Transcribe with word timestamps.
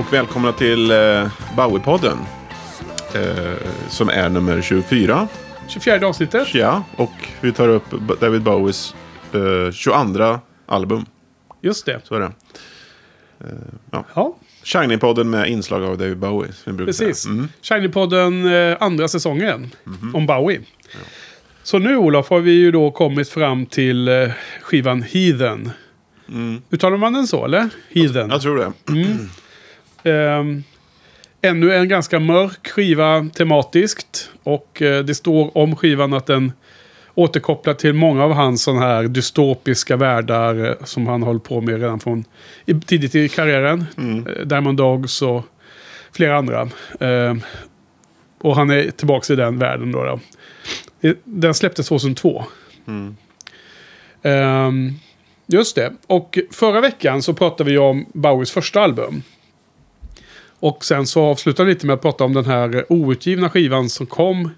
och 0.00 0.12
välkomna 0.12 0.52
till 0.52 0.90
eh, 0.90 0.96
Bowie-podden. 1.56 2.16
Eh, 3.14 3.54
som 3.88 4.08
är 4.08 4.28
nummer 4.28 4.62
24. 4.62 5.28
24 5.68 6.06
avsnittet. 6.06 6.54
Ja, 6.54 6.82
och 6.96 7.12
vi 7.40 7.52
tar 7.52 7.68
upp 7.68 7.84
David 8.20 8.42
Bowies 8.42 8.94
eh, 9.32 9.72
22 9.72 10.38
album. 10.66 11.06
Just 11.60 11.86
det. 11.86 12.00
Så 12.04 12.14
är 12.14 12.20
det. 12.20 12.32
Ja, 13.90 14.36
Shiny-podden 14.64 15.24
med 15.24 15.48
inslag 15.48 15.84
av 15.84 15.98
David 15.98 16.18
Bowie. 16.18 16.52
Precis. 16.64 17.26
Mm. 17.26 17.48
Shiny-podden 17.62 18.70
eh, 18.72 18.76
andra 18.80 19.08
säsongen 19.08 19.70
Mhm. 19.84 20.14
om 20.14 20.26
Bowie. 20.26 20.60
Så 21.62 21.78
nu 21.78 21.96
Olof 21.96 22.30
har 22.30 22.40
vi 22.40 22.50
ju 22.52 22.70
då 22.70 22.90
kommit 22.90 23.28
fram 23.28 23.66
till 23.66 24.08
eh, 24.08 24.28
skivan 24.62 25.02
Heathen. 25.02 25.70
Uttalar 26.70 26.96
man 26.96 27.12
den 27.12 27.26
så 27.26 27.44
eller? 27.44 27.68
Heathen. 27.90 28.16
Mm. 28.16 28.30
Jag 28.30 28.42
tror 28.42 28.56
det. 28.58 28.72
Ehm, 30.02 30.62
ännu 31.42 31.74
en 31.74 31.88
ganska 31.88 32.20
mörk 32.20 32.68
skiva 32.68 33.28
tematiskt. 33.34 34.30
Och 34.42 34.82
eh, 34.82 35.04
det 35.04 35.14
står 35.14 35.58
om 35.58 35.76
skivan 35.76 36.12
att 36.12 36.26
den 36.26 36.52
återkopplar 37.14 37.74
till 37.74 37.92
många 37.92 38.24
av 38.24 38.32
hans 38.32 38.62
sådana 38.62 38.86
här 38.86 39.02
dystopiska 39.02 39.96
världar 39.96 40.68
eh, 40.68 40.84
som 40.84 41.06
han 41.06 41.22
håller 41.22 41.40
på 41.40 41.60
med 41.60 41.80
redan 41.80 42.00
från 42.00 42.24
i, 42.66 42.74
tidigt 42.74 43.14
i 43.14 43.28
karriären. 43.28 43.86
Eh, 44.26 44.46
Diamond 44.46 44.78
Dogs 44.78 45.22
och 45.22 45.44
flera 46.12 46.38
andra. 46.38 46.68
Ehm, 47.00 47.40
och 48.40 48.56
han 48.56 48.70
är 48.70 48.90
tillbaka 48.90 49.32
i 49.32 49.36
den 49.36 49.58
världen 49.58 49.92
då. 49.92 50.04
då. 50.04 50.20
Den 51.24 51.54
släpptes 51.54 51.88
2002. 51.88 52.44
Ehm, 54.22 54.92
just 55.46 55.76
det. 55.76 55.92
Och 56.06 56.38
förra 56.50 56.80
veckan 56.80 57.22
så 57.22 57.34
pratade 57.34 57.70
vi 57.70 57.78
om 57.78 58.06
Bowies 58.12 58.50
första 58.50 58.80
album. 58.80 59.22
Och 60.60 60.84
sen 60.84 61.06
så 61.06 61.22
avslutade 61.22 61.66
vi 61.66 61.74
lite 61.74 61.86
med 61.86 61.94
att 61.94 62.02
prata 62.02 62.24
om 62.24 62.34
den 62.34 62.44
här 62.44 62.84
outgivna 62.88 63.50
skivan 63.50 63.88
som 63.88 64.06
kom 64.06 64.50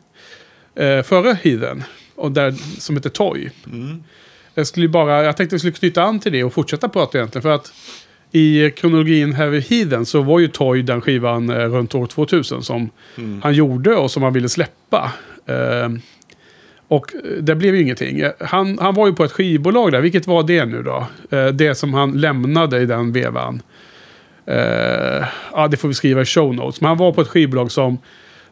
eh, 0.74 1.02
före 1.02 1.38
Heathen. 1.42 1.84
Och 2.14 2.32
där, 2.32 2.54
som 2.80 2.96
heter 2.96 3.10
Toy. 3.10 3.50
Jag, 4.54 4.66
skulle 4.66 4.88
bara, 4.88 5.24
jag 5.24 5.36
tänkte 5.36 5.54
att 5.54 5.56
vi 5.56 5.58
skulle 5.58 5.72
knyta 5.72 6.02
an 6.02 6.20
till 6.20 6.32
det 6.32 6.44
och 6.44 6.52
fortsätta 6.52 6.88
prata 6.88 7.18
egentligen. 7.18 7.42
För 7.42 7.50
att 7.54 7.72
i 8.32 8.70
kronologin 8.70 9.32
här 9.32 9.48
vid 9.48 9.62
Heathen 9.62 10.06
så 10.06 10.22
var 10.22 10.38
ju 10.38 10.48
Toy 10.48 10.82
den 10.82 11.00
skivan 11.00 11.50
eh, 11.50 11.56
runt 11.56 11.94
år 11.94 12.06
2000 12.06 12.62
som 12.62 12.90
han 13.42 13.54
gjorde 13.54 13.96
och 13.96 14.10
som 14.10 14.22
han 14.22 14.32
ville 14.32 14.48
släppa. 14.48 15.12
Eh, 15.46 15.88
och 16.88 17.06
det 17.40 17.54
blev 17.54 17.74
ju 17.74 17.82
ingenting. 17.82 18.22
Han, 18.40 18.78
han 18.78 18.94
var 18.94 19.06
ju 19.06 19.12
på 19.12 19.24
ett 19.24 19.32
skivbolag 19.32 19.92
där. 19.92 20.00
Vilket 20.00 20.26
var 20.26 20.42
det 20.42 20.64
nu 20.64 20.82
då? 20.82 21.06
Eh, 21.30 21.46
det 21.46 21.74
som 21.74 21.94
han 21.94 22.20
lämnade 22.20 22.80
i 22.80 22.86
den 22.86 23.12
vevan. 23.12 23.62
Eh, 24.46 25.26
ja, 25.52 25.68
det 25.70 25.76
får 25.76 25.88
vi 25.88 25.94
skriva 25.94 26.22
i 26.22 26.24
show 26.24 26.54
notes. 26.54 26.80
Men 26.80 26.88
han 26.88 26.98
var 26.98 27.12
på 27.12 27.20
ett 27.20 27.28
skivbolag 27.28 27.72
som, 27.72 27.98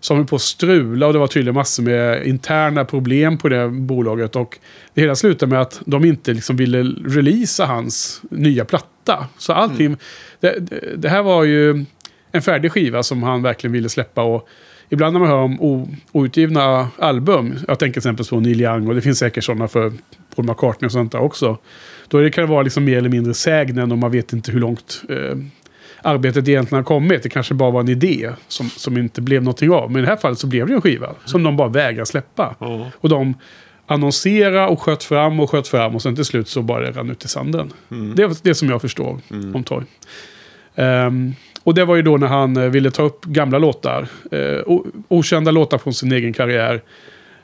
som 0.01 0.17
höll 0.17 0.27
på 0.27 0.37
att 0.37 0.43
strula 0.43 1.07
och 1.07 1.13
det 1.13 1.19
var 1.19 1.27
tydligen 1.27 1.55
massor 1.55 1.83
med 1.83 2.27
interna 2.27 2.85
problem 2.85 3.39
på 3.39 3.49
det 3.49 3.69
bolaget. 3.69 4.37
Och 4.37 4.59
det 4.95 5.01
hela 5.01 5.15
slutade 5.15 5.51
med 5.51 5.61
att 5.61 5.81
de 5.85 6.05
inte 6.05 6.33
liksom 6.33 6.57
ville 6.57 6.83
releasa 7.07 7.67
hans 7.67 8.23
nya 8.31 8.65
platta. 8.65 9.27
Så 9.39 9.53
allting... 9.53 9.97
Det, 10.41 10.59
det, 10.59 10.97
det 10.97 11.09
här 11.09 11.23
var 11.23 11.45
ju 11.45 11.85
en 12.33 12.43
färdig 12.43 12.73
skiva 12.73 13.03
som 13.03 13.23
han 13.23 13.43
verkligen 13.43 13.73
ville 13.73 13.89
släppa. 13.89 14.23
Och 14.23 14.49
ibland 14.89 15.13
när 15.13 15.21
man 15.21 15.29
hör 15.29 15.37
om 15.37 15.97
outgivna 16.13 16.89
album, 16.99 17.59
jag 17.69 17.79
tänker 17.79 18.01
till 18.01 18.09
exempel 18.09 18.27
på 18.27 18.41
Neil 18.41 18.61
Young 18.61 18.89
och 18.89 18.95
det 18.95 19.01
finns 19.01 19.19
säkert 19.19 19.45
sådana 19.45 19.69
för 19.69 19.93
Paul 20.37 20.47
McCartney 20.47 20.87
och 20.87 20.93
sånt 20.93 21.13
där 21.13 21.21
också. 21.21 21.59
Då 22.09 22.31
kan 22.31 22.45
det 22.45 22.51
vara 22.51 22.63
liksom 22.63 22.85
mer 22.85 22.99
eller 22.99 23.09
mindre 23.09 23.35
sägnen 23.35 23.93
och 23.93 23.99
man 23.99 24.11
vet 24.11 24.33
inte 24.33 24.53
hur 24.53 24.61
långt 24.61 25.03
eh, 25.09 25.37
arbetet 26.03 26.49
egentligen 26.49 26.79
har 26.79 26.85
kommit. 26.89 27.23
Det 27.23 27.29
kanske 27.29 27.55
bara 27.55 27.71
var 27.71 27.81
en 27.81 27.89
idé 27.89 28.31
som, 28.49 28.69
som 28.71 28.97
inte 28.99 29.21
blev 29.21 29.43
någonting 29.43 29.71
av. 29.71 29.91
Men 29.91 29.99
i 30.03 30.05
det 30.05 30.11
här 30.11 30.17
fallet 30.17 30.39
så 30.39 30.47
blev 30.47 30.67
det 30.67 30.75
en 30.75 30.81
skiva 30.81 31.09
som 31.25 31.43
de 31.43 31.57
bara 31.57 31.69
vägrar 31.69 32.05
släppa. 32.05 32.55
Ja. 32.59 32.91
Och 33.01 33.09
de 33.09 33.35
annonserade 33.87 34.67
och 34.67 34.83
sköt 34.83 35.05
fram 35.05 35.41
och 35.41 35.51
sköt 35.51 35.69
fram 35.69 35.95
och 35.95 36.03
sen 36.03 36.15
till 36.17 36.25
slut 36.25 36.49
så 36.49 36.63
bara 36.63 36.81
det 36.81 36.91
rann 36.91 37.11
ut 37.11 37.25
i 37.25 37.29
sanden. 37.29 37.73
Det 38.17 38.23
är 38.23 38.37
det 38.43 38.55
som 38.55 38.69
jag 38.71 38.81
förstår 38.81 39.19
om 39.55 39.65
Toy. 39.65 39.83
Ehm, 40.75 41.35
och 41.63 41.75
det 41.75 41.85
var 41.85 41.97
ju 41.97 42.03
då 42.03 42.17
när 42.17 42.27
han 42.27 42.57
eh, 42.57 42.65
ville 42.69 42.91
ta 42.91 43.03
upp 43.03 43.25
gamla 43.25 43.59
låtar. 43.59 44.07
o- 44.67 44.87
okända 45.09 45.51
låtar 45.51 45.79
från 45.79 45.95
sin 45.95 46.13
egen 46.13 46.33
karriär. 46.33 46.81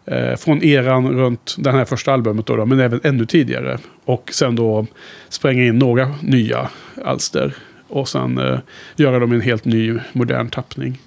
eh, 0.04 0.36
från 0.36 0.62
eran 0.64 1.12
runt 1.12 1.54
den 1.58 1.74
här 1.74 1.84
första 1.84 2.12
albumet 2.12 2.46
då, 2.46 2.56
då, 2.56 2.66
men 2.66 2.80
även 2.80 3.00
ännu 3.04 3.26
tidigare. 3.26 3.78
Och 4.04 4.30
sen 4.32 4.56
då 4.56 4.86
spränga 5.28 5.64
in 5.64 5.78
några 5.78 6.14
nya 6.22 6.68
alster. 7.04 7.54
Och 7.88 8.08
sen 8.08 8.38
eh, 8.38 8.58
göra 8.97 9.19
dem 9.19 9.32
i 9.32 9.36
en 9.36 9.42
helt 9.42 9.65
ny 9.65 9.98
modern 10.12 10.50
tappning. 10.50 10.98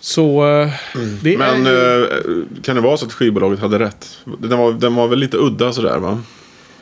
Så 0.00 0.48
eh, 0.60 0.70
det 1.22 1.38
Men 1.38 1.66
är 1.66 1.70
ju... 1.70 2.02
eh, 2.02 2.62
kan 2.62 2.76
det 2.76 2.82
vara 2.82 2.96
så 2.96 3.06
att 3.06 3.12
skivbolaget 3.12 3.60
hade 3.60 3.78
rätt? 3.78 4.18
Den 4.38 4.58
var, 4.58 4.72
den 4.72 4.94
var 4.94 5.08
väl 5.08 5.18
lite 5.18 5.36
udda 5.36 5.72
sådär 5.72 5.98
va? 5.98 6.22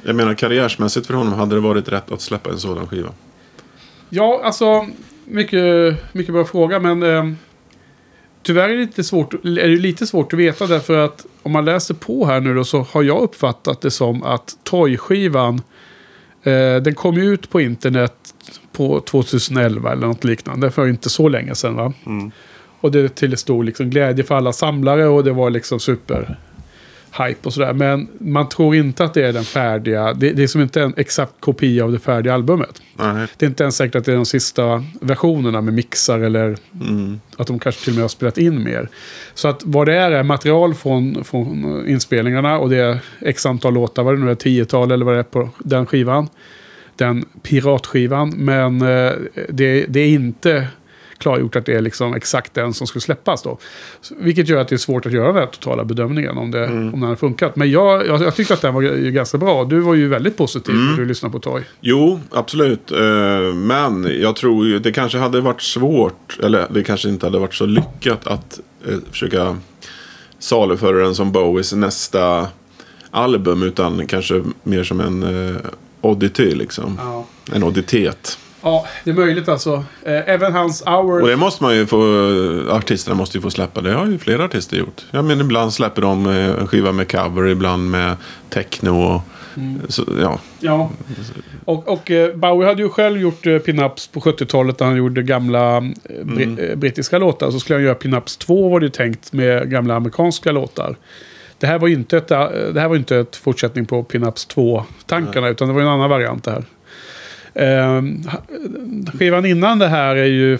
Jag 0.02 0.16
menar 0.16 0.34
karriärsmässigt 0.34 1.06
för 1.06 1.14
honom 1.14 1.32
hade 1.32 1.54
det 1.54 1.60
varit 1.60 1.88
rätt 1.88 2.12
att 2.12 2.20
släppa 2.20 2.50
en 2.50 2.58
sådan 2.58 2.86
skiva. 2.88 3.08
Ja, 4.08 4.40
alltså 4.44 4.86
mycket, 5.24 5.96
mycket 6.14 6.34
bra 6.34 6.44
fråga, 6.44 6.80
men 6.80 7.02
eh, 7.02 7.32
tyvärr 8.42 8.68
är 8.68 8.74
det, 8.74 8.80
lite 8.80 9.04
svårt, 9.04 9.34
är 9.34 9.68
det 9.68 9.76
lite 9.76 10.06
svårt 10.06 10.32
att 10.32 10.38
veta 10.38 10.66
därför 10.66 10.98
att 10.98 11.26
om 11.42 11.52
man 11.52 11.64
läser 11.64 11.94
på 11.94 12.26
här 12.26 12.40
nu 12.40 12.54
då 12.54 12.64
så 12.64 12.86
har 12.90 13.02
jag 13.02 13.22
uppfattat 13.22 13.80
det 13.80 13.90
som 13.90 14.22
att 14.22 14.56
Toy-skivan 14.64 15.62
den 16.82 16.94
kom 16.94 17.14
ju 17.14 17.32
ut 17.32 17.50
på 17.50 17.60
internet 17.60 18.12
på 18.72 19.00
2011 19.00 19.92
eller 19.92 20.06
något 20.06 20.24
liknande 20.24 20.70
för 20.70 20.88
inte 20.88 21.10
så 21.10 21.28
länge 21.28 21.54
sedan 21.54 21.74
va. 21.74 21.92
Och 22.80 22.92
det 22.92 23.14
till 23.14 23.36
stor 23.36 23.64
liksom, 23.64 23.90
glädje 23.90 24.24
för 24.24 24.34
alla 24.34 24.52
samlare 24.52 25.06
och 25.06 25.24
det 25.24 25.32
var 25.32 25.50
liksom 25.50 25.80
super 25.80 26.36
hype 27.18 27.40
och 27.42 27.52
sådär. 27.52 27.72
Men 27.72 28.08
man 28.18 28.48
tror 28.48 28.76
inte 28.76 29.04
att 29.04 29.14
det 29.14 29.22
är 29.22 29.32
den 29.32 29.44
färdiga, 29.44 30.12
det, 30.12 30.32
det 30.32 30.42
är 30.42 30.46
som 30.46 30.60
inte 30.60 30.82
en 30.82 30.94
exakt 30.96 31.32
kopia 31.40 31.84
av 31.84 31.92
det 31.92 31.98
färdiga 31.98 32.34
albumet. 32.34 32.82
Nej. 32.94 33.26
Det 33.36 33.46
är 33.46 33.48
inte 33.48 33.62
ens 33.62 33.76
säkert 33.76 33.94
att 33.94 34.04
det 34.04 34.12
är 34.12 34.16
de 34.16 34.26
sista 34.26 34.84
versionerna 35.00 35.60
med 35.60 35.74
mixar 35.74 36.20
eller 36.20 36.56
att 37.36 37.46
de 37.46 37.58
kanske 37.58 37.84
till 37.84 37.92
och 37.92 37.94
med 37.94 38.02
har 38.02 38.08
spelat 38.08 38.38
in 38.38 38.64
mer. 38.64 38.88
Så 39.34 39.48
att 39.48 39.62
vad 39.64 39.86
det 39.86 39.94
är 39.94 40.10
är 40.10 40.22
material 40.22 40.74
från, 40.74 41.24
från 41.24 41.84
inspelningarna 41.88 42.58
och 42.58 42.70
det 42.70 42.76
är 42.76 42.98
x 43.20 43.46
antal 43.46 43.74
låtar, 43.74 44.02
vad 44.02 44.14
det 44.14 44.24
nu 44.24 44.30
är, 44.30 44.34
tiotal 44.34 44.90
eller 44.90 45.04
vad 45.04 45.14
det 45.14 45.18
är 45.18 45.22
på 45.22 45.48
den 45.58 45.86
skivan. 45.86 46.28
Den 46.96 47.24
piratskivan, 47.42 48.34
men 48.36 48.82
eh, 48.82 49.12
det, 49.48 49.86
det 49.88 50.00
är 50.00 50.08
inte 50.08 50.66
klargjort 51.18 51.56
att 51.56 51.66
det 51.66 51.74
är 51.74 51.80
liksom 51.80 52.14
exakt 52.14 52.54
den 52.54 52.74
som 52.74 52.86
skulle 52.86 53.00
släppas 53.02 53.42
då. 53.42 53.58
Vilket 54.18 54.48
gör 54.48 54.60
att 54.60 54.68
det 54.68 54.74
är 54.74 54.78
svårt 54.78 55.06
att 55.06 55.12
göra 55.12 55.26
den 55.26 55.36
här 55.36 55.46
totala 55.46 55.84
bedömningen 55.84 56.38
om, 56.38 56.50
det, 56.50 56.64
om 56.66 56.90
den 56.90 57.02
har 57.02 57.16
funkat. 57.16 57.56
Men 57.56 57.70
jag, 57.70 58.06
jag, 58.06 58.22
jag 58.22 58.34
tyckte 58.36 58.54
att 58.54 58.62
den 58.62 58.74
var 58.74 59.10
ganska 59.10 59.38
bra. 59.38 59.64
Du 59.64 59.80
var 59.80 59.94
ju 59.94 60.08
väldigt 60.08 60.36
positiv 60.36 60.74
när 60.74 60.96
du 60.96 61.04
lyssnade 61.04 61.32
på 61.32 61.38
Toy. 61.38 61.62
Jo, 61.80 62.20
absolut. 62.30 62.92
Eh, 62.92 63.54
Men 63.54 64.20
jag 64.20 64.36
tror 64.36 64.66
ju 64.66 64.78
det 64.78 64.92
kanske 64.92 65.18
hade 65.18 65.40
varit 65.40 65.62
svårt, 65.62 66.38
eller 66.42 66.66
det 66.70 66.82
kanske 66.82 67.08
inte 67.08 67.26
hade 67.26 67.38
varit 67.38 67.54
så 67.54 67.66
lyckat 67.66 68.26
att 68.26 68.60
eh, 68.88 68.96
försöka 69.10 69.56
saluföra 70.38 70.98
den 70.98 71.14
som 71.14 71.32
Bowies 71.32 71.72
nästa 71.72 72.48
album. 73.10 73.62
Utan 73.62 74.06
kanske 74.06 74.42
mer 74.62 74.84
som 74.84 75.00
en 75.00 75.22
eh, 75.22 75.56
oddity 76.00 76.54
liksom. 76.54 76.98
Ja. 77.02 77.26
En 77.52 77.62
odditet. 77.62 78.38
Ja, 78.66 78.86
det 79.04 79.10
är 79.10 79.14
möjligt 79.14 79.48
alltså. 79.48 79.84
Eh, 80.04 80.28
även 80.28 80.52
hans 80.52 80.82
Hour... 80.86 81.22
Och 81.22 81.28
det 81.28 81.36
måste 81.36 81.62
man 81.64 81.74
ju 81.76 81.86
få, 81.86 81.98
artisterna 82.70 83.16
måste 83.16 83.38
ju 83.38 83.42
få 83.42 83.50
släppa. 83.50 83.80
Det 83.80 83.92
har 83.92 84.06
ju 84.06 84.18
flera 84.18 84.44
artister 84.44 84.76
gjort. 84.76 85.02
Ja, 85.10 85.22
men 85.22 85.40
ibland 85.40 85.72
släpper 85.72 86.02
de 86.02 86.26
eh, 86.26 86.60
en 86.60 86.66
skiva 86.66 86.92
med 86.92 87.10
cover, 87.10 87.46
ibland 87.48 87.90
med 87.90 88.16
techno. 88.50 89.14
Och, 89.14 89.20
Mm. 89.56 89.80
så, 89.88 90.04
ja. 90.20 90.38
Ja. 90.60 90.90
Och, 91.64 91.88
och 91.88 92.10
eh, 92.10 92.34
Bowie 92.36 92.68
hade 92.68 92.82
ju 92.82 92.88
själv 92.88 93.20
gjort 93.20 93.42
pinups 93.42 94.06
på 94.06 94.20
70-talet 94.20 94.80
när 94.80 94.86
han 94.86 94.96
gjorde 94.96 95.22
gamla 95.22 95.80
bri 96.22 96.44
Mm. 96.44 96.80
brittiska 96.80 97.18
låtar. 97.18 97.50
Så 97.50 97.60
skulle 97.60 97.76
han 97.76 97.84
göra 97.84 97.94
pinups 97.94 98.36
2 98.36 98.68
var 98.68 98.80
det 98.80 98.86
ju 98.86 98.90
tänkt 98.90 99.32
med 99.32 99.70
gamla 99.70 99.94
amerikanska 99.94 100.52
låtar. 100.52 100.96
Det 101.58 101.66
här 101.66 101.78
var 101.78 101.88
inte 101.88 102.16
ett, 102.16 102.28
det 102.28 102.80
här 102.80 102.88
var 102.88 102.94
ju 102.94 102.98
inte 102.98 103.16
ett 103.16 103.36
fortsättning 103.36 103.86
på 103.86 104.02
pinups 104.02 104.48
2-tankarna 104.48 105.48
utan 105.48 105.68
det 105.68 105.74
var 105.74 105.80
en 105.80 105.88
annan 105.88 106.10
variant 106.10 106.44
det 106.44 106.50
här. 106.50 106.64
Eh, 107.56 108.02
skivan 109.18 109.46
innan 109.46 109.78
det 109.78 109.88
här 109.88 110.16
är 110.16 110.24
ju 110.24 110.58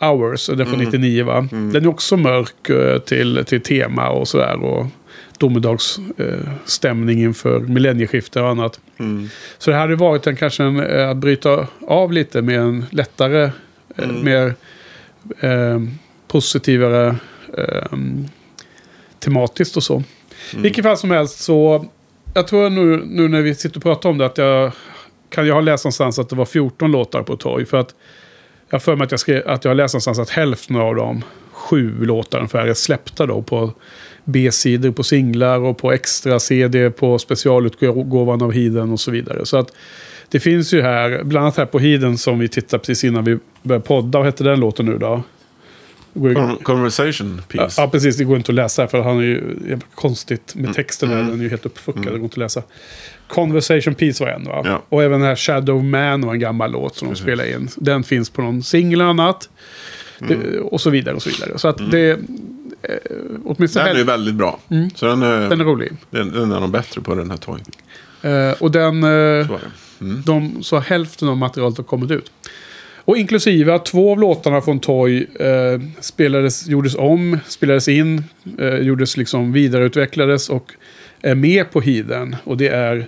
Hours, 0.00 0.48
är 0.48 0.64
från 0.64 0.78
99 0.78 1.24
va? 1.24 1.48
Den 1.50 1.76
är 1.76 1.86
också 1.86 2.16
mörk 2.16 2.70
eh, 2.70 2.98
till, 2.98 3.44
till 3.46 3.60
tema 3.60 4.08
och 4.08 4.28
sådär. 4.28 4.62
Och 4.62 4.86
domedagsstämning 5.38 7.22
inför 7.22 7.60
millennieskifte 7.60 8.40
och 8.40 8.48
annat. 8.48 8.80
Så 9.58 9.70
det 9.70 9.76
hade 9.76 9.96
varit 9.96 10.26
en, 10.26 10.36
kanske 10.36 10.64
en, 10.64 10.80
eh, 10.80 11.10
att 11.10 11.16
bryta 11.16 11.66
av 11.80 12.12
lite 12.12 12.42
med 12.42 12.60
en 12.60 12.86
lättare, 12.90 13.50
eh, 13.96 14.08
mer 14.08 14.54
eh, 15.40 15.80
positivare 16.28 17.16
eh, 17.58 17.98
tematiskt 19.18 19.76
och 19.76 19.82
så. 19.82 20.02
Vilket 20.56 20.84
fall 20.84 20.96
som 20.96 21.10
helst 21.10 21.38
så, 21.38 21.86
jag 22.34 22.46
tror 22.46 22.70
nu, 22.70 23.02
nu 23.04 23.28
när 23.28 23.42
vi 23.42 23.54
sitter 23.54 23.76
och 23.76 23.82
pratar 23.82 24.08
om 24.08 24.18
det 24.18 24.26
att 24.26 24.38
jag 24.38 24.72
kan 25.34 25.46
jag 25.46 25.54
ha 25.54 25.60
läst 25.60 25.84
någonstans 25.84 26.18
att 26.18 26.28
det 26.28 26.36
var 26.36 26.44
14 26.44 26.92
låtar 26.92 27.22
på 27.22 27.36
torg. 27.36 27.66
För 27.66 27.76
att 27.76 27.94
jag 28.70 28.74
har 28.74 28.80
för 28.80 28.96
mig 28.96 29.04
att 29.04 29.10
jag, 29.10 29.20
skrev, 29.20 29.42
att 29.48 29.64
jag 29.64 29.70
har 29.70 29.74
läst 29.74 29.94
någonstans 29.94 30.18
att 30.18 30.30
hälften 30.30 30.76
av 30.76 30.94
dem, 30.94 31.24
sju 31.52 32.04
låtar 32.04 32.38
ungefär, 32.38 32.66
är 32.66 32.74
släppta 32.74 33.26
då 33.26 33.42
på 33.42 33.72
B-sidor 34.24 34.90
på 34.90 35.02
singlar 35.02 35.60
och 35.60 35.78
på 35.78 35.92
extra 35.92 36.40
CD 36.40 36.90
på 36.90 37.18
specialutgåvan 37.18 38.42
av 38.42 38.52
Hiden 38.52 38.92
och 38.92 39.00
så 39.00 39.10
vidare. 39.10 39.46
Så 39.46 39.56
att 39.56 39.72
det 40.28 40.40
finns 40.40 40.74
ju 40.74 40.82
här, 40.82 41.22
bland 41.24 41.44
annat 41.44 41.56
här 41.56 41.66
på 41.66 41.78
Hiden 41.78 42.18
som 42.18 42.38
vi 42.38 42.48
tittade 42.48 42.78
precis 42.78 43.04
innan 43.04 43.24
vi 43.24 43.38
började 43.62 43.86
podda. 43.86 44.18
Vad 44.18 44.26
hette 44.26 44.44
den 44.44 44.60
låten 44.60 44.86
nu 44.86 44.98
då? 44.98 45.22
Går 46.14 46.62
Conversation 46.62 47.42
piece. 47.48 47.80
ja, 47.82 47.88
precis. 47.88 48.16
Det 48.16 48.24
går 48.24 48.36
inte 48.36 48.52
att 48.52 48.56
läsa 48.56 48.88
för 48.88 49.02
han 49.02 49.18
är 49.18 49.22
ju 49.22 49.78
konstigt 49.94 50.54
med 50.54 50.74
texten. 50.74 51.08
Här, 51.08 51.16
den 51.16 51.38
är 51.38 51.42
ju 51.42 51.48
helt 51.48 51.66
uppfuckad. 51.66 52.04
Det 52.04 52.10
går 52.10 52.20
inte 52.20 52.34
att 52.34 52.36
läsa. 52.36 52.62
Conversation 53.28 53.94
Peace 53.94 54.24
var 54.24 54.30
en 54.30 54.44
va? 54.44 54.62
Ja. 54.64 54.82
Och 54.88 55.02
även 55.02 55.20
den 55.20 55.28
här 55.28 55.36
Shadow 55.36 55.84
Man 55.84 56.20
var 56.26 56.32
en 56.34 56.40
gammal 56.40 56.72
låt 56.72 56.96
som 56.96 57.08
de 57.08 57.14
spelade 57.14 57.50
in. 57.52 57.68
Den 57.76 58.02
finns 58.04 58.30
på 58.30 58.42
någon 58.42 58.62
singel 58.62 59.00
och 59.02 59.06
annat. 59.08 59.48
Det, 60.18 60.58
och 60.58 60.80
så 60.80 60.90
vidare 60.90 61.14
och 61.14 61.22
så 61.22 61.30
vidare. 61.30 61.58
Så 61.58 61.68
att 61.68 61.90
det... 61.90 62.10
Eh, 62.10 62.18
åtminstone 63.44 63.84
Den 63.84 63.94
är 63.94 63.98
ju 63.98 64.04
väldigt 64.04 64.34
bra. 64.34 64.58
Så 64.94 65.06
den, 65.06 65.22
är, 65.22 65.48
den 65.50 65.60
är 65.60 65.64
rolig. 65.64 65.92
den, 66.10 66.32
den 66.32 66.52
är 66.52 66.60
nog 66.60 66.70
bättre 66.70 67.00
på 67.00 67.14
den 67.14 67.30
här 67.30 67.36
Toy. 67.38 67.60
Eh, 68.22 68.52
och 68.62 68.70
den... 68.70 69.02
Eh, 69.04 69.46
Så 69.46 69.52
det. 69.98 70.22
de, 70.26 70.62
så 70.62 70.78
hälften 70.78 71.28
av 71.28 71.36
materialet 71.36 71.76
har 71.78 71.84
kommit 71.84 72.10
ut. 72.10 72.30
Och 73.04 73.16
inklusive 73.16 73.74
att 73.74 73.86
två 73.86 74.12
av 74.12 74.20
låtarna 74.20 74.60
från 74.60 74.80
Toy 74.80 75.26
eh, 75.40 75.80
spelades, 76.00 76.66
gjordes 76.66 76.94
om, 76.94 77.38
spelades 77.46 77.88
in, 77.88 78.24
eh, 78.58 78.76
gjordes 78.76 79.16
liksom 79.16 79.52
vidareutvecklades 79.52 80.48
och 80.48 80.72
är 81.22 81.34
med 81.34 81.70
på 81.70 81.80
Hiden. 81.80 82.36
Och 82.44 82.56
det 82.56 82.68
är 82.68 83.06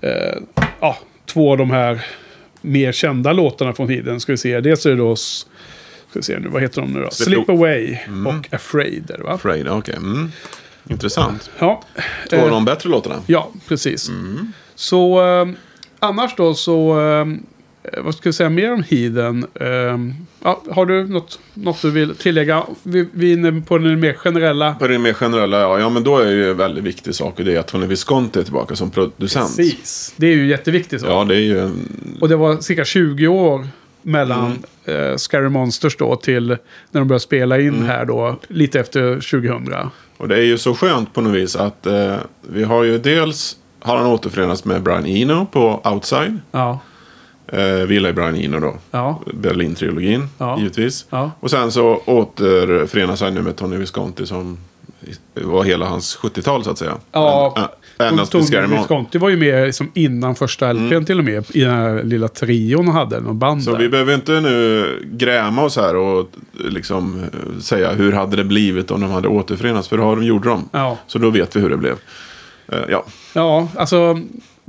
eh, 0.00 0.38
ja, 0.80 0.98
två 1.26 1.52
av 1.52 1.58
de 1.58 1.70
här 1.70 2.04
mer 2.60 2.92
kända 2.92 3.32
låtarna 3.32 3.72
från 3.72 3.88
Hiden. 3.88 4.20
Ska 4.20 4.32
vi 4.32 4.38
se. 4.38 4.60
Dels 4.60 4.86
är 4.86 4.90
det 4.90 4.96
då, 4.96 5.16
ska 5.16 5.38
vi 6.12 6.22
se 6.22 6.38
nu, 6.38 6.48
vad 6.48 6.62
heter 6.62 6.80
de 6.80 6.92
nu 6.92 7.00
då? 7.00 7.10
Slip 7.10 7.48
Away 7.48 7.98
och 8.26 8.54
Afraid. 8.54 9.12
Va? 9.18 9.30
Afraid, 9.30 9.68
okej. 9.68 9.94
Mm. 9.96 10.32
Intressant. 10.88 11.50
Ja. 11.58 11.82
Två 12.30 12.36
av 12.36 12.42
Eh, 12.42 12.50
de 12.50 12.64
bättre 12.64 12.88
låtarna. 12.88 13.16
Ja, 13.26 13.50
precis. 13.68 14.10
Så 14.74 15.26
eh, 15.26 15.48
annars 15.98 16.36
då 16.36 16.54
så... 16.54 16.98
Eh, 17.84 18.02
vad 18.02 18.14
ska 18.14 18.26
jag 18.26 18.34
säga 18.34 18.50
mer 18.50 18.72
om 18.72 18.82
Hiden? 18.82 19.46
Eh, 19.54 19.98
ja, 20.42 20.62
har 20.70 20.86
du 20.86 21.06
något, 21.06 21.38
något 21.54 21.82
du 21.82 21.90
vill 21.90 22.14
tillägga? 22.14 22.62
Vi, 22.82 23.08
vi 23.12 23.30
är 23.30 23.32
inne 23.32 23.60
på 23.60 23.78
den 23.78 24.00
mer 24.00 24.12
generella. 24.12 24.74
På 24.74 24.86
det 24.86 24.98
mer 24.98 25.12
generella, 25.12 25.60
ja, 25.60 25.78
ja 25.78 25.88
men 25.88 26.04
då 26.04 26.18
är 26.18 26.30
ju 26.30 26.50
en 26.50 26.56
väldigt 26.56 26.84
viktig 26.84 27.14
sak 27.14 27.38
och 27.38 27.44
det 27.44 27.54
är 27.54 27.58
att 27.58 27.66
Tony 27.66 27.86
Visconti 27.86 28.40
är 28.40 28.44
tillbaka 28.44 28.76
som 28.76 28.90
producent. 28.90 29.56
Precis. 29.56 30.14
Det 30.16 30.26
är 30.26 30.34
ju 30.34 30.46
jätteviktigt. 30.46 31.00
Så. 31.00 31.06
Ja, 31.06 31.24
det 31.24 31.34
är 31.34 31.40
ju. 31.40 31.70
Och 32.20 32.28
det 32.28 32.36
var 32.36 32.56
cirka 32.56 32.84
20 32.84 33.26
år 33.26 33.66
mellan 34.02 34.58
eh, 34.84 35.16
Scary 35.16 35.48
Monsters 35.48 35.96
då 35.96 36.16
till 36.16 36.48
när 36.90 37.00
de 37.00 37.08
började 37.08 37.20
spela 37.20 37.60
in 37.60 37.82
här 37.82 38.04
då. 38.04 38.36
Lite 38.48 38.80
efter 38.80 39.14
2000. 39.14 39.74
Och 40.16 40.28
det 40.28 40.36
är 40.36 40.42
ju 40.42 40.58
så 40.58 40.74
skönt 40.74 41.14
på 41.14 41.20
något 41.20 41.34
vis 41.34 41.56
att 41.56 41.86
eh, 41.86 42.14
vi 42.40 42.64
har 42.64 42.84
ju 42.84 42.98
dels 42.98 43.56
har 43.80 43.96
han 43.96 44.06
återförenats 44.06 44.64
med 44.64 44.82
Brian 44.82 45.06
Eno 45.06 45.46
på 45.46 45.80
Outside. 45.84 46.38
Ja. 46.50 46.80
Eh, 47.52 47.86
vi 47.86 47.94
gillar 47.94 48.08
ju 48.08 48.14
Brian 48.14 48.36
Eno 48.36 48.60
då. 48.60 48.76
Ja. 48.90 49.20
Berlin-trilogin, 49.34 50.28
Ja. 50.38 50.58
givetvis. 50.58 51.06
Ja. 51.10 51.30
Och 51.40 51.50
sen 51.50 51.72
så 51.72 52.02
återförenas 52.06 53.20
han 53.20 53.34
nu 53.34 53.42
med 53.42 53.56
Tony 53.56 53.76
Visconti 53.76 54.26
som 54.26 54.58
var 55.34 55.64
hela 55.64 55.86
hans 55.86 56.16
70-tal 56.22 56.64
så 56.64 56.70
att 56.70 56.78
säga. 56.78 56.94
Ja, 57.12 57.54
än- 57.98 58.06
Ända 58.08 58.26
till 58.26 58.46
Tony. 58.46 58.66
Visconti 58.76 59.18
var 59.18 59.28
ju 59.28 59.36
med 59.36 59.66
liksom 59.66 59.90
innan 59.94 60.34
första 60.34 60.72
LPn 60.72 61.04
till 61.04 61.18
och 61.18 61.24
med. 61.24 61.44
I 61.50 61.60
den 61.60 61.70
här 61.74 62.02
lilla 62.02 62.28
trion 62.28 62.86
de 62.86 62.92
hade. 62.94 63.20
Någon 63.20 63.38
band 63.38 63.62
Så 63.64 63.70
där. 63.72 63.78
vi 63.78 63.88
behöver 63.88 64.14
inte 64.14 64.40
nu 64.40 64.86
gräma 65.12 65.62
oss 65.64 65.76
här 65.76 65.96
och 65.96 66.28
liksom 66.52 67.20
eh, 67.22 67.60
säga 67.60 67.92
hur 67.92 68.12
hade 68.12 68.36
det 68.36 68.44
blivit 68.44 68.90
om 68.90 69.00
de 69.00 69.10
hade 69.10 69.28
återförenats. 69.28 69.88
För 69.88 69.96
det 69.96 70.02
har 70.02 70.16
de 70.16 70.24
gjorde 70.24 70.48
de. 70.48 70.68
Ja. 70.72 70.98
Så 71.06 71.18
då 71.18 71.30
vet 71.30 71.56
vi 71.56 71.60
hur 71.60 71.70
det 71.70 71.76
blev. 71.76 71.94
Eh, 72.72 72.78
Ja, 72.88 73.04
Ja, 73.34 73.68
alltså 73.76 74.18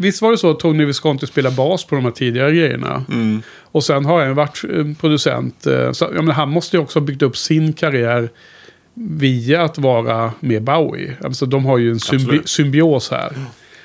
visst 0.04 0.22
var 0.22 0.32
det 0.32 0.38
så 0.38 0.52
att 0.52 0.60
Tony 0.60 0.86
Visconti 0.86 1.28
spelade 1.28 1.56
bas 1.56 1.86
på 1.86 1.96
de 1.96 2.04
här 2.04 2.12
tidigare 2.12 2.52
grejerna. 2.52 3.06
Mm. 3.10 3.42
Och 3.62 3.84
sen 3.84 4.06
har 4.06 4.26
han 4.26 4.36
varit 4.36 4.62
eh, 4.74 4.86
producent. 5.02 5.68
eh, 5.68 5.92
Så, 5.92 6.10
ja, 6.16 6.22
men 6.22 6.36
han 6.36 6.50
måste 6.50 6.78
ju 6.78 6.84
också 6.84 7.00
ha 7.00 7.06
byggt 7.06 7.22
upp 7.22 7.38
sin 7.38 7.74
karriär 7.74 8.30
via 8.94 9.62
att 9.64 9.78
vara 9.78 10.32
med 10.40 10.64
Bowie. 10.64 11.18
Alltså 11.24 11.46
de 11.46 11.66
har 11.66 11.78
ju 11.78 11.92
en 11.92 12.00
symbi 12.00 12.24
Absolut. 12.24 12.50
symbios 12.50 13.12
här. 13.12 13.34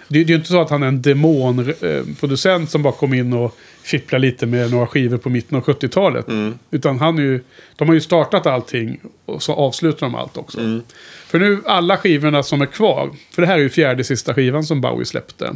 Det, 0.08 0.18
det 0.18 0.24
är 0.24 0.28
ju 0.28 0.34
inte 0.34 0.48
så 0.48 0.60
att 0.60 0.70
han 0.70 0.82
är 0.82 0.86
en 0.86 1.02
demonproducent 1.02 2.70
som 2.70 2.82
bara 2.82 2.92
kom 2.92 3.14
in 3.14 3.32
och 3.32 3.56
fipplade 3.82 4.26
lite 4.26 4.46
med 4.46 4.70
några 4.70 4.86
skivor 4.86 5.16
på 5.16 5.30
mitten 5.30 5.58
av 5.58 5.64
70-talet. 5.64 6.26
Utan 6.70 6.98
han 6.98 7.18
är 7.18 7.22
ju, 7.22 7.40
de 7.76 7.88
har 7.88 7.94
ju 7.94 8.00
startat 8.00 8.46
allting 8.46 9.00
och 9.24 9.42
så 9.42 9.52
avslutar 9.52 10.06
de 10.06 10.14
allt 10.14 10.36
också. 10.36 10.80
För 11.26 11.38
nu, 11.38 11.60
alla 11.66 11.96
skivorna 11.96 12.42
som 12.42 12.62
är 12.62 12.66
kvar, 12.66 13.10
för 13.34 13.42
det 13.42 13.48
här 13.48 13.54
är 13.54 13.62
ju 13.62 13.68
fjärde 13.68 14.04
sista 14.04 14.34
skivan 14.34 14.64
som 14.64 14.80
Bowie 14.80 15.04
släppte, 15.06 15.54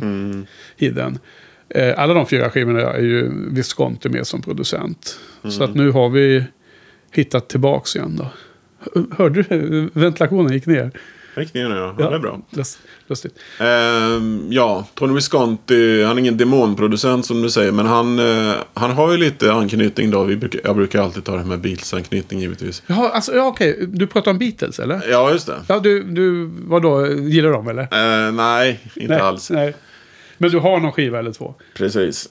Hidden. 0.77 1.19
Eh, 1.69 1.95
alla 1.97 2.15
de 2.15 2.27
fyra 2.27 2.51
skivorna 2.51 2.81
är 2.81 3.03
ju 3.03 3.31
Visconti 3.51 4.09
med 4.09 4.27
som 4.27 4.43
producent. 4.43 5.19
Så 5.51 5.65
att 5.65 5.75
nu 5.75 5.91
har 5.91 6.09
vi 6.09 6.45
hittat 7.13 7.49
tillbaks 7.49 7.97
igen 7.97 8.17
då. 8.17 8.27
Hörde 9.17 9.43
du? 9.43 9.91
Ventilationen 9.93 10.53
gick 10.53 10.67
ner. 10.67 10.91
Nu 11.37 11.45
ja. 11.55 11.95
ja. 11.99 12.11
Det 12.11 12.15
är 12.15 12.19
bra. 12.19 12.41
Lust- 12.51 12.79
Lustigt. 13.07 13.35
Ehm, 13.59 14.47
ja, 14.51 14.87
Tony 14.95 15.15
Visconti, 15.15 16.05
han 16.05 16.17
är 16.17 16.21
ingen 16.21 16.37
demonproducent 16.37 17.27
som 17.27 17.43
du 17.43 17.51
säger. 17.51 17.73
Men 17.73 17.87
han, 17.87 18.19
eh, 18.19 18.55
han 18.75 18.91
har 18.91 19.13
ju 19.13 19.19
lite 19.19 19.53
anknytning 19.53 20.11
då. 20.11 20.25
Vi 20.25 20.37
brukar, 20.37 20.61
jag 20.65 20.77
brukar 20.77 21.03
alltid 21.03 21.25
ta 21.25 21.33
det 21.33 21.39
här 21.39 21.45
med 21.47 21.61
Beatles-anknytning 21.61 22.41
givetvis. 22.41 22.83
Jaha, 22.87 23.09
alltså, 23.11 23.35
ja, 23.35 23.47
okej. 23.47 23.87
Du 23.89 24.07
pratar 24.07 24.31
om 24.31 24.39
Beatles, 24.39 24.79
eller? 24.79 25.01
Ja, 25.11 25.31
just 25.31 25.47
det. 25.47 25.57
Ja, 25.69 25.79
du, 25.79 26.03
du 26.03 26.51
vadå, 26.67 27.07
gillar 27.07 27.51
dem, 27.51 27.69
eller? 27.69 27.83
Eh, 27.83 28.33
nej, 28.33 28.81
inte 28.95 29.13
nej, 29.13 29.23
alls. 29.23 29.51
Nej. 29.51 29.75
Men 30.39 30.51
du 30.51 30.59
har 30.59 30.81
någon 30.81 30.93
skiva 30.93 31.19
eller 31.19 31.33
två? 31.33 31.55
Precis. 31.75 32.29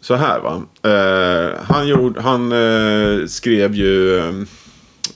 Så 0.00 0.14
här 0.14 0.40
va. 0.40 0.62
Eh, 0.90 1.60
han 1.74 1.88
gjorde, 1.88 2.20
han 2.20 2.52
eh, 2.52 3.26
skrev 3.26 3.74
ju 3.74 4.18
eh, 4.18 4.32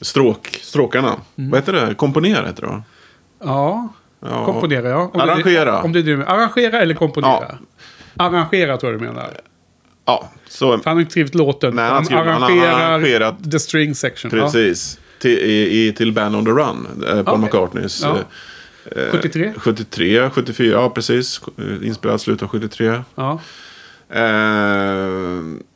stråk, 0.00 0.58
stråkarna. 0.62 1.16
Mm. 1.38 1.50
Vad 1.50 1.60
heter 1.60 1.72
det? 1.72 1.94
Komponera 1.94 2.46
heter 2.46 2.62
det 2.62 2.68
va? 2.68 2.82
Ja, 3.44 3.88
Ja. 4.20 4.44
komponera 4.44 4.88
ja. 4.88 5.10
Om 5.14 5.20
Arrangera. 5.20 5.64
Det, 5.72 5.82
om 5.82 5.92
det 5.92 6.02
det, 6.02 6.26
arrangera 6.26 6.80
eller 6.80 6.94
komponera? 6.94 7.58
Arrangera 8.16 8.76
tror 8.76 8.92
jag 8.92 9.00
du 9.00 9.06
menar. 9.06 9.30
Ja, 10.04 10.30
så 10.48 10.70
han 10.70 10.80
har 10.84 11.00
inte 11.00 11.10
skrivit 11.10 11.34
låten. 11.34 11.74
Nej, 11.74 11.84
han 11.84 11.94
han, 11.94 12.04
skriver- 12.04 12.24
han 12.24 12.42
arrangerar 12.42 12.98
arrangerat- 12.98 13.50
the 13.50 13.58
string 13.60 13.94
section. 13.94 14.30
precis. 14.30 14.98
Till, 15.18 15.38
i, 15.38 15.86
i, 15.88 15.92
till 15.92 16.12
Band 16.12 16.36
on 16.36 16.44
the 16.44 16.50
Run. 16.50 16.86
Eh, 17.06 17.08
Paul 17.14 17.20
Okej. 17.34 17.38
McCartneys. 17.38 18.02
Ja. 18.02 18.16
eh, 18.96 19.10
73? 19.12 19.52
73, 19.58 20.30
74, 20.30 20.72
ja 20.80 20.90
precis. 20.90 21.40
Eh, 21.58 21.86
Inspelat 21.86 22.20
i 22.20 22.24
slutet 22.24 22.42
av 22.42 22.48
73. 22.48 23.02
Ja. 23.14 23.32
Eh, 24.10 24.18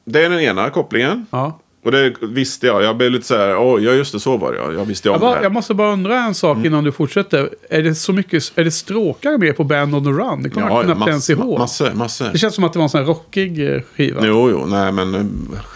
det 0.04 0.24
är 0.24 0.30
den 0.30 0.40
ena 0.40 0.70
kopplingen. 0.70 1.26
ja. 1.30 1.60
Och 1.86 1.92
det 1.92 2.14
visste 2.22 2.66
jag. 2.66 2.82
Jag 2.82 2.96
blev 2.96 3.10
lite 3.10 3.26
så 3.26 3.36
här, 3.36 3.56
oj, 3.74 3.84
ja 3.84 3.92
just 3.92 4.12
det, 4.12 4.20
så 4.20 4.36
var 4.36 4.52
det 4.52 4.58
ja. 4.58 4.72
Jag 4.72 4.84
visste 4.84 5.08
om 5.08 5.12
Jag, 5.12 5.20
det 5.20 5.24
bara, 5.24 5.34
här. 5.34 5.42
jag 5.42 5.52
måste 5.52 5.74
bara 5.74 5.92
undra 5.92 6.18
en 6.24 6.34
sak 6.34 6.54
Mm. 6.56 6.66
innan 6.66 6.84
du 6.84 6.92
fortsätter. 6.92 7.50
Är 7.70 7.82
det 7.82 7.94
så 7.94 8.12
mycket, 8.12 8.52
är 8.56 8.64
det 8.64 8.70
stråkar 8.70 9.38
med 9.38 9.56
på 9.56 9.64
Band 9.64 9.94
on 9.94 10.04
the 10.04 10.10
Run? 10.10 10.42
Det 10.42 10.50
kommer 10.50 10.68
jag 10.68 10.78
ja, 10.78 10.82
knappt 10.84 10.98
mass, 11.00 11.08
ens 11.08 11.30
ihåg. 11.30 11.58
massor, 11.58 11.90
massor. 11.94 12.28
Det 12.32 12.38
känns 12.38 12.54
som 12.54 12.64
att 12.64 12.72
det 12.72 12.78
var 12.78 12.84
en 12.84 12.88
sån 12.90 13.00
här 13.00 13.06
rockig 13.06 13.74
eh, 13.74 13.80
skiva. 13.96 14.20
Jo, 14.26 14.50
jo, 14.50 14.66
nej 14.66 14.92
men 14.92 15.14
eh, 15.14 15.24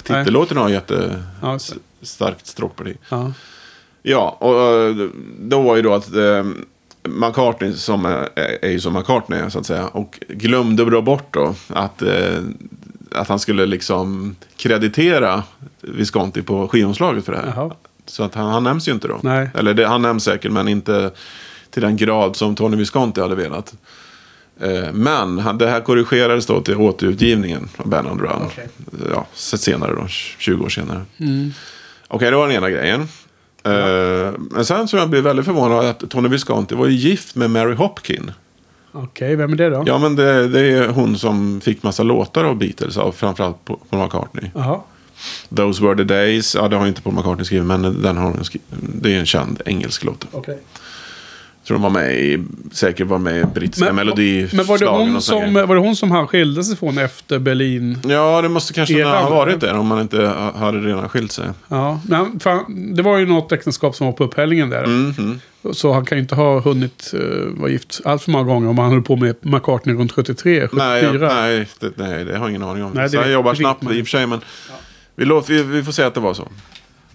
titellåten 0.02 0.56
har 0.56 0.68
jättestarkt 0.68 2.44
det. 2.44 2.50
stråkparti. 2.50 2.94
ja. 3.08 3.32
Ja, 4.02 4.36
och 4.40 4.60
eh, 4.62 4.94
då 5.40 5.62
var 5.62 5.76
ju 5.76 5.82
då 5.82 5.94
att 5.94 6.08
McCartney 7.08 7.72
som 7.72 8.04
är, 8.04 8.28
är 8.62 8.70
ju 8.70 8.80
som 8.80 8.92
McCartney 8.94 9.50
så 9.50 9.58
att 9.58 9.66
säga. 9.66 9.86
Och 9.86 10.18
glömde 10.28 10.90
då 10.90 11.02
bort 11.02 11.34
då 11.34 11.54
att, 11.68 12.02
eh, 12.02 12.38
att 13.14 13.28
han 13.28 13.38
skulle 13.38 13.66
liksom 13.66 14.36
kreditera 14.56 15.42
Visconti 15.80 16.42
på 16.42 16.68
skivomslaget 16.68 17.24
för 17.24 17.32
det 17.32 17.38
här. 17.38 17.52
Jaha. 17.56 17.70
Så 18.06 18.22
att 18.22 18.34
han, 18.34 18.52
han 18.52 18.64
nämns 18.64 18.88
ju 18.88 18.92
inte 18.92 19.08
då. 19.08 19.18
Nej. 19.22 19.50
Eller 19.54 19.74
det, 19.74 19.86
han 19.86 20.02
nämns 20.02 20.24
säkert 20.24 20.52
men 20.52 20.68
inte 20.68 21.10
till 21.70 21.82
den 21.82 21.96
grad 21.96 22.36
som 22.36 22.54
Tony 22.56 22.76
Visconti 22.76 23.20
hade 23.20 23.34
velat. 23.34 23.74
Eh, 24.60 24.92
Men 24.92 25.58
det 25.58 25.66
här 25.70 25.80
korrigerades 25.80 26.46
då 26.46 26.60
till 26.60 26.76
återutgivningen 26.76 27.68
av 27.76 27.88
Band 27.88 28.08
on 28.08 28.18
Run. 28.18 28.42
Okej. 28.46 28.68
Ja, 29.14 29.26
senare 29.34 29.94
då, 29.94 30.06
20 30.08 30.64
år 30.64 30.68
senare. 30.68 31.02
Mm. 31.18 31.52
Okej, 32.08 32.30
det 32.30 32.36
var 32.36 32.46
den 32.48 32.56
ena 32.56 32.70
grejen. 32.70 33.00
Eh, 33.64 34.32
men 34.38 34.64
sen 34.64 34.88
så 34.88 34.96
jag 34.96 35.10
blev 35.10 35.22
väldigt 35.24 35.44
förvånad 35.44 35.84
att 35.86 36.10
Tony 36.10 36.28
Visconti 36.28 36.74
var 36.74 36.86
ju 36.86 36.92
gift 36.94 37.34
med 37.34 37.50
Mary 37.50 37.74
Hopkin. 37.74 38.32
Okej, 38.92 39.36
vem 39.36 39.52
är 39.52 39.56
det 39.56 39.70
då? 39.70 39.82
Ja, 39.86 39.98
men 39.98 40.16
det, 40.16 40.48
det 40.48 40.60
är 40.60 40.88
hon 40.88 41.18
som 41.18 41.60
fick 41.60 41.82
massa 41.82 42.02
låtar 42.02 42.44
av 42.44 42.56
Beatles, 42.56 42.96
av, 42.96 43.12
framförallt 43.12 43.64
på, 43.64 43.78
på 43.90 43.96
McCartney. 43.96 44.50
Jaha. 44.54 44.80
Those 45.48 45.82
were 45.84 45.96
the 45.96 46.04
days, 46.04 46.54
ja 46.54 46.68
det 46.68 46.76
har 46.76 46.86
inte 46.86 47.02
Paul 47.02 47.14
McCartney 47.14 47.44
skrivit, 47.44 47.66
men 47.66 48.02
den 48.02 48.16
har 48.16 48.24
hon 48.24 48.44
skrivit. 48.44 48.66
Det 48.70 49.14
är 49.14 49.18
en 49.18 49.26
känd 49.26 49.62
engelsk 49.66 50.04
låt. 50.04 50.26
Okej. 50.32 50.58
Tror 51.70 51.78
de 51.78 51.82
var 51.82 51.90
med 51.90 52.14
i, 52.20 52.44
säkert 52.72 53.06
var 53.06 53.18
med 53.18 53.40
i 53.40 53.44
brittiska 53.44 53.92
melodislagen 53.92 54.48
men 54.56 54.66
var 54.66 54.78
det, 54.78 54.86
hon 54.86 55.22
som, 55.22 55.54
var 55.54 55.74
det 55.74 55.80
hon 55.80 55.96
som 55.96 56.10
han 56.10 56.26
skilde 56.26 56.64
sig 56.64 56.76
från 56.76 56.98
efter 56.98 57.38
Berlin? 57.38 57.98
Ja, 58.08 58.42
det 58.42 58.48
måste 58.48 58.72
kanske 58.72 59.04
ha 59.04 59.30
varit 59.30 59.60
det 59.60 59.72
om 59.72 59.86
man 59.86 60.00
inte 60.00 60.26
ha- 60.26 60.52
hade 60.58 60.78
redan 60.78 61.08
skilt 61.08 61.32
sig. 61.32 61.44
Ja, 61.68 62.00
men 62.08 62.40
fan, 62.40 62.94
det 62.96 63.02
var 63.02 63.18
ju 63.18 63.26
något 63.26 63.52
äktenskap 63.52 63.94
som 63.96 64.06
var 64.06 64.12
på 64.12 64.24
upphällningen 64.24 64.70
där. 64.70 64.86
Mhm. 64.86 65.40
Så 65.72 65.92
han 65.92 66.04
kan 66.04 66.18
ju 66.18 66.22
inte 66.22 66.34
ha 66.34 66.60
hunnit 66.60 67.14
uh, 67.14 67.60
vara 67.60 67.70
gift 67.70 68.00
allt 68.04 68.22
för 68.22 68.30
många 68.30 68.44
gånger 68.44 68.68
om 68.68 68.78
han 68.78 68.90
höll 68.90 69.02
på 69.02 69.16
med 69.16 69.36
McCartney 69.40 69.96
runt 69.96 70.12
73, 70.12 70.68
74. 70.68 70.88
Nej, 70.88 71.04
jag, 71.04 71.20
nej, 71.20 71.68
det, 71.80 71.92
nej, 71.96 72.24
det 72.24 72.32
har 72.32 72.40
jag 72.40 72.50
ingen 72.50 72.62
aning 72.62 72.84
om. 72.84 72.92
Nej, 72.92 73.02
det 73.02 73.10
så 73.10 73.16
jag 73.16 73.30
jobbar 73.30 73.54
snabbt 73.54 73.82
i 73.82 73.86
och 73.86 74.06
för 74.06 74.10
sig, 74.10 74.26
men 74.26 74.40
vi, 75.16 75.24
låter, 75.24 75.52
vi, 75.52 75.62
vi 75.62 75.82
får 75.82 75.92
säga 75.92 76.08
att 76.08 76.14
det 76.14 76.20
var 76.20 76.34
så. 76.34 76.48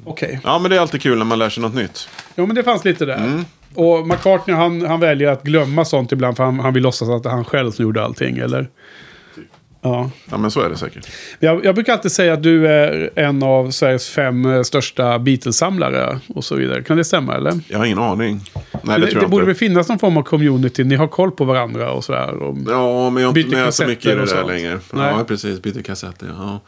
Okej. 0.04 0.40
Ja, 0.44 0.60
men 0.60 0.72
det 0.72 0.78
är 0.78 0.82
alltid 0.82 1.02
kul 1.02 1.18
när 1.18 1.26
man 1.26 1.40
lär 1.40 1.50
sig 1.50 1.64
något 1.64 1.76
nytt. 1.76 2.10
Jo, 2.36 2.46
men 2.46 2.56
det 2.56 2.64
fanns 2.64 2.86
lite 2.86 3.06
där. 3.06 3.18
Mm. 3.18 3.46
Och 3.76 4.08
McCartney 4.08 4.56
han, 4.56 4.86
han 4.86 5.00
väljer 5.00 5.30
att 5.32 5.44
glömma 5.44 5.86
sånt 5.86 6.12
ibland 6.12 6.38
för 6.38 6.44
han, 6.44 6.60
han 6.60 6.74
vill 6.74 6.84
låtsas 6.84 7.10
att 7.10 7.26
han 7.26 7.46
själv 7.46 7.72
som 7.72 7.84
gjorde 7.84 8.04
allting, 8.04 8.38
eller? 8.38 8.68
Ja. 9.82 10.10
Ja, 10.32 10.38
men 10.38 10.52
så 10.52 10.62
är 10.62 10.70
det 10.70 10.78
säkert. 10.78 11.08
Jag, 11.40 11.66
jag 11.66 11.76
brukar 11.76 11.94
alltid 11.94 12.12
säga 12.12 12.34
att 12.34 12.44
du 12.44 12.68
är 12.68 13.10
en 13.16 13.44
av 13.44 13.72
Sveriges 13.72 14.10
fem 14.10 14.46
eh, 14.46 14.62
största 14.62 15.20
Beatles-samlare 15.20 16.20
och 16.28 16.44
så 16.44 16.56
vidare. 16.56 16.84
Kan 16.84 16.98
det 16.98 17.04
stämma 17.04 17.36
eller? 17.36 17.60
Jag 17.68 17.78
har 17.78 17.86
ingen 17.86 18.00
aning. 18.00 18.42
Nej, 18.84 19.00
Det, 19.00 19.06
det, 19.06 19.20
det 19.20 19.28
borde 19.28 19.46
väl 19.46 19.56
finnas 19.56 19.90
någon 19.90 20.00
form 20.00 20.18
av 20.18 20.22
community. 20.22 20.84
Ni 20.84 20.96
har 20.96 21.08
koll 21.08 21.32
på 21.32 21.46
varandra 21.46 21.92
och 21.92 22.04
sådär. 22.04 22.34
Och... 22.42 22.58
Ja, 22.68 23.10
men 23.10 23.24
jag 23.24 23.38
är 23.38 23.42
inte 23.42 23.58
med 23.58 23.74
så 23.74 23.88
mycket 23.88 24.06
i 24.06 24.16
det 24.16 24.26
där 24.26 24.44
längre. 24.44 24.80
Nej. 24.94 25.14
Ja, 25.18 25.24
precis. 25.24 25.62
Byter 25.62 25.82
kassetter. 25.82 26.28
Ja. 26.38 26.60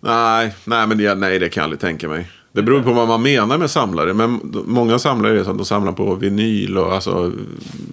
Nej, 0.00 0.54
nej, 0.64 0.86
men 0.86 0.98
det, 0.98 1.14
nej, 1.14 1.38
det 1.38 1.48
kan 1.48 1.60
jag 1.60 1.64
aldrig 1.64 1.80
tänka 1.80 2.08
mig. 2.08 2.26
Det 2.52 2.62
beror 2.62 2.82
på 2.82 2.92
vad 2.92 3.08
man 3.08 3.22
menar 3.22 3.58
med 3.58 3.70
samlare. 3.70 4.14
Men 4.14 4.40
många 4.66 4.98
samlare 4.98 5.40
är 5.40 5.44
så 5.44 5.50
att 5.50 5.56
de 5.56 5.66
samlar 5.66 5.92
på 5.92 6.14
vinyl 6.14 6.78
och 6.78 6.94
alltså 6.94 7.32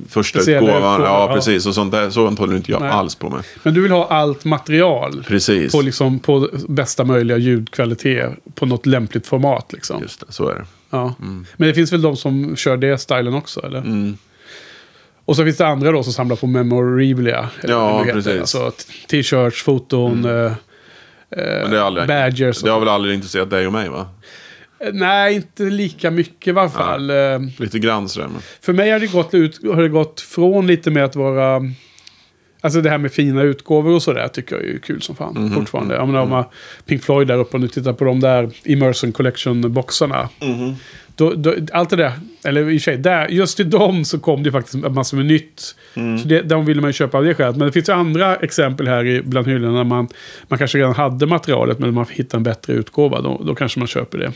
första 0.10 0.40
Speciella 0.40 0.68
utgåvan. 0.68 1.02
Ja, 1.02 1.28
ja. 1.30 1.34
precis. 1.36 1.66
Och 1.66 1.76
sånt 1.76 1.92
där. 1.92 2.10
Sånt 2.10 2.40
håller 2.40 2.56
inte 2.56 2.72
jag 2.72 2.82
Nej. 2.82 2.90
alls 2.90 3.16
på 3.16 3.30
med. 3.30 3.44
Men 3.64 3.74
du 3.74 3.82
vill 3.82 3.92
ha 3.92 4.08
allt 4.08 4.46
material. 4.46 5.24
Precis. 5.28 5.72
På, 5.72 5.82
liksom, 5.82 6.20
på 6.20 6.50
bästa 6.68 7.04
möjliga 7.04 7.38
ljudkvalitet. 7.38 8.32
På 8.56 8.66
något 8.66 8.86
lämpligt 8.86 9.28
format 9.28 9.74
liksom. 9.74 10.02
Just 10.02 10.20
det, 10.20 10.34
så 10.34 10.50
är 10.50 10.56
det. 10.56 10.66
Ja. 10.90 11.14
Men 11.58 11.68
det 11.68 11.74
finns 11.74 11.94
väl 11.94 12.02
de 12.02 12.18
som 12.18 12.56
kör 12.56 12.78
det 12.78 12.98
stilen 12.98 13.34
också 13.34 13.66
eller? 13.66 13.80
Mm. 13.80 14.18
Och 15.26 15.36
så 15.36 15.44
finns 15.44 15.58
det 15.58 15.68
andra 15.68 15.92
då 15.92 16.04
som 16.04 16.14
samlar 16.14 16.36
på 16.36 16.48
memorabilia. 16.48 17.50
Ja, 17.64 18.06
precis. 18.14 18.40
Alltså 18.40 18.72
t-shirts, 19.10 19.64
foton, 19.64 20.26
eh, 20.26 20.52
Men 21.30 21.72
det, 21.72 21.78
är 21.78 21.82
aldrig, 21.82 22.08
badgers. 22.08 22.62
det 22.62 22.70
har 22.70 22.80
väl 22.80 22.90
aldrig 22.90 23.16
intresserat 23.16 23.50
dig 23.50 23.68
och 23.68 23.74
mig 23.74 23.90
va? 23.90 24.08
Nej, 24.94 25.36
inte 25.36 25.64
lika 25.64 26.12
mycket 26.12 26.48
i 26.48 26.52
varje 26.52 26.70
fall. 26.70 27.10
Eh, 27.10 27.40
Lite 27.58 27.80
grann 27.80 28.10
sådär. 28.10 28.28
Men. 28.28 28.42
För 28.62 28.74
mig 28.74 28.92
har 28.92 29.00
det, 29.00 29.08
gått 29.12 29.34
ut, 29.34 29.60
har 29.74 29.82
det 29.82 29.90
gått 29.90 30.22
från 30.22 30.68
lite 30.68 30.92
med 30.92 31.04
att 31.06 31.16
vara... 31.16 31.62
Alltså 32.62 32.82
det 32.82 32.90
här 32.90 32.98
med 32.98 33.12
fina 33.12 33.42
utgåvor 33.42 33.94
och 33.96 34.02
sådär 34.02 34.28
tycker 34.28 34.56
jag 34.56 34.66
är 34.66 34.78
kul 34.78 35.02
som 35.02 35.16
fan 35.16 35.34
Mhm. 35.38 35.54
fortfarande. 35.54 35.96
Jag 35.96 36.08
menar 36.08 36.22
om 36.22 36.30
man 36.30 36.44
Pink 36.86 37.04
Floyd 37.04 37.28
där 37.28 37.38
uppe 37.38 37.58
och 37.58 37.62
nu 37.62 37.68
tittar 37.68 37.94
på 37.94 38.06
de 38.06 38.20
där 38.20 38.50
Immersion 38.64 39.12
Collection-boxarna. 39.14 40.30
Mhm. 40.42 40.76
Då, 41.16 41.34
då, 41.34 41.56
allt 41.74 41.90
det 41.90 41.96
där, 41.96 42.12
eller 42.46 42.62
i 42.62 42.78
och 42.78 42.82
för 42.82 42.84
sig, 42.92 42.98
där, 42.98 43.28
just 43.28 43.58
till 43.58 43.70
dem 43.70 44.06
så 44.06 44.20
kom 44.20 44.44
det 44.44 44.52
faktiskt 44.52 44.76
massor 44.76 45.18
med 45.18 45.26
nytt. 45.26 45.76
Mm. 45.96 46.18
Så 46.20 46.28
det, 46.28 46.42
de 46.42 46.66
ville 46.66 46.82
man 46.82 46.90
ju 46.90 46.94
köpa 46.94 47.18
av 47.18 47.24
det 47.24 47.34
skälet. 47.36 47.56
Men 47.58 47.66
det 47.68 47.72
finns 47.72 47.90
ju 47.90 47.94
andra 47.94 48.36
exempel 48.36 48.88
här 48.88 49.06
i, 49.06 49.22
bland 49.22 49.48
hyllorna 49.48 49.74
när 49.74 49.84
man, 49.84 50.08
man 50.48 50.60
kanske 50.60 50.78
redan 50.78 50.94
hade 50.96 51.26
materialet 51.26 51.80
men 51.80 51.94
man 51.94 52.06
hittar 52.12 52.38
en 52.38 52.44
bättre 52.44 52.74
utgåva. 52.74 53.22
Då, 53.22 53.42
då 53.46 53.56
kanske 53.56 53.80
man 53.80 53.88
köper 53.88 54.18
det. 54.18 54.32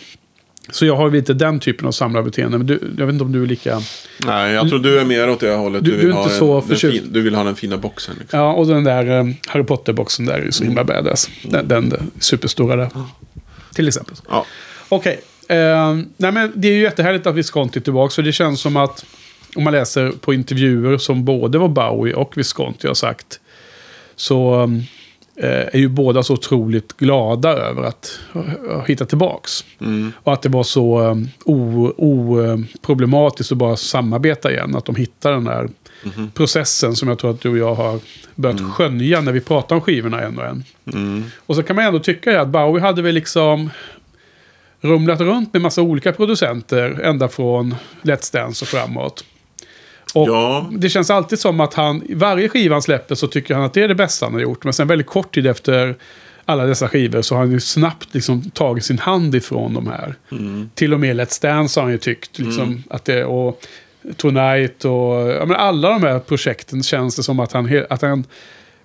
Så 0.71 0.85
jag 0.85 0.95
har 0.95 1.11
lite 1.11 1.33
den 1.33 1.59
typen 1.59 1.87
av 1.87 1.91
samlarbeteende. 1.91 2.57
Men 2.57 2.67
du, 2.67 2.79
jag 2.97 3.05
vet 3.05 3.13
inte 3.13 3.23
om 3.25 3.31
du 3.31 3.43
är 3.43 3.47
lika... 3.47 3.81
Nej, 4.25 4.53
jag 4.53 4.69
tror 4.69 4.79
du 4.79 4.99
är 4.99 5.05
mer 5.05 5.29
åt 5.29 5.39
det 5.39 5.51
hållet. 5.51 5.83
Du- 5.83 5.91
vill 5.91 5.99
du 6.01 6.09
är 6.09 6.13
ha 6.13 6.23
inte 6.23 6.35
en- 6.45 6.51
den 6.51 6.61
förtjust. 6.61 7.03
fin, 7.03 7.13
Du 7.13 7.21
vill 7.21 7.35
ha 7.35 7.43
den 7.43 7.55
fina 7.55 7.77
boxen. 7.77 8.15
Liksom. 8.19 8.39
Ja, 8.39 8.53
och 8.53 8.67
den 8.67 8.83
där 8.83 9.19
eh, 9.19 9.25
Harry 9.47 9.63
Potter-boxen 9.63 10.25
där 10.25 10.33
är 10.33 10.45
ju 10.45 10.51
så 10.51 10.63
himla 10.63 10.83
badass. 10.83 11.29
Den, 11.43 11.67
den 11.67 12.11
superstora 12.19 12.75
där. 12.75 12.89
Till 13.73 13.87
exempel. 13.87 14.15
Ja. 14.29 14.45
Okej. 14.89 15.19
Eh, 15.49 15.95
nej 16.17 16.31
men 16.31 16.51
det 16.55 16.67
är 16.67 16.73
ju 16.73 16.81
jättehärligt 16.81 17.27
att 17.27 17.35
Visconti 17.35 17.79
är 17.79 17.83
tillbaka. 17.83 18.11
Så 18.11 18.21
det 18.21 18.31
känns 18.31 18.61
som 18.61 18.77
att 18.77 19.05
om 19.55 19.63
man 19.63 19.73
läser 19.73 20.11
på 20.11 20.33
intervjuer 20.33 20.97
som 20.97 21.25
både 21.25 21.57
var 21.57 21.67
Bowie 21.67 22.13
och 22.13 22.37
Visconti 22.37 22.87
har 22.87 22.93
sagt. 22.93 23.39
Så 24.15 24.61
eh, 24.63 24.67
är 25.47 25.77
ju 25.77 25.87
båda 25.87 26.23
så 26.23 26.33
otroligt 26.33 26.97
glada 26.97 27.49
över 27.49 27.83
att 27.83 28.19
ha 28.67 28.85
hittat 28.87 29.09
tillbaks. 29.09 29.65
Mm. 29.81 30.11
Och 30.23 30.33
att 30.33 30.41
det 30.41 30.49
var 30.49 30.63
så 30.63 30.99
um, 30.99 31.29
oproblematiskt 31.45 33.51
att 33.51 33.57
bara 33.57 33.75
samarbeta 33.75 34.51
igen. 34.51 34.75
Att 34.75 34.85
de 34.85 34.95
hittar 34.95 35.31
den 35.31 35.43
där 35.43 35.69
Mhm. 36.03 36.31
processen 36.31 36.95
som 36.95 37.09
jag 37.09 37.19
tror 37.19 37.31
att 37.31 37.41
du 37.41 37.49
och 37.49 37.57
jag 37.57 37.75
har 37.75 37.99
börjat 38.35 38.61
skönja 38.61 39.21
när 39.21 39.31
vi 39.31 39.41
pratar 39.41 39.75
om 39.75 39.81
skivorna 39.81 40.21
en 40.21 40.37
och 40.37 40.45
en. 40.45 40.63
Mm. 40.93 41.23
Och 41.45 41.55
så 41.55 41.63
kan 41.63 41.75
man 41.75 41.85
ändå 41.85 41.99
tycka 41.99 42.41
att 42.41 42.47
Bowie 42.47 42.81
hade 42.81 43.01
väl 43.01 43.15
liksom 43.15 43.69
rumlat 44.81 45.21
runt 45.21 45.53
med 45.53 45.61
massa 45.61 45.81
olika 45.81 46.11
producenter 46.11 46.99
ända 47.03 47.27
från 47.27 47.75
Let's 48.01 48.33
Dance 48.33 48.65
och 48.65 48.69
framåt. 48.69 49.23
Och 50.15 50.27
Ja. 50.29 50.69
det 50.71 50.89
känns 50.89 51.09
alltid 51.09 51.39
som 51.39 51.59
att 51.59 51.73
han, 51.73 52.03
varje 52.09 52.49
skiva 52.49 52.75
han 52.75 52.81
släpper 52.81 53.15
så 53.15 53.27
tycker 53.27 53.55
han 53.55 53.63
att 53.63 53.73
det 53.73 53.81
är 53.83 53.87
det 53.87 53.95
bästa 53.95 54.25
han 54.25 54.33
har 54.33 54.41
gjort. 54.41 54.63
Men 54.63 54.73
sen 54.73 54.87
väldigt 54.87 55.07
kort 55.07 55.35
tid 55.35 55.47
efter 55.47 55.95
alla 56.45 56.65
dessa 56.65 56.87
skivor 56.89 57.21
så 57.21 57.35
har 57.35 57.39
han 57.41 57.51
ju 57.51 57.59
snabbt 57.59 58.13
liksom 58.13 58.49
tagit 58.49 58.85
sin 58.85 58.99
hand 58.99 59.35
ifrån 59.35 59.73
de 59.73 59.87
här. 59.87 60.15
Mm. 60.31 60.69
Till 60.73 60.93
och 60.93 60.99
med 60.99 61.15
Let's 61.19 61.41
Dance 61.41 61.79
har 61.79 61.83
han 61.83 61.91
ju 61.91 61.97
tyckt 61.97 62.39
liksom, 62.39 62.83
att 62.89 63.05
det, 63.05 63.25
och 63.25 63.61
Tonight 64.17 64.85
och 64.85 65.29
ja, 65.29 65.45
men 65.45 65.55
alla 65.55 65.89
de 65.89 66.03
här 66.03 66.19
projekten 66.19 66.83
känns 66.83 67.15
det 67.15 67.23
som 67.23 67.39
att 67.39 67.51
han, 67.51 67.83
att 67.89 68.01
han 68.01 68.25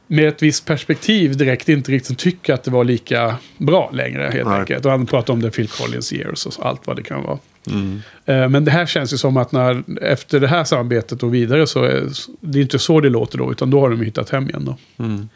med 0.06 0.28
ett 0.28 0.42
visst 0.42 0.66
perspektiv 0.66 1.36
direkt 1.36 1.68
inte 1.68 1.92
riktigt 1.92 2.18
tycker 2.18 2.54
att 2.54 2.64
det 2.64 2.70
var 2.70 2.84
lika 2.84 3.36
bra 3.58 3.90
längre 3.92 4.30
helt 4.32 4.48
Nej. 4.48 4.58
enkelt. 4.60 4.84
Och 4.84 4.90
han 4.90 5.06
pratar 5.06 5.32
om 5.32 5.42
det 5.42 5.50
Phil 5.50 5.68
Collins 5.68 6.12
years 6.12 6.46
och 6.46 6.66
allt 6.66 6.86
vad 6.86 6.96
det 6.96 7.02
kan 7.02 7.22
vara. 7.22 7.38
Mm. 7.66 8.02
Eh, 8.24 8.48
Men 8.48 8.64
det 8.64 8.70
här 8.70 8.86
känns 8.86 9.12
ju 9.12 9.16
som 9.16 9.36
att 9.36 9.52
när, 9.52 9.82
efter 10.02 10.40
det 10.40 10.48
här 10.48 10.64
samarbetet 10.64 11.22
och 11.22 11.34
vidare 11.34 11.66
så 11.66 11.84
är 11.84 12.02
det 12.40 12.58
är 12.58 12.62
inte 12.62 12.78
så 12.78 13.00
det 13.00 13.08
låter 13.08 13.38
då, 13.38 13.52
utan 13.52 13.70
då 13.70 13.80
har 13.80 13.90
de 13.90 14.00
hittat 14.00 14.30
hem 14.30 14.48
igen 14.48 14.64
då. 14.64 15.04
Mm. 15.04 15.28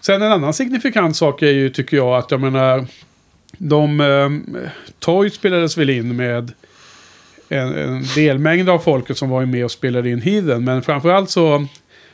Sen 0.00 0.22
en 0.22 0.32
annan 0.32 0.54
signifikant 0.54 1.16
sak 1.16 1.42
är 1.42 1.50
ju, 1.50 1.70
tycker 1.70 1.96
jag, 1.96 2.16
att 2.16 2.30
jag 2.30 2.40
menar, 2.40 2.86
de, 3.58 4.00
eh, 4.00 4.54
Toy 4.98 5.30
spelades 5.30 5.78
väl 5.78 5.90
in 5.90 6.16
med 6.16 6.52
en, 7.48 7.74
en 7.74 8.04
delmängd 8.14 8.68
av 8.68 8.78
folket 8.78 9.18
som 9.18 9.28
var 9.28 9.46
med 9.46 9.64
och 9.64 9.70
spelade 9.70 10.10
in 10.10 10.20
Heathen, 10.20 10.64
men 10.64 10.82
framförallt 10.82 11.30
så 11.30 11.66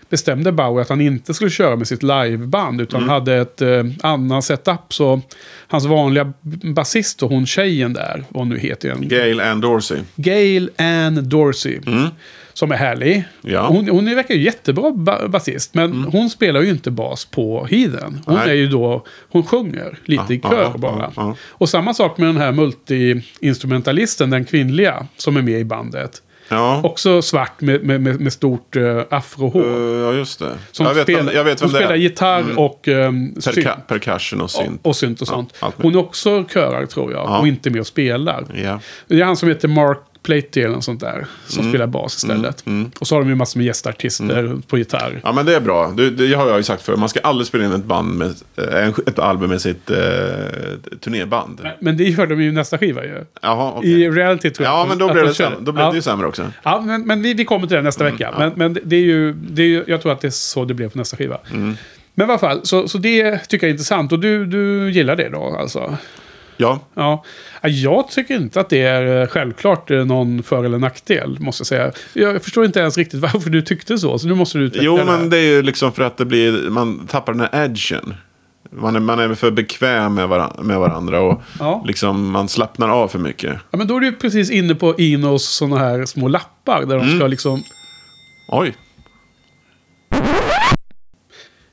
bestämde 0.08 0.52
Bauer 0.52 0.82
att 0.82 0.88
han 0.88 1.00
inte 1.00 1.34
skulle 1.34 1.50
köra 1.50 1.76
med 1.76 1.88
sitt 1.88 2.02
liveband 2.02 2.80
utan 2.80 3.08
hade 3.08 3.34
ett 3.36 3.62
eh, 3.62 3.84
annan 4.02 4.42
setup. 4.42 4.94
Så 4.94 5.20
hans 5.68 5.84
vanliga 5.84 6.32
basist 6.74 7.22
och 7.22 7.30
hon 7.30 7.46
tjejen 7.46 7.92
där, 7.92 8.24
vad 8.28 8.40
hon 8.40 8.48
nu 8.48 8.58
heter 8.58 8.88
igen, 8.88 9.08
Gail 9.08 9.40
Ann 9.40 9.60
Dorsey. 9.60 9.98
Gail 10.16 10.70
Ann 10.78 11.28
Dorsey. 11.28 11.80
Mm. 11.86 12.08
Som 12.52 12.72
är 12.72 12.76
härlig. 12.76 13.24
Ja. 13.42 13.66
Hon, 13.66 13.88
hon 13.88 14.14
verkar 14.14 14.34
ju 14.34 14.42
jättebra 14.42 14.90
ba 14.92 15.28
basist. 15.28 15.74
Men 15.74 15.92
hon 16.04 16.30
spelar 16.30 16.60
ju 16.62 16.70
inte 16.70 16.90
bas 16.90 17.24
på 17.24 17.66
Heathen. 17.70 18.20
Hon 18.26 18.34
Nej. 18.34 18.50
är 18.50 18.54
ju 18.54 18.66
då... 18.66 19.04
Hon 19.30 19.42
sjunger 19.46 19.98
lite 20.04 20.34
i 20.34 20.40
Ja, 20.42 20.50
kör 20.50 20.62
ja, 20.62 20.74
bara. 20.78 21.12
ja. 21.16 21.36
Och 21.48 21.68
samma 21.68 21.94
sak 21.94 22.18
med 22.18 22.28
den 22.28 22.36
här 22.36 22.52
multi-instrumentalisten, 22.52 24.30
den 24.30 24.44
kvinnliga, 24.44 25.06
som 25.16 25.36
är 25.36 25.42
med 25.42 25.60
i 25.60 25.64
bandet. 25.64 26.22
Ja, 26.48 26.80
Också 26.82 27.22
svart 27.22 27.60
med, 27.60 27.84
med, 27.84 28.00
med, 28.00 28.20
med 28.20 28.32
stort 28.32 28.76
uh, 28.76 29.02
afrohår. 29.10 29.64
Eh, 29.64 30.00
ja 30.00 30.12
just 30.12 30.38
det. 30.38 30.52
Som 30.72 30.86
jag, 30.86 30.94
vet 30.94 31.02
spelar, 31.02 31.22
vem, 31.22 31.34
jag 31.34 31.44
vet 31.44 31.60
hon 31.60 31.70
det 31.70 31.76
spelar 31.76 31.92
är. 31.92 31.96
gitarr 31.96 32.58
och 32.58 32.88
um. 32.88 33.34
Perca 33.44 33.76
percussion 33.86 34.40
och 34.40 34.50
synt. 34.50 34.80
Och, 34.82 34.88
och 34.88 34.96
synt 34.96 35.20
och 35.20 35.28
sånt. 35.28 35.54
med. 35.60 35.72
hon 35.82 35.94
är 35.94 35.98
också 35.98 36.44
körar 36.44 36.86
tror 36.86 37.12
jag. 37.12 37.26
Ja. 37.26 37.38
Och 37.38 37.48
inte 37.48 37.70
med 37.70 37.80
och 37.80 37.86
spelar. 37.86 38.44
Ja. 38.64 38.80
Det 39.06 39.20
är 39.20 39.24
han 39.24 39.36
som 39.36 39.48
heter 39.48 39.68
Mark 39.68 39.98
Platey 40.26 40.62
eller 40.62 40.74
något 40.74 40.84
sånt 40.84 41.00
där. 41.00 41.26
Som 41.46 41.60
Mm. 41.60 41.72
spelar 41.72 41.86
bas 41.86 42.16
istället. 42.16 42.64
Och 43.00 43.06
så 43.06 43.14
har 43.14 43.20
de 43.20 43.28
ju 43.28 43.34
massor 43.34 43.58
med 43.58 43.66
gästartister 43.66 44.56
på 44.68 44.78
gitarr. 44.78 45.20
ja, 45.24 45.32
men 45.32 45.46
det 45.46 45.56
är 45.56 45.60
bra. 45.60 45.92
Det, 45.96 46.10
det 46.10 46.34
har 46.34 46.48
jag 46.48 46.56
ju 46.56 46.62
sagt 46.62 46.82
för 46.82 46.96
Man 46.96 47.08
ska 47.08 47.20
aldrig 47.20 47.46
spela 47.46 47.64
in 47.64 47.72
ett, 47.72 47.84
band 47.84 48.18
med, 48.18 48.34
eh, 48.56 48.88
ett 49.06 49.18
album 49.18 49.50
med 49.50 49.60
sitt 49.60 49.90
eh, 49.90 49.96
turnéband. 51.00 51.60
Men 51.80 51.96
det 51.96 52.04
gör 52.04 52.26
de 52.26 52.42
ju 52.42 52.52
nästa 52.52 52.78
skiva 52.78 53.04
ju. 53.04 53.24
Jaha, 53.42 53.72
okej. 53.76 54.02
I 54.02 54.10
reality 54.10 54.50
tror 54.50 54.64
jag. 54.66 54.74
Ja, 54.74 54.86
men 54.88 54.98
då 54.98 55.08
de 55.08 55.14
det, 55.14 55.34
sämre. 55.34 55.58
Då 55.60 55.72
blir 55.72 55.84
ja. 55.84 55.90
det 55.90 55.96
ju 55.96 56.02
sämre 56.02 56.26
också. 56.26 56.50
Ja, 56.62 56.80
men, 56.86 57.02
men 57.06 57.22
vi, 57.22 57.34
vi 57.34 57.44
kommer 57.44 57.66
till 57.66 57.76
det 57.76 57.82
nästa 57.82 58.04
vecka. 58.04 58.34
Men, 58.38 58.52
men 58.56 58.78
det 58.84 58.96
är 58.96 59.00
ju, 59.00 59.32
det 59.32 59.62
är 59.62 59.66
ju, 59.66 59.84
jag 59.86 60.02
tror 60.02 60.12
att 60.12 60.20
det 60.20 60.28
är 60.28 60.30
så 60.30 60.64
det 60.64 60.74
blev 60.74 60.88
på 60.88 60.98
nästa 60.98 61.16
skiva. 61.16 61.38
Men 62.14 62.28
i 62.28 62.30
alla 62.32 62.38
fall, 62.38 62.60
så, 62.62 62.88
så 62.88 62.98
det 62.98 63.38
tycker 63.38 63.66
jag 63.66 63.68
är 63.70 63.72
intressant. 63.74 64.12
Och 64.12 64.18
du, 64.20 64.46
du 64.46 64.90
gillar 64.90 65.16
det 65.16 65.28
då 65.28 65.56
alltså? 65.60 65.96
Ja, 66.56 66.80
Ja. 66.94 67.24
Ja, 67.62 67.68
Jag 67.68 68.08
tycker 68.08 68.34
inte 68.36 68.60
att 68.60 68.68
det 68.68 68.82
är 68.82 69.22
eh, 69.22 69.26
självklart 69.28 69.90
eh, 69.90 70.04
någon 70.04 70.42
för 70.42 70.64
eller 70.64 70.78
nackdel, 70.78 71.36
måste 71.40 71.60
jag 71.60 71.66
säga. 71.66 71.92
Jag 72.12 72.42
förstår 72.42 72.64
inte 72.64 72.80
ens 72.80 72.98
riktigt 72.98 73.20
varför 73.20 73.50
du 73.50 73.62
tyckte 73.62 73.98
så, 73.98 74.18
så 74.18 74.26
nu 74.28 74.34
måste 74.34 74.58
du 74.58 74.64
utveckla 74.64 74.84
jo 74.86 74.96
det 74.96 75.04
men 75.04 75.30
det 75.30 75.38
är 75.38 75.42
ju 75.42 75.62
liksom 75.62 75.92
för 75.92 76.02
att 76.02 76.16
det 76.16 76.24
blir, 76.24 76.70
man 76.70 77.06
tappar 77.06 77.32
den 77.32 77.40
här 77.52 77.64
edgen. 77.64 78.14
Man 78.70 78.96
är, 78.96 79.00
man 79.00 79.18
är 79.18 79.34
för 79.34 79.50
bekväm 79.50 80.14
med, 80.14 80.28
varan, 80.28 80.52
med 80.66 80.78
varandra 80.78 81.20
och 81.20 81.42
Ja. 81.58 81.84
liksom 81.86 82.30
man 82.30 82.48
slappnar 82.48 82.88
av 82.88 83.08
för 83.08 83.18
mycket. 83.18 83.56
Ja, 83.70 83.78
men 83.78 83.86
då 83.86 83.96
är 83.96 84.00
du 84.00 84.12
precis 84.12 84.50
inne 84.50 84.74
på 84.74 84.94
Inos 84.98 85.44
sådana 85.48 85.78
här 85.78 86.04
små 86.04 86.28
lappar 86.28 86.80
där 86.86 86.96
de 86.96 87.04
Mm. 87.06 87.18
ska 87.18 87.26
liksom... 87.26 87.62
Oj, 88.48 88.74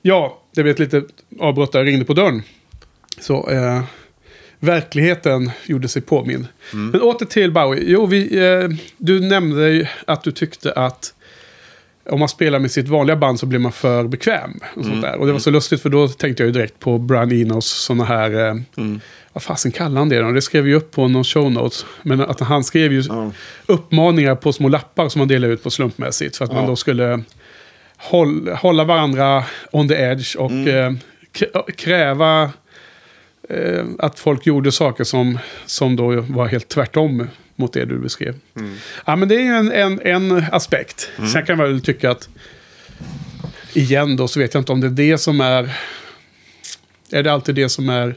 Ja, 0.02 0.42
det 0.56 0.64
blev 0.64 0.74
ett 0.74 0.80
litet 0.80 1.06
avbrott 1.40 1.72
där. 1.72 1.80
Jag 1.80 1.88
ringde 1.88 2.06
på 2.06 2.14
dörren. 2.14 2.44
Så 3.20 3.50
eh, 3.50 3.82
verkligheten 4.64 5.52
gjorde 5.66 5.88
sig 5.88 6.02
påminn. 6.02 6.48
Men 6.72 7.02
åter 7.02 7.26
till 7.26 7.52
Bowie. 7.52 7.84
Jo, 7.88 8.06
vi, 8.06 8.38
eh, 8.48 8.70
du 8.98 9.20
nämnde 9.20 9.70
ju 9.70 9.86
att 10.08 10.24
du 10.24 10.32
tyckte 10.32 10.72
att 10.72 11.14
om 12.10 12.20
man 12.20 12.30
spelar 12.30 12.60
med 12.60 12.72
sitt 12.72 12.88
vanliga 12.88 13.16
band 13.16 13.40
så 13.40 13.46
blir 13.46 13.60
man 13.60 13.72
för 13.72 14.08
bekväm. 14.08 14.60
Och, 14.76 14.86
sånt 14.86 15.02
där. 15.02 15.16
och 15.16 15.26
det 15.28 15.32
var 15.32 15.40
så 15.40 15.50
lustigt 15.52 15.82
för 15.82 15.90
då 15.90 16.08
tänkte 16.08 16.44
jag 16.44 16.48
ju 16.48 16.54
direkt 16.54 16.80
på 16.80 16.98
Brian 16.98 17.32
Enos 17.32 17.66
sådana 17.66 18.04
här... 18.04 18.48
Eh, 18.50 18.56
Vad 19.34 19.44
fasen 19.44 19.72
kallar 19.72 20.00
han 20.00 20.10
det 20.10 20.20
då? 20.20 20.32
Det 20.32 20.42
skrev 20.42 20.68
ju 20.68 20.76
upp 20.76 20.92
på 20.92 21.08
någon 21.08 21.24
show 21.24 21.52
notes. 21.52 21.86
Men 22.02 22.22
att 22.22 22.40
han 22.40 22.64
skrev 22.64 22.94
ju 22.94 23.02
Ja. 23.02 23.32
uppmaningar 23.66 24.36
på 24.36 24.54
små 24.54 24.68
lappar 24.68 25.10
som 25.10 25.20
man 25.20 25.28
delade 25.28 25.54
ut 25.54 25.64
på 25.64 25.70
slumpmässigt. 25.72 26.38
För 26.38 26.46
att 26.46 26.52
man 26.52 26.62
Ja. 26.64 26.70
då 26.70 26.76
skulle 26.76 27.22
håll, 27.98 28.50
hålla 28.50 28.84
varandra 28.84 29.44
on 29.72 29.88
the 29.88 29.94
edge 29.96 30.36
och 30.38 30.52
eh, 30.52 30.94
k- 31.40 31.66
kräva 31.78 32.52
eh, 33.50 33.86
att 34.00 34.20
folk 34.20 34.46
gjorde 34.46 34.72
saker 34.72 35.04
som, 35.04 35.40
som 35.66 35.96
då 35.96 36.22
var 36.22 36.48
helt 36.48 36.70
tvärtom 36.70 37.28
mot 37.56 37.74
det 37.74 37.86
du 37.86 38.00
beskrev. 38.00 38.36
Ja, 39.06 39.16
men 39.16 39.28
det 39.28 39.36
är 39.36 39.40
ju 39.40 39.54
en, 39.54 39.72
en, 39.72 40.00
en 40.04 40.44
aspekt. 40.52 41.12
Sen 41.34 41.46
kan 41.46 41.58
man 41.58 41.68
väl 41.68 41.82
tycka 41.82 42.12
att 42.12 42.30
igen 43.74 44.16
då 44.16 44.28
så 44.28 44.40
vet 44.40 44.54
jag 44.54 44.62
inte 44.62 44.72
om 44.72 44.82
det 44.82 44.88
är 44.88 45.10
det 45.12 45.18
som 45.18 45.42
är... 45.42 45.78
Är 47.12 47.24
det 47.24 47.34
alltid 47.34 47.56
det 47.56 47.70
som 47.70 47.90
är 47.90 48.16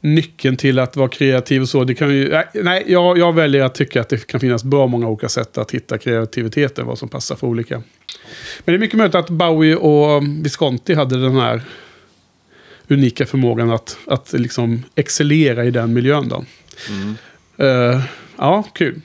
nyckeln 0.00 0.56
till 0.56 0.78
att 0.78 0.96
vara 0.96 1.08
kreativ 1.08 1.62
och 1.62 1.68
så? 1.68 1.84
Det 1.84 1.94
kan 1.94 2.14
ju, 2.14 2.28
nej, 2.28 2.46
nej 2.54 2.84
jag, 2.86 3.18
jag 3.18 3.32
väljer 3.32 3.62
att 3.62 3.74
tycka 3.74 4.00
att 4.00 4.08
det 4.08 4.26
kan 4.26 4.40
finnas 4.40 4.64
bra 4.64 4.86
många 4.86 5.08
olika 5.08 5.28
sätt 5.28 5.58
att 5.58 5.70
hitta 5.70 5.98
kreativiteten, 5.98 6.86
vad 6.86 6.98
som 6.98 7.08
passar 7.08 7.36
för 7.36 7.46
olika. 7.46 7.82
Men 8.64 8.72
det 8.72 8.72
är 8.72 8.78
mycket 8.78 8.96
möjligt 8.96 9.14
att 9.14 9.30
Bowie 9.30 9.76
och 9.76 10.22
Visconti 10.44 10.94
hade 10.94 11.22
den 11.22 11.36
här 11.36 11.62
unika 12.88 13.26
förmågan 13.26 13.70
att, 13.70 13.96
att 14.06 14.32
liksom 14.32 14.82
excellera 14.94 15.64
i 15.64 15.70
den 15.70 15.92
miljön. 15.92 16.28
Då. 16.28 16.44
Eh, 17.64 18.00
ja, 18.36 18.64
kul. 18.74 19.00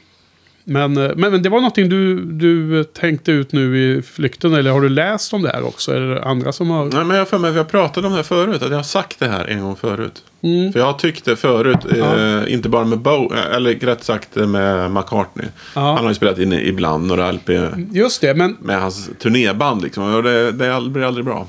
Men, 0.69 0.97
eh, 0.97 1.11
men, 1.15 1.31
men 1.31 1.43
det 1.43 1.49
var 1.49 1.57
någonting 1.57 1.89
du, 1.89 2.25
du 2.25 2.83
tänkte 2.83 3.31
ut 3.31 3.51
nu 3.51 3.79
i 3.79 4.01
flykten, 4.01 4.53
eller 4.53 4.71
har 4.71 4.81
du 4.81 4.89
läst 4.89 5.33
om 5.33 5.41
det 5.41 5.49
här 5.49 5.63
också? 5.63 5.91
Är 5.91 5.99
det 5.99 6.23
andra 6.23 6.51
som 6.51 6.69
har... 6.69 6.85
Nej, 6.85 7.03
men 7.03 7.17
jag 7.17 7.27
för 7.27 7.37
mig 7.37 7.53
har 7.53 7.63
pratat 7.63 8.05
om 8.05 8.11
det 8.11 8.15
här 8.15 8.23
förut. 8.23 8.61
Att 8.61 8.69
jag 8.69 8.77
har 8.77 8.83
sagt 8.83 9.19
det 9.19 9.27
här 9.27 9.45
en 9.45 9.61
gång 9.61 9.75
förut. 9.75 10.23
Mm. 10.41 10.73
För 10.73 10.79
jag 10.79 10.85
har 10.85 10.93
tyckt 10.93 11.25
det 11.25 11.35
förut. 11.35 11.77
Eh, 11.97 12.53
inte 12.53 12.69
bara 12.69 12.85
med 12.85 12.99
Bow, 12.99 13.33
eller 13.55 13.75
rätt 13.75 14.03
sagt 14.03 14.35
med 14.35 14.91
McCartney. 14.91 15.47
Ja. 15.75 15.81
Han 15.81 15.97
har 15.97 16.09
ju 16.09 16.15
spelat 16.15 16.39
in 16.39 16.53
ibland 16.53 17.07
några 17.07 17.31
LP 17.31 17.49
Just 17.91 18.21
det, 18.21 18.33
men 18.33 18.57
med 18.61 18.81
hans 18.81 19.09
turnéband. 19.19 19.83
Liksom. 19.83 20.15
Och 20.15 20.23
det, 20.23 20.51
det 20.51 20.89
blir 20.89 21.03
aldrig 21.03 21.25
bra. 21.25 21.47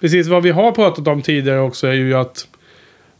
Precis, 0.00 0.26
vad 0.26 0.42
vi 0.42 0.50
har 0.50 0.72
pratat 0.72 1.08
om 1.08 1.22
tidigare 1.22 1.60
också 1.60 1.86
är 1.86 1.92
ju 1.92 2.14
att, 2.14 2.48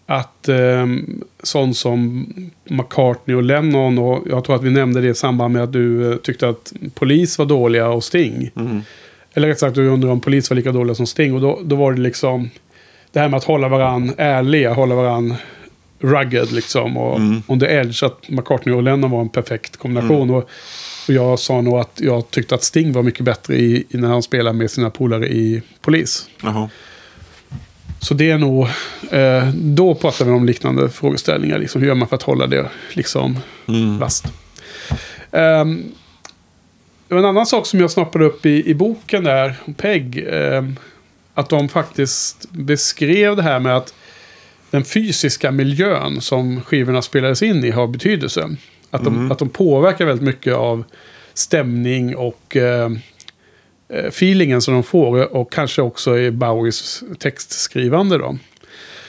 att 0.07 0.49
um, 0.49 1.25
sånt 1.43 1.77
som 1.77 2.27
McCartney 2.65 3.37
och 3.37 3.43
Lennon 3.43 3.99
och 3.99 4.27
jag 4.31 4.45
tror 4.45 4.57
att 4.57 4.63
vi 4.63 4.71
nämnde 4.71 5.01
det 5.01 5.09
i 5.09 5.15
samband 5.15 5.55
med 5.55 5.63
att 5.63 5.73
du 5.73 6.13
eh, 6.13 6.17
tyckte 6.17 6.49
att 6.49 6.73
Polis 6.95 7.39
var 7.39 7.47
dåliga 7.47 7.89
och 7.89 8.05
Sting. 8.05 8.51
Eller 9.35 9.49
rätt 9.49 9.59
sagt, 9.59 9.75
du 9.75 9.89
undrar 9.89 10.11
om 10.11 10.21
Polis 10.21 10.51
var 10.51 10.57
lika 10.57 10.73
dåliga 10.73 10.95
som 10.95 11.07
Sting. 11.07 11.35
Och 11.35 11.41
då, 11.41 11.61
då 11.63 11.77
var 11.77 11.93
det 11.93 12.01
liksom 12.01 12.51
det 13.13 13.21
här 13.21 13.29
med 13.29 13.37
att 13.37 13.45
hålla 13.45 13.69
varann 13.69 14.13
ärliga, 14.17 14.73
hålla 14.73 14.95
varann 14.95 15.35
rugged 15.99 16.53
liksom. 16.53 16.97
Och 16.97 17.21
on 17.47 17.61
the 17.61 17.67
edge, 17.67 18.03
att 18.03 18.29
McCartney 18.29 18.75
och 18.75 18.83
Lennon 18.83 19.11
var 19.11 19.21
en 19.21 19.29
perfekt 19.29 19.77
kombination. 19.77 20.31
Och, 20.31 20.51
och 21.11 21.17
jag 21.17 21.39
sa 21.39 21.61
nog 21.61 21.79
att 21.79 22.01
jag 22.01 22.31
tyckte 22.31 22.55
att 22.55 22.63
Sting 22.63 22.93
var 22.93 23.03
mycket 23.03 23.25
bättre 23.25 23.57
i, 23.57 23.87
när 23.89 24.09
han 24.09 24.23
spelade 24.23 24.59
med 24.59 24.71
sina 24.71 24.91
polare 24.91 25.29
i 25.29 25.63
Polis. 25.81 26.29
Jaha. 26.43 26.71
Så 27.99 28.15
det 28.15 28.31
är 28.31 28.39
nog, 28.39 28.69
eh, 29.11 29.49
då 29.55 29.95
pratar 29.95 30.25
vi 30.25 30.31
om 30.31 30.47
liknande 30.47 30.91
frågeställningar. 30.91 31.59
Liksom, 31.59 31.81
hur 31.81 31.89
gör 31.89 31.95
man 31.95 32.09
för 32.09 32.17
att 32.17 32.23
hålla 32.23 32.47
det 32.47 32.71
liksom 32.93 33.39
vasst? 33.99 34.25
Um, 35.31 35.93
en 37.09 37.25
annan 37.25 37.47
sak 37.47 37.67
som 37.67 37.81
jag 37.81 37.91
snappade 37.91 38.25
upp 38.25 38.47
i, 38.47 38.71
i 38.71 38.75
boken 38.75 39.25
där, 39.25 39.55
Peg. 39.77 40.27
ehm, 40.31 40.77
att 41.35 41.49
de 41.49 41.69
faktiskt 41.69 42.51
beskrev 42.51 43.37
det 43.37 43.43
här 43.43 43.61
med 43.61 43.77
att 43.77 43.95
den 44.71 44.85
fysiska 44.85 45.51
miljön 45.51 46.21
som 46.21 46.63
skivorna 46.63 47.03
spelades 47.03 47.43
in 47.43 47.65
i 47.65 47.71
har 47.71 47.87
betydelse. 47.87 48.57
Att 48.91 49.05
de, 49.05 49.33
att 49.33 49.39
de 49.39 49.49
påverkar 49.49 50.07
väldigt 50.07 50.27
mycket 50.27 50.55
av 50.55 50.85
stämning 51.35 52.17
och 52.17 52.57
eh, 52.57 52.91
eh, 53.89 54.05
feelingen 54.05 54.63
som 54.63 54.75
de 54.75 54.83
får 54.83 55.37
och 55.37 55.53
kanske 55.53 55.83
också 55.83 56.19
i 56.19 56.31
Bowies 56.31 57.03
textskrivande 57.19 58.19
då. 58.19 58.39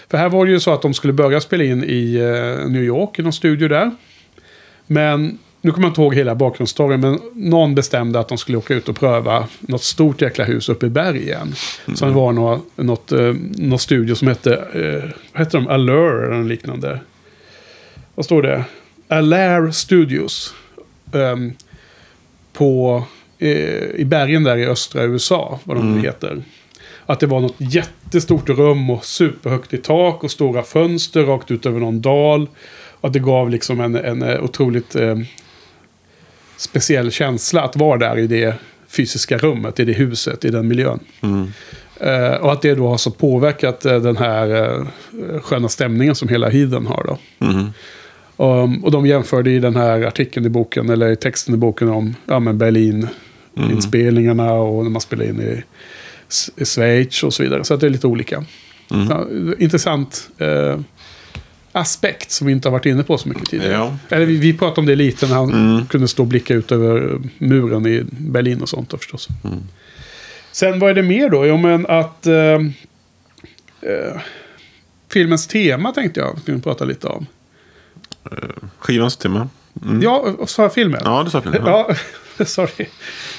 För 0.09 0.17
här 0.17 0.29
var 0.29 0.45
det 0.45 0.51
ju 0.51 0.59
så 0.59 0.73
att 0.73 0.81
de 0.81 0.93
skulle 0.93 1.13
börja 1.13 1.41
spela 1.41 1.63
in 1.63 1.83
i 1.83 2.15
eh, 2.15 2.69
New 2.69 2.83
York 2.83 3.19
i 3.19 3.21
någon 3.21 3.33
studio 3.33 3.67
där. 3.67 3.91
Men 4.87 5.37
nu 5.61 5.71
kommer 5.71 5.87
jag 5.87 5.91
inte 5.91 6.01
ihåg 6.01 6.15
hela 6.15 6.35
bakgrundsstoryn, 6.35 6.99
men 6.99 7.19
någon 7.33 7.75
bestämde 7.75 8.19
att 8.19 8.27
de 8.27 8.37
skulle 8.37 8.57
åka 8.57 8.73
ut 8.73 8.89
och 8.89 8.95
pröva 8.95 9.47
något 9.59 9.83
stort 9.83 10.21
jäkla 10.21 10.43
hus 10.43 10.69
uppe 10.69 10.85
i 10.85 10.89
bergen. 10.89 11.53
Så 11.95 12.05
det 12.05 12.11
var 12.11 12.31
något, 12.31 12.77
något, 12.77 13.11
eh, 13.11 13.33
någon 13.57 13.79
studio 13.79 14.15
som 14.15 14.27
hette, 14.27 14.53
eh, 14.55 15.09
vad 15.33 15.39
hette 15.39 15.57
de, 15.57 15.67
Allure 15.67 16.25
eller 16.25 16.43
liknande. 16.43 16.99
Vad 18.15 18.25
står 18.25 18.41
det? 18.41 18.63
Allaire 19.11 19.73
Studios. 19.73 20.53
Ehm, 21.13 21.53
på, 22.53 23.03
eh, 23.39 23.49
I 23.95 24.05
bergen 24.05 24.43
där 24.43 24.57
i 24.57 24.65
östra 24.65 25.03
USA, 25.03 25.59
vad 25.63 25.77
de 25.77 25.95
nu 25.95 26.01
heter. 26.01 26.43
Att 27.05 27.19
det 27.19 27.27
var 27.27 27.39
något 27.39 27.55
jättestort 27.57 28.49
rum 28.49 28.89
och 28.89 29.05
superhögt 29.05 29.73
i 29.73 29.77
tak 29.77 30.23
och 30.23 30.31
stora 30.31 30.63
fönster 30.63 31.23
rakt 31.23 31.51
ut 31.51 31.65
över 31.65 31.79
någon 31.79 32.01
dal. 32.01 32.49
Och 33.01 33.07
att 33.07 33.13
det 33.13 33.19
gav 33.19 33.49
liksom 33.49 33.79
en, 33.79 33.95
en 33.95 34.21
eh, 34.21 34.43
otroligt 34.43 34.95
eh, 34.95 35.17
speciell 36.57 37.11
känsla 37.11 37.61
att 37.61 37.75
vara 37.75 37.97
där 37.97 38.17
i 38.17 38.27
det 38.27 38.55
fysiska 38.87 39.37
rummet, 39.37 39.79
i 39.79 39.85
det 39.85 39.93
huset, 39.93 40.45
i 40.45 40.49
den 40.49 40.67
miljön. 40.67 40.99
Eh, 41.99 42.33
och 42.33 42.51
att 42.51 42.61
det 42.61 42.75
då 42.75 42.87
har 42.87 42.97
så 42.97 43.11
påverkat 43.11 43.85
eh, 43.85 44.01
den 44.01 44.17
här 44.17 44.49
eh, 44.49 45.41
sköna 45.41 45.69
stämningen 45.69 46.15
som 46.15 46.27
hela 46.27 46.49
Heathen 46.49 46.85
har. 46.85 47.03
Då. 47.07 47.17
Um, 48.41 48.83
och 48.83 48.91
de 48.91 49.05
jämförde 49.05 49.51
i 49.51 49.59
den 49.59 49.75
här 49.75 50.01
artikeln 50.01 50.45
i 50.45 50.49
boken, 50.49 50.89
eller 50.89 51.11
i 51.11 51.15
texten 51.15 51.53
i 51.53 51.57
boken 51.57 51.89
om 51.89 52.15
ja, 52.25 52.39
men 52.39 52.57
Berlin-inspelningarna 52.57 54.53
och 54.53 54.83
när 54.83 54.91
man 54.91 55.01
spelar 55.01 55.25
in 55.25 55.41
i, 55.41 55.63
i 56.55 56.65
Schweiz 56.65 57.23
och 57.23 57.33
så 57.33 57.43
vidare. 57.43 57.63
Så 57.63 57.75
det 57.75 57.85
är 57.85 57.89
lite 57.89 58.07
olika. 58.07 58.45
Så, 58.87 59.27
intressant. 59.59 60.29
Eh, 60.37 60.79
aspekt 61.71 62.31
som 62.31 62.47
vi 62.47 62.53
inte 62.53 62.67
har 62.67 62.71
varit 62.71 62.85
inne 62.85 63.03
på 63.03 63.17
så 63.17 63.29
mycket 63.29 63.49
tidigare. 63.49 63.73
Ja. 63.73 63.97
Eller 64.09 64.25
vi, 64.25 64.37
vi 64.37 64.53
pratade 64.53 64.81
om 64.81 64.85
det 64.85 64.95
lite 64.95 65.27
när 65.27 65.35
han 65.35 65.85
kunde 65.89 66.07
stå 66.07 66.23
och 66.23 66.27
blicka 66.27 66.53
ut 66.53 66.71
över 66.71 67.19
muren 67.37 67.85
i 67.85 68.03
Berlin 68.11 68.61
och 68.61 68.69
sånt 68.69 68.89
då 68.89 68.97
förstås. 68.97 69.27
Sen 70.51 70.79
vad 70.79 70.89
är 70.89 70.93
det 70.93 71.03
mer 71.03 71.29
då? 71.29 71.45
Jo 71.45 71.57
men 71.57 71.85
att... 71.85 72.27
Eh, 72.27 72.35
eh, 73.81 74.21
filmens 75.13 75.47
tema 75.47 75.91
tänkte 75.91 76.19
jag 76.19 76.39
skulle 76.39 76.59
prata 76.59 76.85
lite 76.85 77.07
om. 77.07 77.25
Skivans 78.79 79.17
tema. 79.17 79.49
Mm. 79.85 80.01
Ja, 80.01 80.35
sa 80.47 80.61
jag 80.61 80.73
filmen? 80.73 81.01
Ja, 81.05 81.23
det 81.23 81.29
sa 81.29 81.41
filmen. 81.41 81.61
Ja, 81.65 81.95
sorry. 82.45 82.85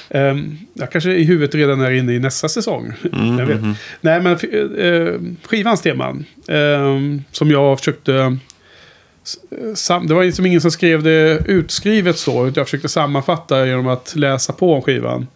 Um, 0.09 0.57
jag 0.73 0.91
kanske 0.91 1.11
i 1.11 1.23
huvudet 1.23 1.55
redan 1.55 1.81
är 1.81 1.91
inne 1.91 2.13
i 2.13 2.19
nästa 2.19 2.49
säsong. 2.49 2.93
jag 3.39 3.45
vet. 3.45 3.61
Nej, 4.01 4.21
men 4.21 4.37
uh, 4.53 5.35
skivans 5.47 5.81
teman. 5.81 6.25
ehm, 6.47 7.23
som 7.31 7.51
jag 7.51 7.79
försökte... 7.79 8.37
Sam, 9.75 10.07
det 10.07 10.13
var 10.13 10.23
liksom 10.23 10.45
ingen 10.45 10.61
som 10.61 10.71
skrev 10.71 11.03
det 11.03 11.39
utskrivet 11.45 12.17
så. 12.17 12.31
utan 12.31 12.53
Jag 12.61 12.67
försökte 12.67 12.89
sammanfatta 12.89 13.65
genom 13.65 13.87
att 13.87 14.15
läsa 14.15 14.53
på 14.53 14.73
om 14.73 14.81
skivan. 14.81 15.27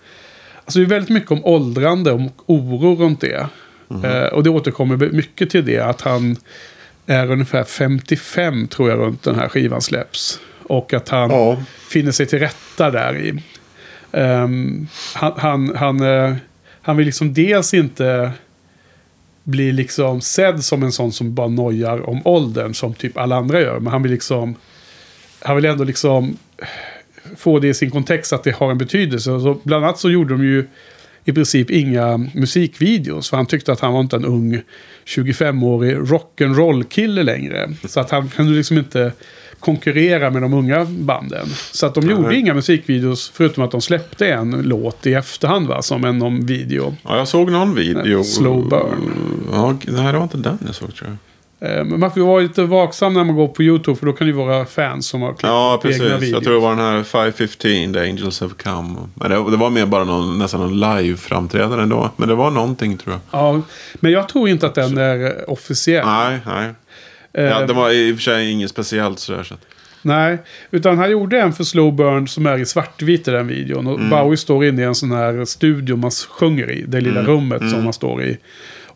Alltså 0.66 0.80
det 0.80 0.86
är 0.86 0.90
väldigt 0.90 1.10
mycket 1.10 1.32
om 1.32 1.46
åldrande 1.46 2.12
och 2.12 2.22
oro 2.46 2.96
runt 2.96 3.22
det. 3.22 3.48
Eh, 4.04 4.34
och 4.34 4.44
det 4.44 4.50
återkommer 4.50 4.98
mycket 4.98 5.50
till 5.50 5.66
det 5.66 5.80
att 5.80 6.02
han 6.02 6.36
är 7.08 7.32
ungefär 7.32 7.64
55 7.64 8.68
tror 8.68 8.90
jag 8.90 9.00
runt 9.00 9.24
den 9.24 9.36
här 9.36 9.50
skivan 9.50 9.82
släpps. 9.82 10.40
Och 10.64 10.94
att 10.94 11.10
han 11.10 11.30
Ja. 11.32 11.58
finner 11.90 12.12
sig 12.12 12.26
till 12.26 12.40
rätta 12.40 12.92
där 12.92 13.18
i. 13.18 13.44
Ehm, 14.12 14.88
han, 15.16 15.34
han, 15.38 15.76
han, 15.76 16.02
eh, 16.02 16.36
han 16.82 16.98
vill 16.98 17.06
liksom 17.06 17.34
dels 17.34 17.74
inte 17.74 18.32
bli 19.44 19.72
liksom 19.72 20.22
sedd 20.22 20.64
som 20.64 20.84
en 20.84 20.92
sån 20.92 21.12
som 21.12 21.34
bara 21.36 21.48
nojar 21.48 22.10
om 22.10 22.22
åldern 22.26 22.74
som 22.74 22.94
typ 22.94 23.18
alla 23.18 23.36
andra 23.36 23.62
gör. 23.62 23.80
Men 23.80 23.94
han 23.94 24.04
vill 24.04 24.12
liksom, 24.12 24.56
han 25.42 25.56
vill 25.56 25.66
ändå 25.66 25.84
liksom 25.84 26.38
få 27.38 27.60
det 27.60 27.68
i 27.68 27.74
sin 27.74 27.92
kontext 27.92 28.34
att 28.34 28.44
det 28.44 28.56
har 28.56 28.72
en 28.72 28.78
betydelse. 28.78 29.24
Så 29.24 29.60
bland 29.64 29.86
annat 29.86 30.00
så 30.00 30.10
gjorde 30.10 30.34
de 30.34 30.44
ju 30.44 30.68
i 31.28 31.34
princip 31.34 31.70
inga 31.70 32.18
musikvideos. 32.18 33.30
För 33.30 33.38
han 33.38 33.46
tyckte 33.46 33.72
att 33.72 33.80
han 33.80 33.94
var 33.94 34.00
inte 34.00 34.16
en 34.16 34.26
ung 34.26 34.62
25-årig 35.06 35.96
rock'n'roll-kille 35.96 37.24
längre. 37.24 37.74
Så 37.86 38.00
att 38.00 38.12
han 38.12 38.30
kunde 38.30 38.54
liksom 38.54 38.78
inte 38.78 39.12
konkurrera 39.60 40.30
med 40.30 40.42
de 40.42 40.54
unga 40.54 40.86
banden. 40.86 41.48
Så 41.72 41.86
att 41.86 41.96
de 41.96 42.10
gjorde 42.10 42.28
Nej. 42.28 42.40
inga 42.40 42.54
musikvideos 42.54 43.32
förutom 43.34 43.64
att 43.64 43.72
de 43.72 43.82
släppte 43.82 44.28
en 44.28 44.52
låt 44.52 45.08
i 45.08 45.14
efterhand 45.14 45.68
va, 45.68 45.82
som 45.82 46.06
en 46.06 46.18
någon 46.18 46.46
video. 46.46 46.96
Ja, 47.04 47.18
jag 47.18 47.28
såg 47.28 47.52
någon 47.52 47.76
video. 47.76 48.24
Slow 48.24 48.70
burn. 48.70 49.14
Ja, 49.52 49.78
nej, 49.88 50.12
det 50.12 50.18
var 50.18 50.24
inte 50.24 50.38
den 50.38 50.58
jag 50.66 50.76
såg 50.76 50.96
tror 50.96 51.10
jag. 51.10 51.18
Eh, 51.60 51.84
Men 51.86 52.00
man 52.00 52.12
får 52.12 52.22
ju 52.22 52.26
vara 52.28 52.42
lite 52.42 52.64
vaksam 52.64 53.14
när 53.14 53.24
man 53.24 53.36
går 53.36 53.48
på 53.48 53.64
YouTube 53.64 54.00
för 54.00 54.06
då 54.06 54.14
kan 54.14 54.28
det 54.28 54.32
ju 54.32 54.38
vara 54.38 54.66
fans 54.66 55.08
som 55.08 55.22
har 55.22 55.30
klippt 55.30 55.44
Ja, 55.44 55.72
egna 55.74 55.82
precis. 55.82 56.02
videos. 56.02 56.30
Jag 56.30 56.44
tror 56.44 56.54
det 56.54 56.60
var 56.60 56.70
den 56.70 56.80
här 56.80 57.04
515, 57.04 57.94
The 57.94 58.00
Angels 58.00 58.40
Have 58.42 58.54
Come. 58.64 58.96
Men 59.14 59.30
det, 59.32 59.52
det 59.52 59.58
var 59.58 59.70
mer 59.70 59.86
bara 59.86 60.04
någon, 60.04 60.38
nästan 60.40 60.60
någon 60.62 60.80
live-framträdande 60.80 61.84
ändå. 61.84 62.10
Men 62.18 62.30
det 62.30 62.36
var 62.36 62.52
någonting 62.52 62.98
tror 62.98 63.14
jag. 63.14 63.42
Ja, 63.42 63.62
men 64.00 64.12
jag 64.12 64.30
tror 64.30 64.50
inte 64.50 64.66
att 64.68 64.76
den 64.76 64.98
är 64.98 65.26
eh, 65.26 65.32
officiell. 65.48 66.06
Nej, 66.06 66.40
nej. 66.46 66.70
Eh, 67.34 67.46
Ja, 67.46 67.66
det 67.66 67.74
var 67.74 67.92
i 67.92 68.12
och 68.12 68.16
för 68.16 68.24
sig 68.24 68.52
inget 68.52 68.70
speciellt 68.70 69.20
sådär. 69.20 69.44
Så 69.44 69.56
Nej, 70.02 70.38
utan 70.72 70.98
han 70.98 71.12
gjorde 71.12 71.40
en 71.42 71.54
för 71.54 71.64
Slow 71.64 71.94
Burn 71.96 72.28
som 72.28 72.46
är 72.46 72.58
i 72.58 72.66
svartvit 72.66 73.28
i 73.28 73.32
den 73.32 73.48
videon. 73.48 73.88
Och 73.88 74.00
Bowie 74.00 74.38
står 74.38 74.66
inne 74.66 74.82
i 74.82 74.86
en 74.86 74.96
sån 74.96 75.12
här 75.12 75.46
studio 75.46 75.96
man 75.96 76.12
sjunger 76.30 76.72
i. 76.72 76.84
Det 76.88 77.02
lilla 77.02 77.24
rummet 77.24 77.70
som 77.72 77.84
man 77.84 77.94
står 77.94 78.24
i. 78.24 78.38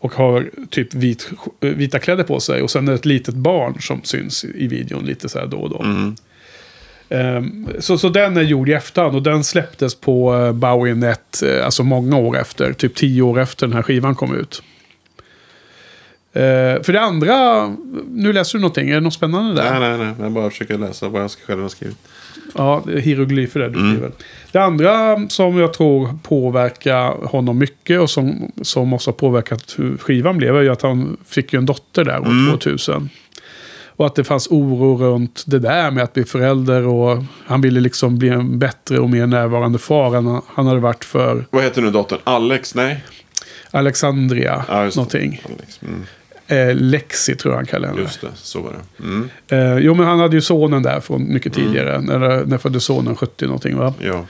Och 0.03 0.13
har 0.13 0.49
typ 0.69 0.93
vit, 0.93 1.29
vita 1.59 1.99
kläder 1.99 2.23
på 2.23 2.39
sig. 2.39 2.61
Och 2.61 2.71
sen 2.71 2.87
är 2.87 2.91
det 2.91 2.97
ett 2.97 3.05
litet 3.05 3.35
barn 3.35 3.81
som 3.81 4.03
syns 4.03 4.43
i 4.43 4.67
videon 4.67 5.05
lite 5.05 5.29
så 5.29 5.39
här 5.39 5.47
då 5.47 5.57
och 5.57 5.69
då. 5.69 5.85
Ehm, 7.11 7.67
så, 7.79 7.97
så 7.97 8.09
den 8.09 8.37
är 8.37 8.41
gjord 8.41 8.69
i 8.69 8.73
efterhand 8.73 9.15
och 9.15 9.23
den 9.23 9.43
släpptes 9.43 9.95
på 9.95 10.33
uh, 10.33 10.51
Bowie 10.51 10.95
Net, 10.95 11.43
eh, 11.43 11.65
alltså 11.65 11.83
många 11.83 12.17
år 12.17 12.37
efter, 12.37 12.73
typ 12.73 12.95
tio 12.95 13.21
år 13.21 13.39
efter 13.39 13.67
den 13.67 13.75
här 13.75 13.83
skivan 13.83 14.15
kom 14.15 14.35
ut. 14.35 14.63
Eh, 16.33 16.81
för 16.83 16.93
det 16.93 17.01
andra, 17.01 17.67
nu 18.09 18.33
läser 18.33 18.57
du 18.57 18.61
någonting, 18.61 18.89
är 18.89 18.93
det 18.93 18.99
något 18.99 19.13
spännande 19.13 19.61
där? 19.61 19.79
nej, 19.79 19.97
nej, 19.97 19.97
nej. 19.97 20.13
Jag 20.19 20.31
bara 20.31 20.49
försöker 20.49 20.77
läsa 20.77 21.07
vad 21.09 21.23
jag 21.23 21.31
själv 21.31 21.61
har 21.61 21.69
skrivit. 21.69 21.97
Ja, 22.55 22.83
det 22.85 22.93
är 22.93 22.97
hieroglyfer 22.99 23.59
där 23.59 23.69
du 23.69 23.79
skriver. 23.79 24.11
Det 24.51 24.59
andra 24.59 25.19
som 25.29 25.57
jag 25.57 25.73
tror 25.73 26.17
påverkar 26.23 27.27
honom 27.27 27.57
mycket 27.57 27.99
och 27.99 28.09
som, 28.09 28.51
som 28.61 28.93
också 28.93 29.09
har 29.09 29.15
påverkat 29.15 29.75
hur 29.77 29.97
skivan 29.97 30.37
blev 30.37 30.55
är 30.55 30.61
ju 30.61 30.69
att 30.69 30.81
han 30.81 31.17
fick 31.25 31.53
ju 31.53 31.57
en 31.59 31.65
dotter 31.65 32.05
där 32.05 32.19
år 32.19 32.51
2000. 32.51 33.09
Och 33.95 34.05
att 34.05 34.15
det 34.15 34.23
fanns 34.23 34.47
oro 34.47 34.97
runt 34.97 35.43
det 35.47 35.59
där 35.59 35.91
med 35.91 36.03
att 36.03 36.13
bli 36.13 36.23
förälder 36.23 36.87
och 36.87 37.23
han 37.45 37.61
ville 37.61 37.79
liksom 37.79 38.17
bli 38.17 38.29
en 38.29 38.59
bättre 38.59 38.99
och 38.99 39.09
mer 39.09 39.27
närvarande 39.27 39.79
far 39.79 40.15
än 40.15 40.41
han 40.47 40.67
hade 40.67 40.79
varit 40.79 41.05
för 41.05 41.45
Vad 41.49 41.63
heter 41.63 41.81
nu 41.81 41.91
dottern? 41.91 42.19
Alex? 42.23 42.75
Nej? 42.75 43.03
Alexandria. 43.71 44.65
Ja, 44.67 44.89
någonting. 44.95 45.41
Alex. 45.45 45.79
Mm, 45.81 46.05
Eh, 46.51 46.75
Lexi 46.75 47.35
tror 47.35 47.51
jag 47.53 47.57
han 47.57 47.65
kallar 47.65 47.87
henne. 47.87 48.01
just 48.01 48.21
det, 48.21 48.27
så 48.35 48.61
var 48.61 48.71
det. 48.71 49.03
Mm, 49.03 49.29
Eh, 49.49 49.77
jo, 49.77 49.93
men 49.93 50.05
han 50.07 50.19
hade 50.19 50.35
ju 50.35 50.41
sonen 50.41 50.83
där 50.83 50.99
från 50.99 51.33
mycket 51.33 51.53
tidigare. 51.53 52.01
När, 52.01 52.45
när 52.45 52.57
föddes 52.57 52.83
sonen? 52.83 53.15
70 53.15 53.45
någonting 53.45 53.77
va? 53.77 53.93
ja. 53.99 54.25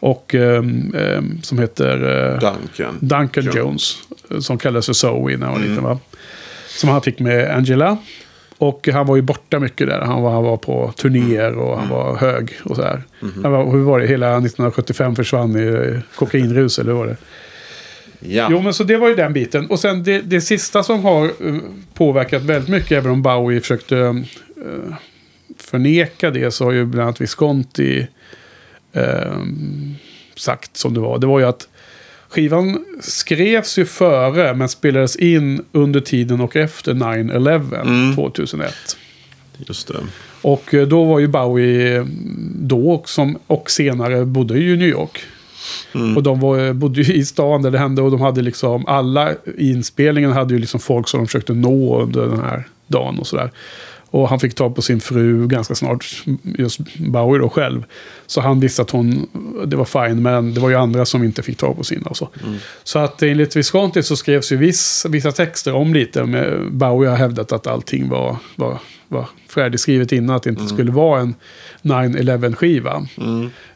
Och 0.00 0.34
ehm, 0.34 0.94
ehm, 0.98 1.42
som 1.42 1.58
heter 1.58 1.92
eh, 2.34 2.40
Duncan. 2.40 2.98
Duncan 3.00 3.44
Jones. 3.44 3.56
Jones. 3.56 3.96
eh, 4.30 4.38
Som 4.38 4.58
kallades 4.58 4.86
för 4.86 4.92
Zoe 4.92 5.36
när 5.36 5.46
han 5.46 5.54
var 5.54 5.68
liten 5.68 5.84
va? 5.84 5.98
Som 6.68 6.88
han 6.90 7.02
fick 7.02 7.18
med 7.18 7.50
Angela. 7.56 7.96
Och 8.58 8.88
han 8.92 9.06
var 9.06 9.16
ju 9.16 9.22
borta 9.22 9.58
mycket 9.58 9.86
där. 9.88 10.00
Han 10.00 10.22
var, 10.22 10.30
han 10.32 10.42
var 10.44 10.56
på 10.56 10.92
turnéer 10.96 11.58
och 11.58 11.78
han 11.78 11.88
var 11.88 12.16
hög 12.16 12.52
och 12.64 12.76
så 12.76 12.82
här. 12.82 13.02
Han 13.42 13.52
var, 13.52 13.70
hur 13.72 13.80
var 13.80 14.00
det? 14.00 14.06
Hela 14.06 14.26
1975 14.26 15.16
försvann 15.16 15.56
i 15.56 15.66
eh, 15.94 16.00
kokainrus 16.18 16.78
eller 16.78 16.92
hur 16.92 16.98
var 16.98 17.06
det? 17.06 17.16
Ja. 18.20 18.48
Jo, 18.50 18.62
men 18.62 18.74
så 18.74 18.84
det 18.84 18.96
var 18.96 19.08
ju 19.08 19.14
den 19.14 19.32
biten. 19.32 19.66
Och 19.66 19.80
sen 19.80 20.02
det, 20.02 20.20
det 20.20 20.40
sista 20.40 20.82
som 20.82 21.04
har 21.04 21.24
eh, 21.24 21.56
påverkat 21.94 22.42
väldigt 22.42 22.70
mycket, 22.70 22.92
även 22.92 23.10
om 23.10 23.22
Bowie 23.22 23.60
försökte 23.60 23.94
uh, 23.94 24.24
förneka 25.58 26.30
det, 26.30 26.50
så 26.50 26.64
har 26.64 26.72
ju 26.72 26.84
bland 26.84 27.02
annat 27.02 27.20
Visconti 27.20 28.06
eh, 28.92 29.42
sagt 30.36 30.76
som 30.76 30.94
det 30.94 31.00
var. 31.00 31.18
Det 31.18 31.26
var 31.26 31.38
ju 31.38 31.46
att 31.46 31.68
skivan 32.28 32.84
skrevs 33.00 33.78
ju 33.78 33.84
före, 33.84 34.54
men 34.54 34.68
spelades 34.68 35.16
in 35.16 35.64
under 35.72 36.00
tiden 36.00 36.40
och 36.40 36.56
efter 36.56 36.94
9-11 36.94 38.14
2001. 38.14 38.74
Just 39.56 39.88
det. 39.88 39.94
Och 40.42 40.74
då 40.88 41.04
var 41.04 41.18
ju 41.18 41.26
Bowie 41.26 42.06
då 42.54 42.90
och, 42.90 43.08
som, 43.08 43.38
och 43.46 43.70
senare 43.70 44.24
bodde 44.24 44.58
ju 44.58 44.74
i 44.74 44.76
New 44.76 44.88
York. 44.88 45.24
Och 46.16 46.22
de 46.22 46.40
var, 46.40 46.72
bodde 46.72 47.02
ju 47.02 47.14
i 47.14 47.24
stan 47.24 47.62
där 47.62 47.70
det 47.70 47.78
hände 47.78 48.02
och 48.02 48.10
de 48.10 48.20
hade 48.20 48.42
liksom 48.42 48.86
alla 48.86 49.32
i 49.58 49.70
inspelningen 49.70 50.32
hade 50.32 50.54
ju 50.54 50.60
liksom 50.60 50.80
folk 50.80 51.08
som 51.08 51.20
de 51.20 51.26
försökte 51.26 51.54
nå 51.54 52.02
under 52.02 52.26
den 52.26 52.40
här 52.40 52.64
dagen 52.86 53.18
och 53.18 53.26
sådär. 53.26 53.50
Och 54.10 54.28
han 54.28 54.40
fick 54.40 54.54
tag 54.54 54.74
på 54.74 54.82
sin 54.82 55.00
fru 55.00 55.46
ganska 55.46 55.74
snart, 55.74 56.24
just 56.42 56.80
Bowie 56.98 57.40
då 57.40 57.48
själv. 57.48 57.84
Så 58.26 58.40
han 58.40 58.60
visste 58.60 58.82
att 58.82 58.90
hon, 58.90 59.26
det 59.66 59.76
var 59.76 59.84
fine, 59.84 60.22
men 60.22 60.54
det 60.54 60.60
var 60.60 60.70
ju 60.70 60.76
andra 60.76 61.04
som 61.04 61.24
inte 61.24 61.42
fick 61.42 61.56
tag 61.56 61.76
på 61.76 61.84
sina 61.84 62.06
och 62.06 62.16
så. 62.16 62.28
Så 62.84 62.98
att 62.98 63.22
enligt 63.22 63.56
Visconti 63.56 64.02
så 64.02 64.16
skrevs 64.16 64.52
ju 64.52 64.56
viss, 64.56 65.06
vissa 65.08 65.32
texter 65.32 65.74
om 65.74 65.94
lite. 65.94 66.24
Med 66.24 66.72
Bowie 66.72 67.10
har 67.10 67.16
hävdat 67.16 67.52
att 67.52 67.66
allting 67.66 68.08
var, 68.08 68.36
var, 68.56 68.78
var 69.08 69.28
färdigskrivet 69.54 70.12
innan, 70.12 70.36
att 70.36 70.42
det 70.42 70.50
inte 70.50 70.66
skulle 70.66 70.92
vara 70.92 71.20
en 71.20 71.34
9-11-skiva. 71.82 73.06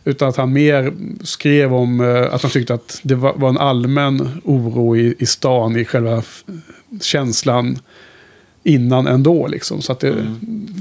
Utan 0.04 0.28
att 0.28 0.36
han 0.36 0.52
mer 0.52 0.92
skrev 1.24 1.74
om 1.74 2.00
eh, 2.00 2.34
att 2.34 2.42
han 2.42 2.50
tyckte 2.50 2.74
att 2.74 3.00
det 3.02 3.14
var, 3.14 3.48
en 3.48 3.58
allmän 3.58 4.40
oro 4.44 4.96
i, 4.96 5.14
i 5.18 5.26
stan, 5.26 5.76
i 5.76 5.84
själva 5.84 6.22
känslan 7.00 7.78
innan 8.62 9.06
ändå. 9.06 9.46
Liksom. 9.46 9.82
Så 9.82 9.92
att 9.92 10.00
det, 10.00 10.14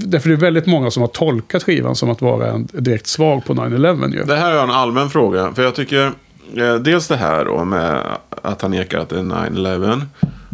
Därför 0.05 0.29
är 0.29 0.35
det 0.35 0.41
väldigt 0.41 0.65
många 0.65 0.91
som 0.91 1.01
har 1.01 1.07
tolkat 1.07 1.63
skivan 1.63 1.95
som 1.95 2.09
att 2.09 2.21
vara 2.21 2.51
en 2.51 2.67
direkt 2.73 3.07
svar 3.07 3.39
på 3.39 3.53
9-11 3.53 4.13
ju. 4.13 4.23
Det 4.23 4.35
här 4.35 4.51
är 4.51 4.63
en 4.63 4.71
allmän 4.71 5.09
fråga. 5.09 5.53
För 5.53 5.63
jag 5.63 5.75
tycker, 5.75 6.11
eh, 6.55 6.75
dels 6.75 7.07
det 7.07 7.15
här 7.15 7.45
då 7.45 7.65
med 7.65 8.03
att 8.29 8.61
han 8.61 8.71
nekar 8.71 8.99
att 8.99 9.09
det 9.09 9.19
är 9.19 9.23
9-11. 9.23 10.01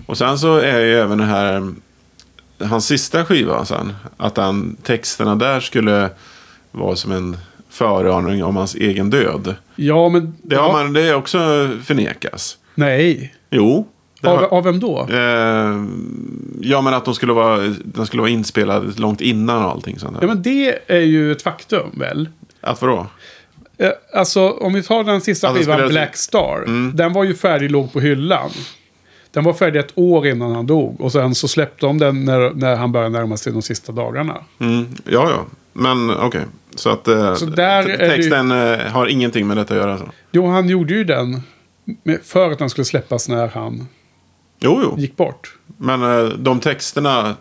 Och 0.05 0.17
sen 0.17 0.37
så 0.37 0.57
är 0.57 0.79
ju 0.79 0.95
även 0.95 1.17
det 1.17 1.25
här, 1.25 1.73
hans 2.59 2.85
sista 2.85 3.25
skiva 3.25 3.65
sen. 3.65 3.93
Att 4.17 4.37
han, 4.37 4.75
texterna 4.83 5.35
där 5.35 5.59
skulle 5.59 6.09
vara 6.71 6.95
som 6.95 7.11
en 7.11 7.37
föraning 7.69 8.43
om 8.43 8.55
hans 8.55 8.75
egen 8.75 9.09
död. 9.09 9.55
Ja, 9.75 10.09
men... 10.09 10.33
Det, 10.43 10.55
ja, 10.55 10.61
har 10.61 10.71
man, 10.83 10.93
det 10.93 11.15
också 11.15 11.37
förnekas. 11.83 12.57
Nej. 12.75 13.35
Jo. 13.51 13.87
Av, 14.23 14.37
har- 14.37 14.43
av 14.57 14.63
vem 14.63 14.79
då? 14.79 15.07
Eh, 15.11 15.85
ja, 16.61 16.81
men 16.81 16.93
att 16.93 17.05
de 17.05 17.13
skulle 17.15 17.33
vara, 17.33 17.73
de 17.83 18.05
skulle 18.07 18.21
vara 18.21 18.31
inspelade 18.31 18.91
långt 19.01 19.21
innan 19.21 19.65
och 19.65 19.71
allting 19.71 19.99
sånt 19.99 20.13
där. 20.13 20.21
Ja, 20.21 20.27
men 20.27 20.41
det 20.43 20.79
är 20.87 20.99
ju 21.01 21.31
ett 21.31 21.41
faktum 21.41 21.89
väl? 21.99 22.29
Att 22.61 22.81
vadå? 22.81 23.07
Eh, 23.77 23.89
Alltså, 24.13 24.49
om 24.49 24.73
vi 24.73 24.83
tar 24.83 25.03
den 25.03 25.21
sista 25.21 25.47
Ja, 25.47 25.53
skivan, 25.53 25.87
Black 25.89 26.17
Star. 26.17 26.57
Mm. 26.67 26.91
Den 26.95 27.13
var 27.13 27.23
ju 27.23 27.35
färdig, 27.35 27.71
låg 27.71 27.93
på 27.93 27.99
hyllan. 27.99 28.49
Den 29.35 29.43
var 29.43 29.53
färdig 29.53 29.79
ett 29.79 29.91
år 29.95 30.27
innan 30.27 30.51
han 30.55 30.65
dog. 30.67 31.01
Och 31.01 31.11
sen 31.11 31.35
så 31.35 31.47
släppte 31.47 31.85
de 31.85 31.97
den 31.97 32.25
när, 32.25 32.49
när 32.53 32.75
han 32.75 32.91
började 32.91 33.09
närma 33.19 33.37
sig 33.37 33.53
de 33.53 33.61
sista 33.61 33.91
dagarna. 33.91 34.37
Mm, 34.59 34.85
ja, 35.05 35.29
ja. 35.29 35.45
Men 35.73 36.11
okej. 36.17 36.41
Så 36.75 36.89
att 36.89 37.07
eh, 37.07 37.35
Så 37.35 37.45
där 37.45 37.83
te- 37.83 37.91
är 37.91 37.97
det 37.97 38.03
ju- 38.15 38.21
texten 38.23 38.51
eh, 38.51 38.79
har 38.79 39.07
ingenting 39.07 39.47
med 39.47 39.57
detta 39.57 39.73
att 39.73 39.79
göra. 39.79 39.97
Så. 39.97 40.03
Jo, 40.31 40.47
han 40.47 40.69
gjorde 40.69 40.93
ju 40.93 41.03
den 41.03 41.41
för 42.23 42.51
att 42.51 42.59
den 42.59 42.69
skulle 42.69 42.85
släppas 42.85 43.29
när 43.29 43.47
han 43.47 43.87
Jo, 44.59 44.79
jo. 44.83 44.95
gick 44.99 45.15
bort. 45.17 45.55
Men 45.77 46.03
eh, 46.03 46.23
de 46.29 46.59
texterna, 46.59 47.35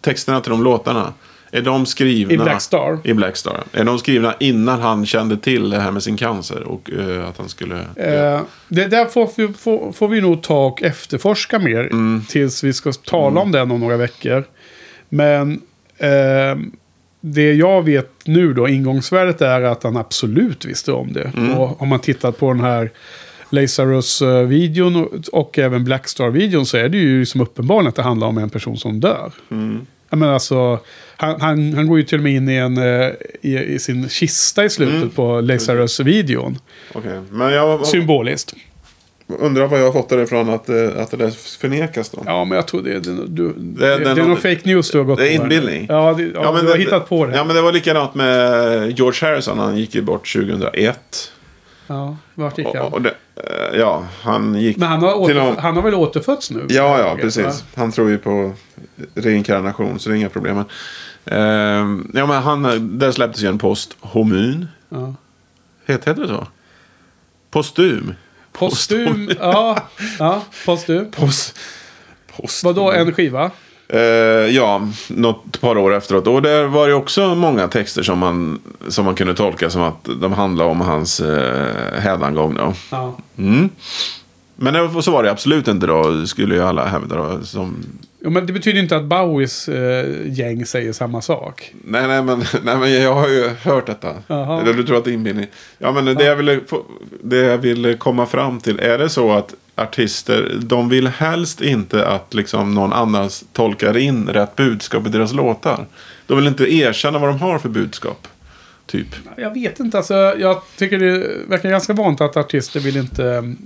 texterna 0.00 0.40
till 0.40 0.50
de 0.50 0.62
låtarna. 0.62 1.12
Är 1.52 1.62
de 1.62 1.86
skrivna 1.86 2.34
I 2.34 2.36
Black 2.36 2.62
Star. 2.62 2.98
I 3.04 3.14
Black 3.14 3.36
Star. 3.36 3.64
Är 3.72 3.84
de 3.84 3.98
skrivna 3.98 4.34
innan 4.40 4.80
han 4.80 5.06
kände 5.06 5.36
till 5.36 5.70
det 5.70 5.80
här 5.80 5.90
med 5.90 6.02
sin 6.02 6.16
cancer? 6.16 6.62
Och 6.62 6.90
eh, 6.90 7.28
att 7.28 7.38
han 7.38 7.48
skulle... 7.48 7.76
Eh, 7.96 8.40
det 8.68 8.86
där 8.86 9.06
får 9.06 9.30
vi, 9.36 9.48
får, 9.48 9.92
får 9.92 10.08
vi 10.08 10.20
nog 10.20 10.42
ta 10.42 10.66
och 10.66 10.82
efterforska 10.82 11.58
mer. 11.58 11.80
Mm. 11.80 12.24
Tills 12.28 12.64
vi 12.64 12.72
ska 12.72 12.92
tala 12.92 13.40
om 13.40 13.52
den 13.52 13.70
om 13.70 13.80
några 13.80 13.96
veckor. 13.96 14.44
Men 15.08 15.60
eh, 15.98 16.58
det 17.20 17.52
jag 17.52 17.82
vet 17.82 18.10
nu 18.24 18.54
då, 18.54 18.68
ingångsvärdet 18.68 19.42
är 19.42 19.62
att 19.62 19.82
han 19.82 19.96
absolut 19.96 20.64
visste 20.64 20.92
om 20.92 21.12
det. 21.12 21.32
Mm. 21.36 21.58
Och 21.58 21.82
om 21.82 21.88
man 21.88 22.00
tittar 22.00 22.32
på 22.32 22.52
den 22.52 22.60
här 22.60 22.90
Lazarus-videon 23.50 24.96
och, 24.96 25.28
och 25.32 25.58
även 25.58 25.84
Blackstar-videon 25.84 26.66
så 26.66 26.76
är 26.76 26.88
det 26.88 26.98
ju 26.98 27.20
liksom 27.20 27.40
uppenbarligen 27.40 27.88
att 27.88 27.96
det 27.96 28.02
handlar 28.02 28.26
om 28.26 28.38
en 28.38 28.50
person 28.50 28.76
som 28.76 29.00
dör. 29.00 29.32
Mm. 29.50 29.86
Jag 30.10 30.18
menar 30.18 30.32
alltså, 30.32 30.78
han, 31.20 31.40
han, 31.40 31.72
han 31.74 31.86
går 31.86 31.98
ju 31.98 32.04
till 32.04 32.18
och 32.18 32.22
med 32.24 32.32
in 32.32 32.48
i, 32.48 32.54
en, 32.56 32.78
eh, 32.78 33.08
i, 33.40 33.58
i 33.58 33.78
sin 33.78 34.08
kista 34.08 34.64
i 34.64 34.70
slutet 34.70 34.94
Mm. 34.96 35.10
på 35.10 35.40
Lazarus-videon. 35.40 36.58
Okej. 36.94 37.20
Men 37.30 37.52
jag 37.52 37.86
Symboliskt. 37.86 38.54
undrar 39.38 39.66
vad 39.66 39.80
jag 39.80 39.84
har 39.84 39.92
fått 39.92 40.08
det 40.08 40.22
ifrån 40.22 40.50
att, 40.50 40.68
eh, 40.68 40.88
att 40.96 41.10
det 41.10 41.16
där 41.16 41.30
förnekas 41.60 42.10
då. 42.10 42.22
Ja, 42.26 42.44
men 42.44 42.56
jag 42.56 42.66
tror 42.68 42.82
det 42.82 42.90
är, 42.92 43.00
det, 43.00 43.26
du, 43.26 43.52
det, 43.56 43.86
Det- 43.86 43.98
det, 44.04 44.14
det 44.14 44.20
är 44.20 44.24
någon 44.26 44.36
fake 44.36 44.60
news 44.64 44.90
du 44.90 44.98
har 44.98 45.04
gått 45.04 45.18
det 45.18 45.28
är 45.34 45.38
på. 45.38 45.42
inbillning. 45.42 45.86
Ja, 45.88 46.12
det, 46.18 46.22
ja, 46.34 46.52
men 46.52 46.64
du 46.64 46.70
har 46.70 46.78
hittat 46.78 47.08
på 47.08 47.26
det. 47.26 47.36
Ja, 47.36 47.44
men 47.44 47.56
det 47.56 47.62
var 47.62 47.72
likadant 47.72 48.14
med 48.14 48.98
George 48.98 49.28
Harrison. 49.28 49.58
Han 49.58 49.76
gick 49.76 49.94
ju 49.94 50.02
bort 50.02 50.32
2001. 50.32 51.32
Ja, 51.86 52.16
vart 52.34 52.58
gick 52.58 52.66
Och, 52.66 52.76
han? 52.76 52.92
och 52.92 53.02
det, 53.02 53.10
eh, 53.36 53.78
ja, 53.78 54.04
han 54.22 54.54
gick... 54.54 54.76
Men 54.76 54.88
han 54.88 55.00
har, 55.02 55.14
åter, 55.20 55.34
någon- 55.34 55.56
han 55.58 55.74
har 55.76 55.82
väl 55.82 55.94
återfötts 55.94 56.50
nu? 56.50 56.66
Ja, 56.68 56.98
ja, 56.98 57.16
precis. 57.20 57.64
Han 57.74 57.92
tror 57.92 58.10
ju 58.10 58.18
på 58.18 58.52
reinkarnation, 59.14 59.98
så 59.98 60.08
det 60.08 60.14
är 60.14 60.16
inga 60.16 60.28
problem. 60.28 60.56
Men, 60.56 60.64
ja, 62.14 62.26
men 62.26 62.42
han, 62.42 62.62
där 62.98 63.12
släpptes 63.12 63.42
ju 63.42 63.48
en 63.48 63.58
post 63.58 63.96
homun. 64.00 64.68
Ja. 64.88 65.14
Heter 65.86 66.14
det 66.14 66.28
så? 66.28 66.46
Postum. 67.50 68.14
Postum. 68.52 69.30
ja, 69.40 69.78
ja, 70.18 70.42
postum. 70.66 71.10
Post, 71.10 71.58
post. 72.36 72.64
Vadå, 72.64 72.92
en 72.92 73.12
skiva? 73.12 73.50
Eh, 73.92 74.00
ja, 74.56 74.88
något 75.08 75.60
par 75.60 75.78
år 75.78 75.94
efteråt. 75.94 76.26
Och 76.26 76.42
där 76.42 76.64
var 76.64 76.88
det 76.88 76.94
också 76.94 77.34
många 77.34 77.68
texter 77.68 78.02
som 78.02 78.18
man, 78.18 78.60
som 78.88 79.04
man 79.04 79.14
kunde 79.14 79.34
tolka 79.34 79.70
som 79.70 79.82
att 79.82 80.08
de 80.20 80.32
handlade 80.32 80.70
om 80.70 80.80
hans 80.80 81.20
eh, 81.20 82.00
hädangång. 82.00 82.54
Då. 82.54 82.74
Ja. 82.90 83.16
Mm. 83.38 83.68
Men 84.56 85.02
så 85.02 85.10
var 85.10 85.22
det 85.22 85.30
absolut 85.30 85.68
inte 85.68 85.86
då, 85.86 86.26
skulle 86.26 86.54
ju 86.54 86.62
alla 86.62 86.86
hävda. 86.86 87.16
Då, 87.16 87.44
som, 87.44 87.84
Jo, 88.22 88.30
men 88.30 88.46
det 88.46 88.52
betyder 88.52 88.80
inte 88.80 88.96
att 88.96 89.04
Bowies 89.04 89.68
eh, 89.68 90.06
gäng 90.26 90.66
säger 90.66 90.92
samma 90.92 91.22
sak. 91.22 91.74
nej, 91.84 92.06
nej, 92.08 92.22
men, 92.22 92.38
nej, 92.62 92.76
men 92.76 92.92
jag 92.92 93.14
har 93.14 93.28
ju 93.28 93.48
hört 93.48 93.86
detta. 93.86 94.14
Jaha. 94.26 94.60
Eller 94.60 94.72
du 94.72 94.82
tror 94.82 94.96
att 94.98 95.04
det 95.04 95.10
är 95.10 95.14
inbildning? 95.14 95.46
Ja, 95.78 95.92
men 95.92 96.04
det, 96.04 96.24
jag 96.24 96.36
ville, 96.36 96.60
det 97.22 97.36
jag 97.36 97.58
ville 97.58 97.94
komma 97.94 98.26
fram 98.26 98.60
till. 98.60 98.80
Är 98.80 98.98
det 98.98 99.08
så 99.08 99.32
att 99.32 99.54
artister, 99.74 100.58
de 100.60 100.88
vill 100.88 101.06
helst 101.06 101.60
inte 101.60 102.06
att 102.06 102.34
liksom 102.34 102.74
någon 102.74 102.92
annan 102.92 103.30
tolkar 103.52 103.96
in 103.96 104.28
rätt 104.28 104.56
budskap 104.56 105.06
i 105.06 105.10
deras 105.10 105.32
låtar. 105.32 105.86
De 106.26 106.36
vill 106.36 106.46
inte 106.46 106.74
erkänna 106.74 107.18
vad 107.18 107.28
de 107.28 107.38
har 107.38 107.58
för 107.58 107.68
budskap. 107.68 108.28
Typ. 108.86 109.06
Jag 109.36 109.54
vet 109.54 109.80
inte, 109.80 109.96
alltså, 109.96 110.14
jag 110.14 110.62
tycker 110.76 110.98
det 110.98 111.36
verkar 111.48 111.70
ganska 111.70 111.92
vanligt 111.92 112.20
att 112.20 112.36
artister 112.36 112.80
vill 112.80 112.96
inte 112.96 113.24
mm, 113.24 113.58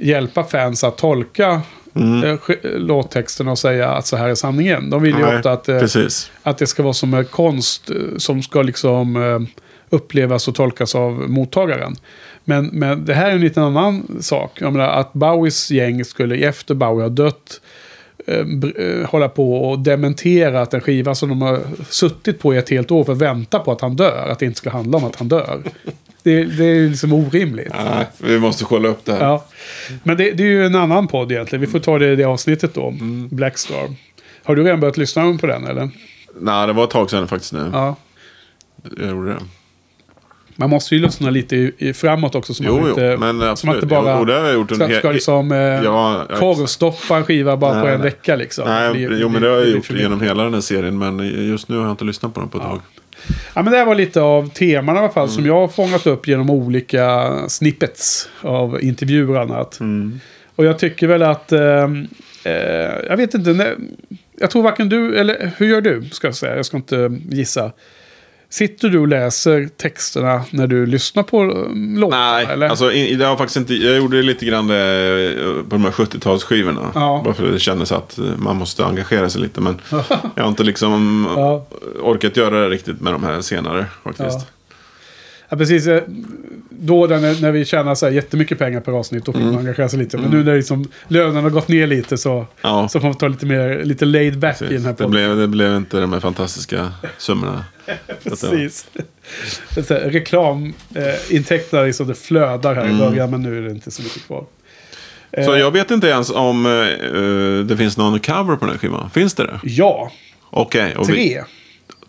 hjälpa 0.00 0.44
fans 0.44 0.84
att 0.84 0.98
tolka 0.98 1.62
Mm. 1.94 2.24
eh, 2.24 2.38
låttexten 2.62 3.48
och 3.48 3.58
säga 3.58 3.90
att 3.90 4.06
så 4.06 4.16
här 4.16 4.28
är 4.28 4.34
sanningen. 4.34 4.90
De 4.90 5.02
vill 5.02 5.14
ju 5.14 5.24
Nej, 5.24 5.36
ofta 5.36 5.52
att, 5.52 5.68
eh, 5.68 5.78
Precis. 5.78 6.30
att 6.42 6.58
det 6.58 6.66
ska 6.66 6.82
vara 6.82 6.92
som 6.92 7.14
en 7.14 7.24
konst 7.24 7.90
eh, 7.90 7.96
som 8.16 8.42
ska 8.42 8.62
liksom 8.62 9.48
upplevas 9.90 10.48
och 10.48 10.54
tolkas 10.54 10.94
av 10.94 11.12
mottagaren. 11.12 11.96
Men, 12.44 12.66
men 12.66 13.04
det 13.04 13.14
här 13.14 13.30
är 13.30 13.34
en 13.34 13.40
liten 13.40 13.62
annan 13.62 14.18
sak. 14.20 14.50
Jag 14.60 14.72
menar, 14.72 14.88
att 14.88 15.12
Bowies 15.12 15.70
gäng 15.70 16.04
skulle 16.04 16.36
efter 16.36 16.74
Bowie 16.74 17.02
har 17.02 17.10
dött 17.10 17.60
hålla 19.06 19.28
på 19.28 19.70
och 19.70 19.78
dementera 19.78 20.62
att 20.62 20.74
en 20.74 20.80
skiva 20.80 21.14
som 21.14 21.28
de 21.28 21.42
har 21.42 21.60
suttit 21.88 22.38
på 22.38 22.54
i 22.54 22.58
ett 22.58 22.70
helt 22.70 22.90
år 22.90 23.04
för 23.04 23.12
att 23.12 23.18
vänta 23.18 23.58
på 23.58 23.72
att 23.72 23.80
han 23.80 23.96
dör, 23.96 24.28
att 24.28 24.38
det 24.38 24.46
inte 24.46 24.58
ska 24.58 24.70
handla 24.70 24.98
om 24.98 25.04
att 25.04 25.16
han 25.16 25.28
dör. 25.28 25.62
Det, 26.22 26.44
det 26.44 26.64
är 26.64 26.88
liksom 26.88 27.12
orimligt. 27.12 27.72
Nej, 27.84 28.06
vi 28.18 28.38
måste 28.38 28.64
kolla 28.64 28.88
upp 28.88 29.04
det 29.04 29.12
här. 29.12 29.20
Ja. 29.24 29.44
Men 30.02 30.16
det, 30.16 30.30
det 30.32 30.42
är 30.42 30.46
ju 30.46 30.66
en 30.66 30.74
annan 30.74 31.08
podd 31.08 31.32
egentligen. 31.32 31.60
Vi 31.60 31.66
får 31.66 31.78
ta 31.78 31.98
det 31.98 32.12
i 32.12 32.16
det 32.16 32.24
avsnittet 32.24 32.74
då. 32.74 32.94
Blackstar. 33.30 33.88
Har 34.44 34.56
du 34.56 34.62
redan 34.64 34.80
börjat 34.80 34.96
lyssna 34.96 35.38
på 35.40 35.46
den 35.46 35.66
eller? 35.66 35.90
Nej, 36.40 36.66
det 36.66 36.72
var 36.72 36.84
ett 36.84 36.90
tag 36.90 37.10
sedan 37.10 37.28
faktiskt 37.28 37.52
nu. 37.52 37.70
Ja. 37.72 37.96
Jag 38.98 39.08
gjorde 39.10 39.28
det. 39.30 39.38
Man 40.56 40.70
måste 40.70 40.94
ju 40.94 41.00
lyssna 41.00 41.30
lite 41.30 41.56
i, 41.56 41.72
i 41.78 41.92
framåt 41.92 42.34
också. 42.34 42.54
Så 42.54 42.64
Jo, 42.64 42.72
man 42.74 42.82
jo, 42.82 42.88
inte, 42.88 43.16
men 43.16 43.18
så 43.18 43.34
man 43.36 43.48
absolut. 43.50 43.74
inte 43.74 43.86
bara 43.86 44.18
Jo, 44.18 44.24
det 44.24 44.32
har 44.34 44.40
jag 44.44 44.54
gjort 44.54 44.70
en 44.72 44.80
hel- 44.80 44.98
ska 44.98 45.10
liksom 45.12 45.52
eh, 45.52 45.58
Ja, 45.58 46.26
ja, 46.30 46.36
korvstoppa 46.36 47.16
en 47.16 47.24
skiva 47.24 47.56
bara 47.56 47.70
på 47.80 47.86
Nej, 47.86 47.94
en 47.94 48.00
nej. 48.00 48.10
vecka 48.10 48.36
liksom. 48.36 48.64
Nej, 48.68 48.92
Det- 48.94 49.18
jo, 49.18 49.28
men 49.28 49.42
det- 49.42 49.48
har 49.48 49.56
jag 49.56 49.68
gjort 49.68 49.90
genom 49.90 50.20
hela 50.20 50.44
den 50.44 50.54
här 50.54 50.60
serien. 50.60 50.98
Men 50.98 51.18
just 51.48 51.68
nu 51.68 51.76
har 51.76 51.82
jag 51.84 51.92
inte 51.92 52.04
lyssnat 52.04 52.34
på 52.34 52.40
den 52.40 52.48
på 52.48 52.58
ett 52.58 52.64
tag. 52.64 52.80
Ja, 53.54 53.62
men 53.62 53.72
det 53.72 53.78
här 53.78 53.86
var 53.86 53.94
lite 53.94 54.20
av 54.20 54.48
teman 54.50 54.96
i 54.96 54.98
alla 54.98 55.08
fall 55.08 55.24
Mm. 55.24 55.34
som 55.34 55.46
jag 55.46 55.54
har 55.54 55.68
fångat 55.68 56.06
upp 56.06 56.28
genom 56.28 56.50
olika 56.50 57.32
snippets 57.48 58.28
av 58.40 58.82
intervjuer 58.82 59.30
och 59.36 59.40
annat. 59.42 59.80
Mm. 59.80 60.20
Och 60.56 60.64
jag 60.64 60.78
tycker 60.78 61.06
väl 61.06 61.22
att... 61.22 61.52
Eh, 61.52 61.84
eh, 62.44 62.52
jag 63.08 63.16
vet 63.16 63.34
inte. 63.34 63.76
Jag 64.40 64.50
tror 64.50 64.62
varken 64.62 64.88
du, 64.88 65.16
eller 65.18 65.50
hur 65.56 65.66
gör 65.66 65.80
du? 65.80 66.04
Ska 66.12 66.26
jag 66.26 66.34
säga. 66.34 66.56
Jag 66.56 66.66
ska 66.66 66.76
inte 66.76 67.18
gissa. 67.30 67.72
Sitter 68.50 68.88
du 68.88 68.98
och 68.98 69.08
läser 69.08 69.68
texterna 69.76 70.44
när 70.50 70.66
du 70.66 70.86
lyssnar 70.86 71.22
på 71.22 71.42
um, 71.42 71.96
låtarna? 71.98 72.32
Nej, 72.32 72.46
eller? 72.50 72.68
alltså 72.68 72.88
det 72.88 73.24
har 73.24 73.36
faktiskt 73.36 73.56
inte, 73.56 73.74
jag 73.74 73.96
gjorde 73.96 74.16
det 74.16 74.22
lite 74.22 74.46
grann 74.46 74.70
eh, 74.70 75.62
på 75.62 75.68
de 75.70 75.84
här 75.84 75.90
70-talsskivorna. 75.90 76.90
Ja. 76.94 77.22
Bara 77.24 77.34
för 77.34 77.46
att 77.46 77.52
det 77.52 77.58
kändes 77.58 77.92
att 77.92 78.18
eh, 78.18 78.24
man 78.36 78.56
måste 78.56 78.84
engagera 78.84 79.30
sig 79.30 79.40
lite. 79.40 79.60
Men 79.60 79.80
jag 80.34 80.42
har 80.42 80.48
inte 80.48 80.64
liksom 80.64 81.26
Ja. 81.36 81.66
orkat 82.02 82.36
göra 82.36 82.60
det 82.62 82.68
riktigt 82.68 83.00
med 83.00 83.12
de 83.12 83.24
här 83.24 83.40
senare 83.40 83.86
faktiskt. 84.04 84.38
Ja. 84.38 84.44
Ja, 85.50 85.56
precis. 85.56 85.86
eh, 85.86 86.02
Då 86.82 87.06
när, 87.06 87.40
när 87.42 87.50
vi 87.52 87.64
tjänar 87.64 87.94
så 87.94 88.06
här 88.06 88.12
jättemycket 88.12 88.58
pengar 88.58 88.80
per 88.80 88.92
avsnitt, 88.92 89.24
då 89.24 89.32
får 89.32 89.40
man 89.40 89.58
engagera 89.58 89.88
sig 89.88 89.98
lite. 89.98 90.18
Men 90.18 90.30
nu 90.30 90.44
när 90.44 90.56
liksom 90.56 90.88
lönen 91.08 91.42
har 91.42 91.50
gått 91.50 91.68
ner 91.68 91.86
lite 91.86 92.18
så, 92.18 92.32
Mm. 92.34 92.46
Ja. 92.62 92.88
så 92.88 93.00
får 93.00 93.08
man 93.08 93.16
ta 93.16 93.28
lite 93.28 93.46
mer 93.46 93.84
lite 93.84 94.04
laid 94.04 94.38
back 94.38 94.62
i 94.62 94.64
den 94.68 94.82
här 94.82 94.88
det, 94.90 94.94
podden. 94.96 95.10
blev, 95.10 95.36
det 95.36 95.48
blev 95.48 95.76
inte 95.76 96.00
de 96.00 96.12
här 96.12 96.20
fantastiska 96.20 96.92
summorna. 97.18 97.64
Precis. 98.24 98.86
Reklamintäkterna 99.88 101.82
liksom 101.82 102.06
det 102.08 102.14
flödar 102.14 102.74
här 102.74 102.88
i 102.90 102.98
början, 102.98 103.30
men 103.30 103.42
nu 103.42 103.58
är 103.58 103.62
det 103.62 103.70
inte 103.70 103.90
så 103.90 104.02
mycket 104.02 104.26
kvar. 104.26 104.44
Mm. 105.32 105.46
Så 105.46 105.54
Eh, 105.54 105.60
jag 105.60 105.70
vet 105.70 105.90
inte 105.90 106.06
ens 106.08 106.30
om 106.30 106.66
eh, 106.66 106.72
eh, 106.72 107.64
det 107.64 107.76
finns 107.76 107.96
någon 107.96 108.20
cover 108.20 108.56
på 108.56 108.64
den 108.64 108.68
här 108.70 108.78
skivan. 108.78 109.10
Finns 109.10 109.34
det 109.34 109.42
det? 109.46 109.60
Ja, 109.62 110.10
Okej. 110.50 110.96
och 110.96 111.08
vi- 111.10 111.12
tre. 111.14 111.34
Mm. 111.36 111.44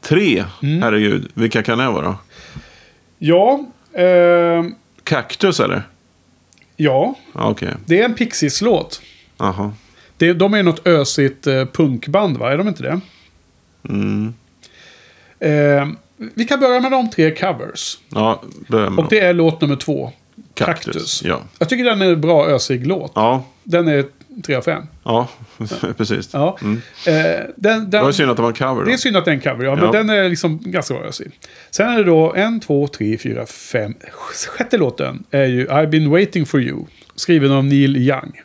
Tre? 0.01 0.43
Herregud. 0.82 1.27
Vilka 1.34 1.63
kan 1.63 1.77
det 1.77 1.88
vara? 1.89 2.17
Ja, 3.23 3.65
eh, 3.93 4.65
Cactus 5.03 5.60
eller? 5.60 5.84
ja, 6.77 7.15
Ja, 7.34 7.49
Okej. 7.49 7.73
det 7.86 7.99
är 8.01 8.05
en 8.05 8.13
Pixies-låt. 8.15 9.01
Jaha. 9.38 9.73
Det, 10.17 10.34
de 10.34 10.53
är 10.53 10.63
något 10.63 10.88
ösigt 10.88 11.47
eh, 11.47 11.65
punkband, 11.65 12.38
va? 12.38 12.53
Är 12.53 12.57
de 12.57 12.67
inte 12.67 12.84
det? 12.84 12.99
Mm. 13.89 14.34
Eh, 15.39 15.88
vi 16.36 16.45
kan 16.45 16.60
börja 16.60 16.79
med 16.79 16.91
de 16.91 17.10
tre 17.10 17.31
covers. 17.36 17.97
Ja, 18.10 18.41
börja 18.67 18.89
med 18.89 19.03
Och 19.05 19.10
det 19.10 19.19
är 19.19 19.34
låt 19.34 19.62
nummer 19.62 19.75
två. 19.75 20.12
Cactus, 20.53 20.86
Cactus. 20.86 21.23
ja. 21.25 21.39
Jag 21.60 21.69
tycker 21.69 21.84
den 21.84 22.01
är 22.01 22.05
en 22.13 22.21
bra 22.21 22.45
ösig 22.45 22.88
låt. 22.88 23.12
Ja, 23.15 23.43
Den 23.63 23.88
är 23.88 24.05
3 24.46 24.56
av 24.56 24.62
5. 24.62 24.84
ja 25.04 25.28
precis. 25.98 26.30
Ja. 26.34 26.58
Mm. 26.62 26.82
Eh, 27.08 27.46
den, 27.56 27.89
Det 27.89 27.98
var 27.98 28.04
den, 28.06 28.13
synd 28.13 28.30
att 28.32 28.36
det 28.38 28.41
var 28.44 28.50
en 28.50 28.56
cover 28.56 28.76
då. 28.76 28.84
det 28.84 28.94
är 28.94 28.98
synd 28.98 29.17
att 29.17 29.26
det 29.26 29.32
är 29.32 29.36
en 29.36 29.41
cover, 29.41 29.65
ja, 29.65 29.76
men 29.76 29.86
Ja. 29.86 29.91
den 29.91 30.10
är 30.10 30.30
liksom 30.30 30.60
ganska 30.65 30.94
bra 30.94 31.04
ösig. 31.04 31.32
Sen 31.72 31.88
är 31.89 31.98
det 31.98 32.04
då 32.04 32.34
en, 32.34 32.60
två, 32.60 32.88
tre, 32.88 33.17
fyra, 33.17 33.46
fem. 33.46 33.94
Sjätte 34.58 34.78
låten 34.78 35.24
är 35.32 35.46
ju 35.46 35.67
I've 35.67 35.88
been 35.89 36.10
waiting 36.10 36.46
for 36.46 36.62
you. 36.62 36.86
Skriven 37.15 37.52
av 37.52 37.65
Neil 37.65 37.98
Young. 37.98 38.41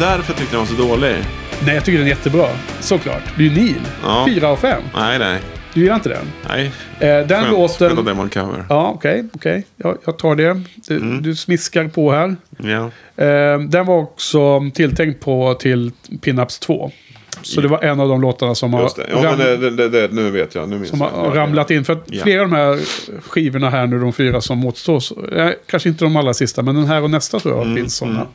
Därför 0.00 0.32
jag 0.32 0.36
tyckte 0.38 0.56
den 0.56 0.58
var 0.60 0.66
så 0.66 0.74
dålig. 0.82 1.16
Nej, 1.64 1.74
jag 1.74 1.84
tycker 1.84 1.98
den 1.98 2.06
är 2.06 2.10
jättebra. 2.10 2.46
Såklart. 2.80 3.22
Det 3.36 3.42
är 3.44 3.48
ju 3.48 3.54
Neil. 3.54 3.80
Ja. 4.04 4.24
Fyra 4.28 4.48
av 4.48 4.56
fem. 4.56 4.82
Nej, 4.94 5.18
nej. 5.18 5.38
Du 5.74 5.80
gillar 5.80 5.94
inte 5.94 6.08
den? 6.08 6.24
nej. 6.48 6.66
Eh, 6.98 7.26
den 7.26 7.28
Skönt, 7.28 7.50
låten... 7.50 7.88
skönt 7.88 7.98
att 7.98 8.06
det 8.06 8.12
var 8.12 8.22
en 8.24 8.30
cover. 8.30 8.64
Ja, 8.68 8.92
okej. 8.94 9.24
okej. 9.34 9.64
Jag, 9.76 9.98
jag 10.06 10.18
tar 10.18 10.34
det. 10.34 10.62
Du, 10.88 10.96
Mm. 10.96 11.22
du 11.22 11.34
smiskar 11.36 11.88
på 11.88 12.12
här. 12.12 12.36
Ja. 12.58 12.90
Eh, 13.24 13.58
den 13.60 13.86
var 13.86 13.98
också 13.98 14.60
tilltänkt 14.74 15.20
på 15.24 15.54
till 15.54 15.92
Pinups 16.20 16.58
2. 16.58 16.90
Så 17.42 17.60
det 17.60 17.68
var 17.68 17.78
en 17.84 18.00
av 18.00 18.08
de 18.08 18.20
låtarna 18.20 18.54
som 18.54 18.74
har. 18.74 18.90
Ja, 19.12 19.22
ram- 19.22 19.38
det, 19.76 19.88
det, 19.88 20.12
nu 20.12 20.30
vet 20.30 20.54
jag. 20.54 20.68
Nu 20.68 20.84
jag. 20.92 21.36
ramlat 21.36 21.70
in. 21.70 21.84
För 21.84 21.92
att 21.92 22.04
Ja. 22.06 22.22
flera 22.22 22.42
av 22.42 22.50
de 22.50 22.56
här 22.56 22.78
skivorna 23.30 23.70
här 23.70 23.86
nu, 23.86 24.00
de 24.00 24.12
fyra 24.12 24.40
som 24.40 24.64
återstår, 24.64 25.00
så- 25.00 25.26
eh, 25.36 25.50
kanske 25.66 25.88
inte 25.88 26.04
de 26.04 26.16
allra 26.16 26.34
sista, 26.34 26.62
men 26.62 26.74
den 26.74 26.84
här 26.86 27.02
och 27.02 27.10
nästa 27.10 27.40
tror 27.40 27.54
jag 27.56 27.62
Mm, 27.64 27.76
finns 27.76 27.96
sådana. 27.96 28.26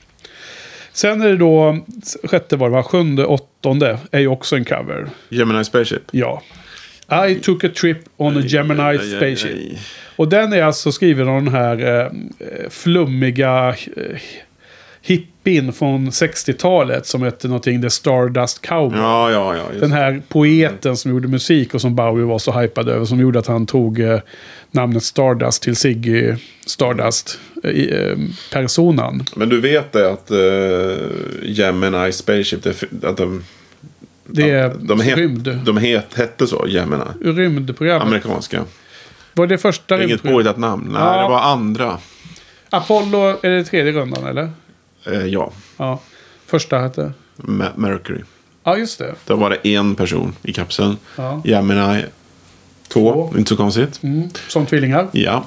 Sen 0.96 1.22
är 1.22 1.30
det 1.30 1.38
då, 1.38 1.78
sjätte 2.24 2.56
var 2.56 2.70
det 2.70 2.76
va? 2.76 2.84
Sjunde, 2.84 3.26
åttonde 3.26 3.98
är 4.12 4.20
ju 4.20 4.28
också 4.28 4.56
en 4.56 4.66
cover. 4.66 5.08
Gemini 5.30 5.66
Spaceship. 5.66 6.02
Ja. 6.12 6.42
I 7.30 7.36
took 7.36 7.64
a 7.64 7.70
trip 7.82 7.98
on 8.18 8.38
a 8.38 8.42
Gemini 8.46 8.82
Aj, 8.82 8.98
aj, 8.98 9.10
spaceship. 9.10 9.56
aj. 9.56 9.80
Och 10.16 10.28
den 10.30 10.54
är 10.54 10.64
alltså 10.64 10.92
skriven 10.92 11.28
av 11.28 11.44
den 11.44 11.54
här 11.54 12.02
eh, 12.04 12.12
flummiga 12.70 13.70
eh, 13.70 14.20
hippien 15.08 15.74
från 15.74 16.10
60-talet 16.10 17.06
som 17.06 17.22
hette 17.22 17.48
någonting 17.48 17.82
The 17.82 17.90
Stardust 17.90 18.62
Cowboy. 18.62 19.00
Ja, 19.00 19.32
ja, 19.32 19.56
ja. 19.56 19.80
Den 19.80 19.92
här 19.92 20.22
poeten 20.28 20.98
som 20.98 21.12
gjorde 21.12 21.28
musik 21.28 21.74
och 21.74 21.82
som 21.82 21.96
Bowie 21.96 22.26
var 22.26 22.40
så 22.40 22.52
hypad 22.52 22.90
över. 22.90 23.06
Som 23.06 23.20
gjorde 23.20 23.40
att 23.40 23.48
han 23.48 23.66
tog 23.66 24.00
eh, 24.00 24.20
namnet 24.72 25.04
Stardust 25.04 25.64
till 25.64 25.76
Ziggy 25.76 26.34
Stardust. 26.66 27.40
Eh, 27.64 27.70
eh, 27.72 28.18
personan. 28.54 29.24
Men 29.36 29.50
du 29.50 29.62
vet 29.62 29.92
det 29.92 30.12
att 30.12 30.32
uh, 30.32 30.98
Gemini 31.44 32.12
Spaceship, 32.12 32.64
det, 32.64 33.04
att 33.04 33.18
de, 33.18 33.44
Det 34.26 34.50
är 34.50 34.76
de, 34.80 35.02
het, 35.02 35.18
rymd, 35.18 35.60
de 35.66 35.78
het, 35.78 36.08
hette 36.16 36.48
så, 36.48 36.66
Gemini. 36.68 37.04
rymdprogram. 37.22 38.02
Amerikanska. 38.02 38.64
Var 39.34 39.48
det 39.48 39.58
första 39.58 39.96
Inget 39.96 40.10
rymdprogram? 40.10 40.36
påhittat 40.36 40.58
namn. 40.58 40.90
Nej, 40.94 41.02
Ja. 41.02 41.22
det 41.24 41.30
var 41.30 41.40
andra. 41.42 41.98
Apollo, 42.70 43.38
är 43.42 43.50
det 43.50 43.64
tredje 43.64 43.92
rundan 43.92 44.26
eller? 44.26 44.50
Eh, 45.08 45.26
ja, 45.26 45.52
Ja. 45.78 46.00
Första 46.46 46.80
hette? 46.80 47.14
Ma- 47.38 47.72
Mercury. 47.78 48.22
Ja, 48.64 48.78
just 48.78 49.00
det. 49.00 49.14
Då 49.26 49.36
var 49.36 49.50
det 49.50 49.68
en 49.76 49.96
person 49.96 50.36
i 50.44 50.54
kapseln. 50.54 50.98
Ja. 51.16 51.42
Gemini 51.46 52.06
två, 52.88 53.14
Två. 53.14 53.38
inte 53.38 53.50
så 53.50 53.56
konstigt. 53.58 54.04
Mm. 54.04 54.30
Som 54.48 54.66
tvillingar. 54.66 55.08
Ja. 55.12 55.46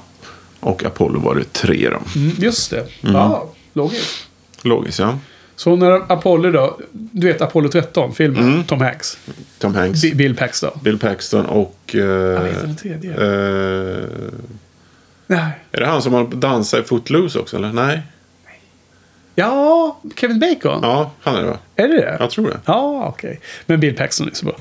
Och 0.61 0.85
Apollo 0.85 1.21
var 1.21 1.35
det 1.35 1.53
tre 1.53 1.89
då. 1.91 2.21
Mm, 2.21 2.33
just 2.39 2.71
det. 2.71 2.87
Ja, 3.01 3.51
logiskt. 3.73 4.27
Logiskt 4.63 4.99
ja. 4.99 5.19
Så 5.57 5.77
när 5.77 6.13
Apollo 6.13 6.51
då, 6.51 6.79
du 6.93 7.27
vet 7.27 7.41
Apollo 7.41 7.69
13, 7.69 8.15
filmen, 8.15 8.65
Tom 8.65 8.81
Hanks, 8.81 9.19
Tom 9.59 9.75
Hanks, 9.75 10.03
B- 10.03 10.13
Bill 10.15 10.37
Paxton. 10.37 10.71
Bill 10.83 10.99
Paxton 10.99 11.47
och... 11.47 11.79
eh, 11.95 12.01
Jag 12.01 12.41
vet 12.43 12.61
den 12.61 12.77
tredje. 12.77 13.11
eh, 13.11 14.05
Nej. 15.27 15.51
är 15.73 15.81
det 15.81 15.87
han 15.87 16.03
som 16.03 16.13
har 16.13 16.27
dansat 16.27 16.81
i 16.81 16.83
Footloose 16.89 17.39
också 17.39 17.57
eller? 17.57 17.73
Nej? 17.73 18.03
Ja, 19.39 20.01
Kevin 20.17 20.39
Bacon. 20.39 20.79
Ja, 20.83 21.11
han 21.21 21.37
är 21.37 21.41
det 21.43 21.47
va? 21.47 21.59
Är 21.77 21.89
det 21.89 21.97
det? 21.97 22.17
Jag 22.21 22.31
tror 22.31 22.51
det. 22.51 22.61
Ja, 22.65 23.09
okej. 23.09 23.41
Men 23.67 23.81
Bill 23.81 23.97
Paxton 23.97 24.29
är 24.29 24.35
så 24.35 24.45
bra. 24.47 24.57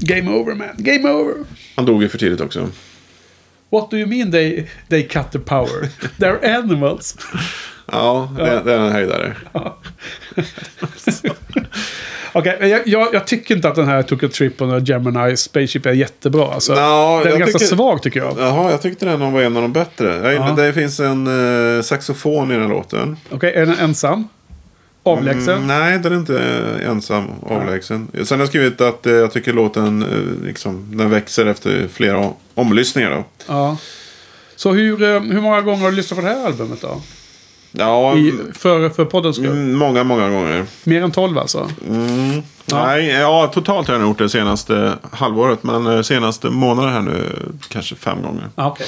Game 0.00 0.30
over 0.30 0.54
man, 0.54 0.68
game 0.76 1.08
over. 1.08 1.34
Han 1.76 1.84
dog 1.84 2.02
ju 2.02 2.08
för 2.08 2.18
tidigt 2.18 2.40
också. 2.40 2.68
What 3.70 3.90
do 3.90 3.96
you 3.96 4.06
mean 4.06 4.32
they, 4.32 4.66
they 4.88 5.02
cut 5.02 5.32
the 5.32 5.38
power? 5.38 5.88
They're 6.18 6.58
animals. 6.58 7.16
Ja, 7.92 8.32
det, 8.36 8.62
det 8.64 8.72
är 8.74 8.78
en 8.78 8.92
höjdare. 8.92 9.36
Okej, 12.32 12.56
men 12.60 12.68
jag, 12.68 12.80
jag, 12.84 13.08
jag 13.14 13.26
tycker 13.26 13.56
inte 13.56 13.68
att 13.68 13.74
den 13.74 13.86
här 13.88 14.02
Took 14.02 14.22
a 14.22 14.28
Trip 14.32 14.60
a 14.62 14.78
Gemini 14.78 15.36
Spaceship 15.36 15.86
är 15.86 15.92
jättebra. 15.92 16.54
Alltså. 16.54 16.74
Nå, 16.74 17.20
den 17.24 17.32
är 17.32 17.38
ganska 17.38 17.58
tycker- 17.58 17.76
svag 17.76 18.02
tycker 18.02 18.20
jag. 18.20 18.34
Jaha, 18.38 18.70
jag 18.70 18.82
tyckte 18.82 19.06
den 19.06 19.32
var 19.32 19.42
en 19.42 19.56
av 19.56 19.62
de 19.62 19.72
bättre. 19.72 20.32
Jag, 20.32 20.34
Ja. 20.34 20.52
Det 20.56 20.72
finns 20.72 21.00
en 21.00 21.26
eh, 21.76 21.82
saxofon 21.82 22.50
i 22.52 22.56
den 22.56 22.68
låten. 22.68 23.16
Okej, 23.30 23.52
är 23.54 23.66
den 23.66 23.78
ensam? 23.78 24.28
Avlägsen? 25.02 25.54
Mm, 25.56 25.66
nej, 25.66 25.98
den 25.98 26.12
är 26.12 26.16
inte 26.16 26.42
ensam 26.86 27.24
avlägsen. 27.46 28.08
Sen 28.24 28.38
har 28.38 28.42
jag 28.42 28.48
skrivit 28.48 28.80
att 28.80 29.06
eh, 29.06 29.12
jag 29.12 29.32
tycker 29.32 29.52
låten 29.52 30.02
eh, 30.02 30.46
liksom, 30.46 30.96
den 30.98 31.10
växer 31.10 31.46
efter 31.46 31.88
flera 31.92 32.30
omlyssningar. 32.54 33.10
Då. 33.10 33.24
Ja. 33.46 33.76
Så 34.56 34.72
hur, 34.72 35.02
eh, 35.02 35.20
hur 35.20 35.40
många 35.40 35.60
gånger 35.60 35.82
har 35.82 35.90
du 35.90 35.96
lyssnat 35.96 36.20
på 36.20 36.26
det 36.26 36.32
här 36.32 36.46
albumet 36.46 36.80
då? 36.80 37.00
Ja, 37.72 38.16
I, 38.16 38.32
för, 38.54 38.88
för 38.88 39.04
poddens 39.04 39.36
skull? 39.36 39.46
mm, 39.46 39.74
många, 39.74 40.04
många 40.04 40.28
gånger. 40.30 40.64
Mer 40.84 41.02
än 41.02 41.10
12 41.10 41.38
alltså? 41.38 41.70
Mm. 41.88 42.42
Ja. 42.66 42.86
Nej, 42.86 43.06
ja, 43.06 43.50
totalt 43.54 43.86
har 43.88 43.94
jag 43.94 44.00
nog 44.00 44.10
gjort 44.10 44.18
det 44.18 44.28
senaste 44.28 44.92
halvåret. 45.12 45.62
Men 45.62 45.86
eh, 45.86 46.02
senaste 46.02 46.50
månaden 46.50 46.92
här 46.92 47.00
nu 47.00 47.32
kanske 47.68 47.94
fem 47.94 48.22
gånger. 48.22 48.48
Ja, 48.56 48.70
okej. 48.70 48.86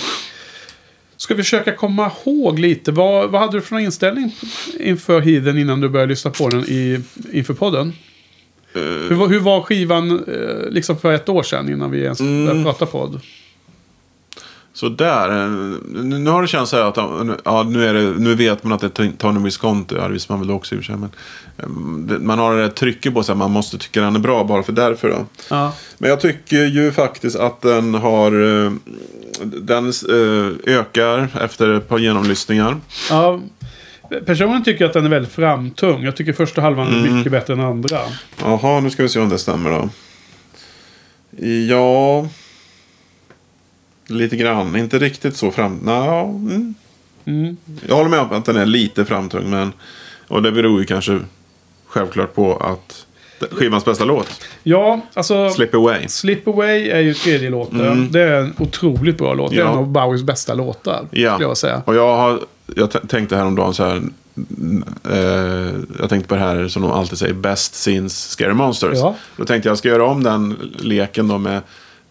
Ska 1.16 1.34
vi 1.34 1.42
försöka 1.42 1.72
komma 1.76 2.10
ihåg 2.24 2.58
lite. 2.58 2.92
Vad, 2.92 3.30
vad 3.30 3.40
hade 3.40 3.56
du 3.56 3.60
för 3.60 3.74
någon 3.74 3.84
inställning 3.84 4.36
inför 4.80 5.20
Heathen 5.20 5.58
innan 5.58 5.80
du 5.80 5.88
började 5.88 6.10
lyssna 6.10 6.30
på 6.30 6.48
den 6.48 6.64
i, 6.68 7.00
inför 7.32 7.54
podden? 7.54 7.92
Hur, 8.74 9.14
var- 9.14 9.28
hur 9.28 9.40
var 9.40 9.60
skivan 9.60 10.10
eh, 10.10 10.70
liksom 10.70 10.98
för 10.98 11.12
ett 11.12 11.28
år 11.28 11.42
sedan 11.42 11.68
innan 11.68 11.90
vi 11.90 12.02
ens 12.02 12.18
började 12.20 12.64
prata 12.64 12.86
podd? 12.86 13.20
Så 14.74 14.88
där, 14.88 15.42
eh, 15.44 15.48
nu 16.04 16.30
har 16.30 16.42
det 16.42 16.48
känts 16.48 16.70
så 16.70 16.76
här 16.76 16.84
att 16.84 16.96
ja, 17.44 17.62
nu, 17.62 17.86
är 17.88 17.94
det, 17.94 18.02
nu 18.02 18.34
vet 18.34 18.64
man 18.64 18.72
att 18.72 18.80
det 18.80 18.98
är 19.00 19.12
Tony 19.18 19.40
Visconti. 19.44 19.94
Ja, 19.98 20.02
det 20.06 20.12
visste 20.12 20.32
man 20.32 20.40
väl 20.40 20.50
också 20.50 20.74
i 20.74 20.78
och 20.78 20.84
för 20.84 20.86
sig. 20.92 20.96
Men 20.96 21.10
eh, 22.12 22.18
man 22.18 22.38
har 22.38 22.56
det 22.56 22.62
där 22.62 22.68
trycket 22.68 23.14
på 23.14 23.22
sig 23.22 23.32
att 23.32 23.38
man 23.38 23.50
måste 23.50 23.78
tycka 23.78 24.00
den 24.00 24.14
är 24.16 24.20
bra 24.20 24.44
bara 24.44 24.62
för 24.62 24.72
därför. 24.72 25.08
Då. 25.10 25.26
Ja. 25.50 25.72
Men 25.98 26.10
jag 26.10 26.20
tycker 26.20 26.64
ju 26.64 26.92
faktiskt 26.92 27.36
att 27.36 27.60
den 27.60 27.94
har... 27.94 28.64
eh, 28.64 28.72
Den 29.44 29.86
eh, 29.88 30.74
ökar 30.78 31.28
efter 31.40 31.74
ett 31.74 31.88
par 31.88 31.98
genomlyssningar. 31.98 32.76
ja. 33.10 33.40
Personligen 34.26 34.64
tycker 34.64 34.80
jag 34.84 34.88
att 34.88 34.94
den 34.94 35.04
är 35.04 35.08
väldigt 35.10 35.32
framtung. 35.32 36.02
Jag 36.02 36.16
tycker 36.16 36.32
första 36.32 36.60
halvan 36.60 36.86
är 37.04 37.10
mycket 37.10 37.32
bättre 37.32 37.52
än 37.54 37.60
andra. 37.60 37.98
Jaha, 38.42 38.80
nu 38.80 38.90
ska 38.90 39.02
vi 39.02 39.08
se 39.08 39.20
om 39.20 39.28
det 39.28 39.38
stämmer 39.38 39.70
då. 39.70 39.88
Ja... 41.68 42.26
Lite 44.12 44.36
grann. 44.36 44.76
Inte 44.76 44.98
riktigt 44.98 45.36
så 45.36 45.50
fram... 45.50 45.76
Nå, 45.82 46.24
mm. 46.24 46.74
Mm. 47.24 47.56
Jag 47.88 47.96
håller 47.96 48.10
med 48.10 48.20
om 48.20 48.32
att 48.32 48.44
den 48.44 48.56
är 48.56 48.66
lite 48.66 49.04
framtung. 49.04 49.50
Men, 49.50 49.72
och 50.28 50.42
det 50.42 50.52
beror 50.52 50.80
ju 50.80 50.86
kanske 50.86 51.18
självklart 51.86 52.34
på 52.34 52.56
att 52.56 53.06
skivans 53.52 53.84
bästa 53.84 54.04
låt, 54.04 54.40
Ja, 54.62 55.00
alltså... 55.14 55.50
Slip 55.50 55.74
Away. 55.74 56.08
Slip 56.08 56.48
Away 56.48 56.88
är 56.88 57.00
ju 57.00 57.14
tredje 57.14 57.50
låten. 57.50 58.08
Det 58.12 58.20
är 58.22 58.40
en 58.40 58.54
otroligt 58.58 59.18
bra 59.18 59.34
låt. 59.34 59.50
Det 59.50 59.56
är 59.56 59.60
Mm. 59.60 59.72
Ja. 59.72 59.78
en 59.78 59.84
av 59.84 59.88
Bowies 59.92 60.22
bästa 60.22 60.54
låtar. 60.54 61.06
Ja. 61.10 61.32
Skulle 61.34 61.48
jag 61.48 61.56
säga. 61.56 61.82
Och 61.86 61.94
jag, 61.94 62.16
har, 62.16 62.40
jag 62.76 63.08
tänkte 63.08 63.36
häromdagen 63.36 63.74
så 63.74 63.84
här. 63.84 63.92
mm, 63.96 64.84
Eh, 65.10 65.74
jag 66.00 66.08
tänkte 66.08 66.28
på 66.28 66.34
det 66.34 66.40
här 66.40 66.68
som 66.68 66.82
de 66.82 66.90
alltid 66.90 67.18
säger, 67.18 67.34
Best 67.34 67.74
Since 67.74 68.28
Scary 68.30 68.54
Monsters. 68.54 68.98
Ja. 68.98 69.14
Då 69.36 69.44
tänkte 69.44 69.68
jag, 69.68 69.78
ska 69.78 69.88
göra 69.88 70.04
om 70.04 70.22
den 70.22 70.56
leken 70.78 71.28
då 71.28 71.38
med, 71.38 71.60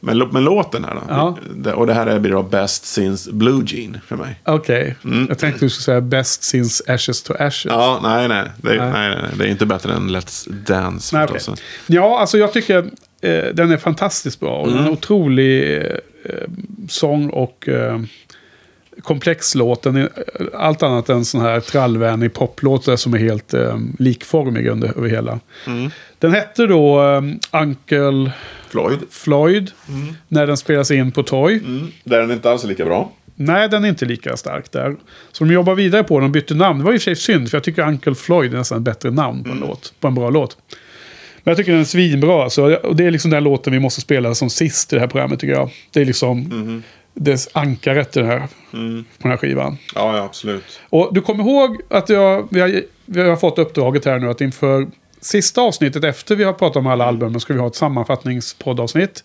med, 0.01 0.15
lå- 0.15 0.31
med 0.31 0.43
låten 0.43 0.83
här 0.85 0.93
då. 0.95 1.01
Ja. 1.09 1.73
Och 1.73 1.87
det 1.87 1.93
här 1.93 2.19
blir 2.19 2.31
då 2.31 2.43
Best 2.43 2.85
Since 2.85 3.31
Blue 3.31 3.63
Jean 3.67 3.97
för 4.07 4.15
mig. 4.15 4.39
Okej. 4.45 4.95
Jag 5.29 5.39
tänkte 5.39 5.65
du 5.65 5.69
skulle 5.69 5.83
säga 5.83 6.01
Best 6.01 6.43
Since 6.43 6.93
Ashes 6.93 7.23
to 7.23 7.33
Ashes. 7.39 7.65
Mm. 7.65 7.79
Ja, 7.79 7.99
nej, 8.03 8.27
nej. 8.27 8.43
Det, 8.57 8.69
Nej. 8.69 8.91
nej. 8.91 9.09
Nej, 9.21 9.31
det 9.37 9.43
är 9.45 9.47
inte 9.49 9.65
bättre 9.65 9.93
än 9.93 10.09
Let's 10.09 10.49
Dance. 10.51 11.15
Nej, 11.17 11.27
okej. 11.29 11.55
Ja, 11.87 12.19
alltså 12.19 12.37
jag 12.37 12.53
tycker 12.53 12.77
eh, 13.21 13.43
den 13.53 13.71
är 13.71 13.77
fantastiskt 13.77 14.39
bra. 14.39 14.57
Och 14.61 14.67
Mm. 14.67 14.77
Den 14.77 14.87
är 14.87 14.91
otrolig 14.91 15.77
eh, 15.77 16.33
sång 16.89 17.29
och 17.29 17.69
eh, 17.69 17.99
komplex 19.01 19.55
låt. 19.55 19.81
Den 19.83 19.95
är 19.95 20.09
allt 20.55 20.83
annat 20.83 21.09
än 21.09 21.25
sån 21.25 21.41
här 21.41 21.59
trallvänlig 21.59 22.33
poplåt 22.33 22.99
som 22.99 23.13
är 23.13 23.17
helt 23.17 23.53
eh, 23.53 23.77
likformig 23.99 24.67
under, 24.67 24.97
över 24.97 25.09
hela. 25.09 25.39
Den 26.19 26.33
hette 26.33 26.67
då 26.67 27.01
eh, 27.03 27.21
Uncle 27.61 28.31
Floyd. 28.71 28.99
Floyd. 29.09 29.71
När 30.27 30.47
den 30.47 30.57
spelas 30.57 30.91
in 30.91 31.11
på 31.11 31.23
Toy. 31.23 31.57
Mm. 31.57 31.87
Där 32.03 32.17
är 32.17 32.21
den 32.21 32.31
inte 32.31 32.51
alls 32.51 32.63
lika 32.63 32.85
bra. 32.85 33.11
Nej, 33.35 33.69
den 33.69 33.85
är 33.85 33.89
inte 33.89 34.05
lika 34.05 34.37
stark 34.37 34.71
där. 34.71 34.95
Så 35.31 35.43
de 35.43 35.53
jobbar 35.53 35.75
vidare 35.75 36.03
på 36.03 36.19
den 36.19 36.25
och 36.25 36.31
bytte 36.31 36.53
namn. 36.53 36.79
Det 36.79 36.85
var 36.85 36.93
i 36.93 36.97
och 36.97 37.01
för 37.01 37.03
sig 37.03 37.15
synd, 37.15 37.49
för 37.49 37.57
jag 37.57 37.63
tycker 37.63 37.87
Uncle 37.87 38.15
Floyd 38.15 38.53
är 38.53 38.57
nästan 38.57 38.77
ett 38.77 38.83
bättre 38.83 39.11
namn 39.11 39.43
på 39.43 39.51
en, 39.51 39.59
låt, 39.59 39.93
på 39.99 40.07
en 40.07 40.15
bra 40.15 40.29
låt. 40.29 40.57
Men 41.43 41.51
jag 41.51 41.57
tycker 41.57 41.71
den 41.71 41.81
är 41.81 41.85
svinbra. 41.85 42.49
Så, 42.49 42.75
och 42.75 42.95
det 42.95 43.05
är 43.05 43.11
liksom 43.11 43.31
den 43.31 43.43
låten 43.43 43.73
vi 43.73 43.79
måste 43.79 44.01
spela 44.01 44.35
som 44.35 44.49
sist 44.49 44.93
i 44.93 44.95
det 44.95 44.99
här 44.99 45.07
programmet 45.07 45.39
tycker 45.39 45.53
jag. 45.53 45.69
Det 45.91 46.01
är 46.01 46.05
liksom 46.05 46.83
dess 47.13 47.49
ankaret 47.53 48.17
i 48.17 48.19
det 48.19 48.25
här, 48.25 48.39
på 48.39 48.47
den 49.21 49.31
här 49.31 49.37
skivan. 49.37 49.77
Ja, 49.95 50.17
ja 50.17 50.23
absolut. 50.23 50.79
Och 50.89 51.09
du 51.13 51.21
kommer 51.21 51.43
ihåg 51.43 51.81
att 51.89 52.09
jag, 52.09 52.47
vi, 52.51 52.59
har, 52.59 52.81
vi 53.05 53.21
har 53.21 53.35
fått 53.35 53.59
uppdraget 53.59 54.05
här 54.05 54.19
nu 54.19 54.29
att 54.29 54.41
inför 54.41 54.87
sista 55.21 55.61
avsnittet 55.61 56.03
efter 56.03 56.35
vi 56.35 56.43
har 56.43 56.53
pratat 56.53 56.75
om 56.77 56.87
alla 56.87 57.05
albumen 57.05 57.39
ska 57.39 57.53
vi 57.53 57.59
ha 57.59 57.67
ett 57.67 57.75
sammanfattningspoddavsnitt. 57.75 59.23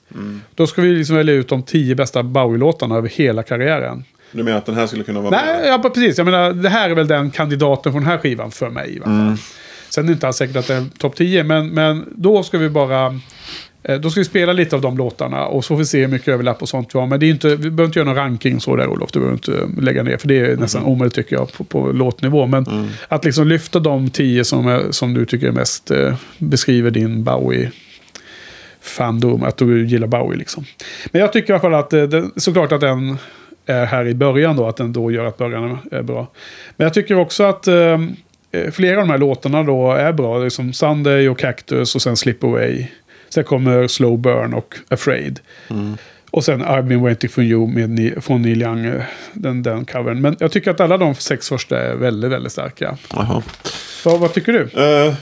Då 0.55 0.67
ska 0.67 0.83
vi 0.83 0.89
liksom 0.89 1.17
välja 1.17 1.35
ut 1.35 1.49
de 1.49 1.63
tio 1.63 1.95
bästa 1.95 2.23
Bowie-låtarna 2.23 2.97
över 2.97 3.09
hela 3.09 3.43
karriären. 3.43 4.05
Du 4.33 4.43
menar 4.43 4.59
att 4.59 4.67
den 4.67 4.75
här 4.75 4.87
skulle 4.87 5.05
kunna 5.05 5.21
vara 5.21 5.31
Nej, 5.31 5.61
med? 5.61 5.69
ja, 5.69 5.79
precis. 5.79 6.19
Jag 6.19 6.25
menar, 6.25 6.53
det 6.53 6.69
här 6.69 6.91
är 6.91 6.95
väl 6.95 7.07
den 7.07 7.31
kandidaten 7.31 7.93
från 7.93 8.03
den 8.03 8.11
här 8.11 8.19
skivan 8.19 8.51
för 8.51 8.71
mig. 8.71 8.97
I 8.97 9.01
fall. 9.01 9.37
Sen 9.89 10.05
är 10.05 10.07
det 10.09 10.13
inte 10.13 10.27
alls 10.27 10.37
säkert 10.37 10.57
att 10.57 10.67
det 10.67 10.75
är 10.75 10.85
topp 10.99 11.17
10, 11.17 11.45
men, 11.45 11.69
men 11.69 12.05
då 12.17 12.43
ska 12.43 12.59
vi 12.59 12.69
bara... 12.69 13.21
eh, 13.89 14.01
Då 14.01 14.11
ska 14.11 14.20
vi 14.20 14.24
spela 14.24 14.53
lite 14.53 14.76
av 14.76 14.82
de 14.82 14.99
låtarna 14.99 15.47
och 15.47 15.64
så 15.64 15.68
får 15.68 15.76
vi 15.78 15.84
se 15.84 16.01
hur 16.01 16.09
mycket 16.09 16.28
överlapp 16.28 16.62
och 16.62 16.68
sånt 16.68 16.95
vi 16.95 16.99
har. 16.99 17.07
Men 17.07 17.20
det 17.20 17.26
är 17.26 17.30
inte, 17.30 17.49
vi 17.49 17.57
behöver 17.57 17.84
inte 17.84 17.99
göra 17.99 18.09
någon 18.09 18.16
ranking 18.16 18.61
så 18.61 18.76
där 18.76 18.87
Olof. 18.87 19.12
Du 19.12 19.18
behöver 19.18 19.37
inte 19.37 19.53
eh, 19.53 19.82
lägga 19.82 20.03
ner. 20.03 20.16
För 20.16 20.28
det 20.28 20.41
är 20.41 20.57
nästan 20.57 20.84
omöjligt 20.84 21.14
tycker 21.14 21.37
jag 21.37 21.53
på, 21.53 21.64
på 21.64 21.93
låtnivå. 21.93 22.47
Men 22.47 22.66
att 23.09 23.24
liksom 23.24 23.49
lyfta 23.49 23.78
de 23.78 24.11
tio 24.11 24.45
som, 24.45 24.66
är, 24.68 24.91
som 24.91 25.14
du 25.14 25.24
tycker 25.24 25.51
mest 25.51 25.91
eh, 25.91 26.14
beskriver 26.39 26.91
din 26.91 27.24
Bowie 27.24 27.70
fandom, 28.87 29.43
att 29.43 29.57
du 29.57 29.87
gillar 29.87 30.07
Bowie 30.07 30.39
liksom. 30.39 30.64
Men 31.11 31.20
jag 31.20 31.32
tycker 31.32 31.51
i 31.51 31.53
alla 31.53 31.61
fall 31.61 31.74
att 31.74 31.93
eh, 31.93 32.03
den, 32.03 32.32
såklart 32.37 32.72
att 32.72 32.80
den 32.80 33.18
är 33.66 33.87
här 33.87 34.07
i 34.07 34.14
början 34.14 34.57
då, 34.57 34.66
att 34.68 34.76
den 34.76 34.93
då 34.93 35.11
gör 35.11 35.24
att 35.24 35.37
början 35.37 35.78
är 35.91 36.03
bra. 36.03 36.26
Men 36.76 36.84
jag 36.84 36.95
tycker 36.95 37.18
också 37.18 37.45
att 37.45 37.66
eh, 37.66 37.99
flera 38.72 39.01
av 39.01 39.07
de 39.07 39.11
här 39.11 39.18
låtarna 39.18 39.62
då 39.62 39.93
är 39.93 40.12
bra. 40.12 40.39
Det 40.39 40.47
är 40.47 40.51
som 40.51 40.72
Sunday 40.72 41.28
och 41.28 41.39
Cactus 41.39 41.95
och 41.95 42.03
sen 42.03 42.16
Slip 42.16 42.45
Away. 42.45 42.87
Sen 43.29 43.45
kommer 43.45 43.89
Slow 43.89 44.18
Burn 44.18 44.55
och 44.55 44.74
Afraid. 44.89 45.41
Och 46.31 46.45
sen 46.45 46.64
I've 46.64 46.83
been 46.83 47.03
waiting 47.03 47.31
for 47.31 47.45
you 47.45 47.66
med, 47.66 48.24
från 48.24 48.43
Neil 48.43 48.62
Young, 48.62 48.85
eh, 48.87 49.03
den, 49.33 49.62
den 49.62 49.85
covern. 49.85 50.20
Men 50.20 50.37
jag 50.41 50.53
tycker 50.53 50.70
att 50.70 50.81
alla 50.81 50.97
de 50.99 51.14
sex 51.14 51.49
första 51.49 51.79
är 51.83 51.95
väldigt, 51.95 52.31
väldigt 52.31 52.53
starka. 52.53 52.97
Jaha. 53.14 53.43
Så, 54.03 54.16
vad 54.16 54.33
tycker 54.33 54.53
du? 54.53 54.83
Eh, 54.83 55.14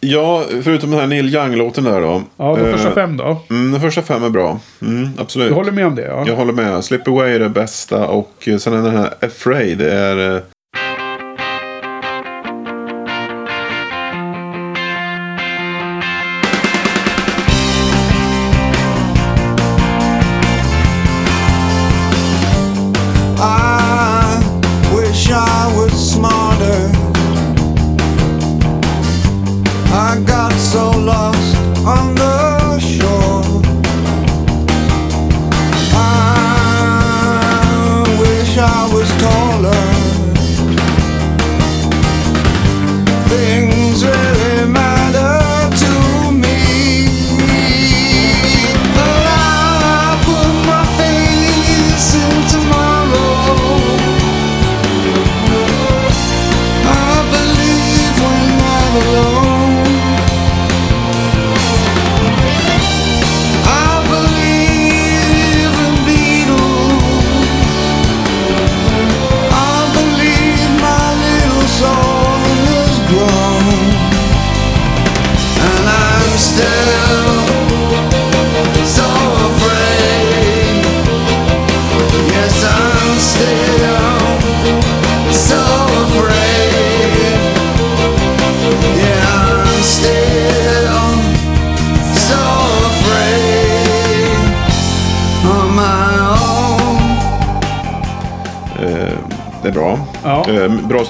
ja, 0.00 0.44
förutom 0.62 0.90
den 0.90 1.00
här 1.00 1.06
Neil 1.06 1.34
Young-låten 1.34 1.84
där 1.84 2.00
då. 2.00 2.22
Ja, 2.36 2.56
de 2.56 2.72
första 2.72 2.88
Eh, 2.88 2.94
fem 2.94 3.16
då? 3.16 3.42
Mm, 3.50 3.72
de 3.72 3.80
första 3.80 4.02
fem 4.02 4.22
är 4.24 4.30
bra. 4.30 4.60
Mm, 4.82 5.08
absolut. 5.18 5.48
Du 5.48 5.54
håller 5.54 5.72
med 5.72 5.86
om 5.86 5.94
det? 5.94 6.02
Ja. 6.02 6.24
Jag 6.26 6.36
håller 6.36 6.52
med. 6.52 6.84
Slip 6.84 7.08
Away 7.08 7.32
är 7.34 7.38
det 7.38 7.48
bästa 7.48 8.06
och 8.06 8.48
sen 8.58 8.72
är 8.72 8.82
den 8.82 8.96
här 8.96 9.14
Afraid 9.20 9.82
är... 9.82 10.42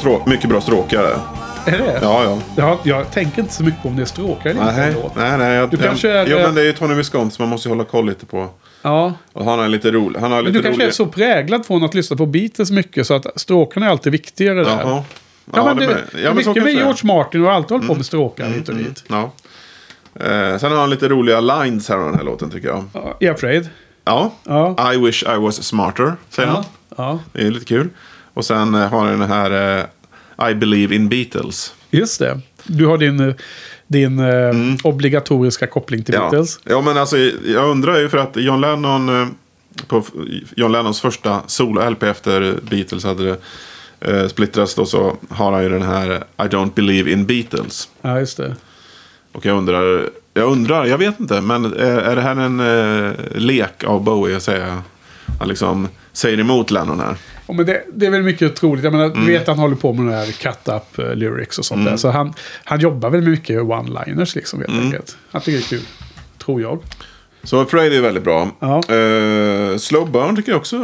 strå- 0.06 0.28
mycket 0.28 0.48
bra 0.50 0.60
stråkare. 0.60 1.08
Är 1.66 1.78
det? 1.78 1.98
Ja, 2.02 2.24
ja. 2.24 2.38
Jag, 2.56 2.78
jag 2.82 3.10
tänker 3.10 3.42
inte 3.42 3.54
så 3.54 3.64
mycket 3.64 3.82
på 3.82 3.88
om 3.88 3.96
det 3.96 4.02
är 4.02 4.06
stråkar 4.06 4.50
eller 4.50 4.60
inte. 4.62 4.76
Nej, 4.76 4.94
låt. 5.02 5.16
nej, 5.16 5.38
nej. 5.38 5.54
Jag, 5.54 5.70
Du 5.70 5.76
kanske 5.76 6.08
jag, 6.08 6.16
är- 6.18 6.26
Jo, 6.30 6.38
men 6.38 6.54
det 6.54 6.60
är 6.60 6.64
ju 6.64 6.72
Tony 6.72 6.94
Visconti, 6.94 7.36
man 7.38 7.48
måste 7.48 7.68
ju 7.68 7.74
hålla 7.74 7.84
koll 7.84 8.06
lite 8.06 8.26
på. 8.26 8.48
Ja. 8.82 9.12
Och 9.32 9.44
han 9.44 9.60
är 9.60 9.68
lite 9.68 9.90
rolig. 9.90 10.20
Han 10.20 10.30
har 10.32 10.38
Men 10.42 10.44
lite 10.52 10.58
du 10.58 10.62
kanske 10.62 10.78
rolig... 10.82 10.88
är 10.88 10.92
så 10.94 11.06
präglad 11.06 11.66
från 11.66 11.84
att 11.84 11.94
lyssna 11.94 12.16
på 12.16 12.26
Beatles 12.26 12.70
mycket 12.70 13.06
så 13.06 13.14
att 13.14 13.26
stråkarna 13.40 13.86
är 13.86 13.90
alltid 13.90 14.12
viktigare 14.12 14.64
där. 14.64 14.70
Jaha. 14.82 15.04
Ja, 15.54 15.64
men 15.64 15.76
det, 15.76 15.86
men- 15.86 15.96
det 16.12 16.20
ja, 16.22 16.30
är 16.30 16.34
men 16.34 16.44
så 16.44 16.50
mycket 16.50 16.54
med 16.54 16.54
kanske 16.54 16.70
det. 16.70 16.72
George 16.72 17.00
Martin 17.16 17.40
och 17.40 17.46
har 17.46 17.54
alltid 17.54 17.70
hållit 17.70 17.86
på 17.88 17.94
med 17.94 18.06
stråkar 18.06 18.46
hit 18.48 18.68
och 18.68 18.74
dit. 18.74 19.04
Ja. 19.08 19.32
Eh, 20.20 20.58
sen 20.58 20.72
har 20.72 20.78
han 20.80 20.90
lite 20.90 21.08
roliga 21.08 21.40
lines 21.40 21.88
här 21.88 21.96
av 21.96 22.04
den 22.04 22.14
här 22.14 22.24
låten 22.24 22.50
tycker 22.50 22.68
jag. 22.68 22.84
Ja, 22.92 23.16
Är 23.20 23.30
afraid? 23.30 23.68
Ja. 24.04 24.32
Ja. 24.44 24.92
I 24.94 24.96
wish 24.96 25.22
I 25.22 25.36
was 25.38 25.62
smarter, 25.62 26.12
säger 26.30 26.48
han. 26.48 26.64
Ja. 26.96 27.18
Det 27.32 27.46
är 27.46 27.50
lite 27.50 27.64
kul. 27.66 27.88
Och 28.34 28.44
sen 28.44 28.74
eh, 28.74 28.88
har 28.88 28.98
han 29.06 29.20
den 29.20 29.30
här 29.30 29.78
eh, 29.78 29.84
I 30.50 30.54
believe 30.54 30.94
in 30.94 31.08
Beatles. 31.08 31.74
Just 31.90 32.18
det. 32.18 32.40
Du 32.64 32.86
har 32.86 32.98
din, 32.98 33.20
eh, 33.28 33.34
din 33.86 34.18
eh, 34.18 34.52
obligatoriska 34.84 35.66
koppling 35.66 36.04
till 36.04 36.14
Mm. 36.14 36.24
Ja. 36.24 36.30
Beatles. 36.30 36.58
ja, 36.64 36.80
men 36.80 36.96
alltså 36.96 37.16
jag 37.46 37.68
undrar 37.70 37.98
ju 37.98 38.08
för 38.08 38.18
att 38.18 38.36
John 38.36 38.60
Lennon 38.60 39.08
eh, 39.22 39.28
på 39.86 40.02
John 40.56 40.72
Lennons 40.72 41.00
första 41.00 41.40
solo-LP 41.46 42.02
efter 42.02 42.54
Beatles 42.70 43.04
hade 43.04 43.24
det 43.24 43.36
eh, 44.00 44.28
splittrats 44.28 44.74
då 44.74 44.86
så 44.86 45.16
har 45.30 45.52
han 45.52 45.62
ju 45.62 45.68
den 45.68 45.82
här 45.82 46.16
I 46.16 46.42
don't 46.42 46.74
believe 46.74 47.10
in 47.10 47.26
Beatles. 47.26 47.88
Ja, 48.02 48.18
just 48.18 48.36
det. 48.36 48.56
Och 49.32 49.44
jag 49.46 49.56
undrar, 49.58 50.08
jag 50.34 50.50
undrar, 50.52 50.84
jag 50.86 50.98
vet 50.98 51.20
inte, 51.20 51.40
men 51.40 51.64
är, 51.64 51.96
är 51.98 52.16
det 52.16 52.22
här 52.22 52.36
en 52.36 52.60
eh, 52.60 53.12
lek 53.34 53.84
av 53.84 54.04
Bowie 54.04 54.36
att 54.36 54.42
säga? 54.42 54.82
Han 55.38 55.48
liksom 55.48 55.88
säger 56.12 56.40
emot 56.40 56.70
Lennon 56.70 57.00
här. 57.00 57.16
Ja, 57.46 57.54
men 57.54 57.66
det, 57.66 57.82
det 57.92 58.06
är 58.06 58.10
väl 58.10 58.22
mycket 58.22 58.56
troligt. 58.56 58.84
Jag 58.84 58.92
menar, 58.92 59.04
Mm. 59.06 59.26
Du 59.26 59.32
vet 59.32 59.46
han 59.46 59.58
håller 59.58 59.76
på 59.76 59.92
med 59.92 60.06
den 60.06 60.14
här 60.14 60.32
cut-up 60.32 60.98
eh, 60.98 61.14
lyrics 61.14 61.58
och 61.58 61.64
sånt 61.64 61.84
där. 61.84 61.96
Så 61.96 62.10
han, 62.10 62.32
han 62.64 62.80
jobbar 62.80 63.10
väl 63.10 63.22
mycket 63.22 63.60
one-liners 63.60 64.34
liksom 64.36 64.58
helt 64.60 64.72
Mm. 64.72 64.84
enkelt. 64.84 65.16
Han 65.30 65.40
tycker 65.42 65.58
det 65.58 65.64
är 65.64 65.68
kul. 65.78 65.86
Tror 66.44 66.60
jag. 66.62 66.78
Så 67.42 67.60
Afraid 67.60 67.92
är 67.92 68.00
väldigt 68.00 68.24
bra. 68.24 68.50
Ja. 68.60 68.76
Eh, 68.76 69.76
Slow 69.76 70.10
Burn 70.10 70.36
tycker 70.36 70.52
jag 70.52 70.58
också. 70.58 70.76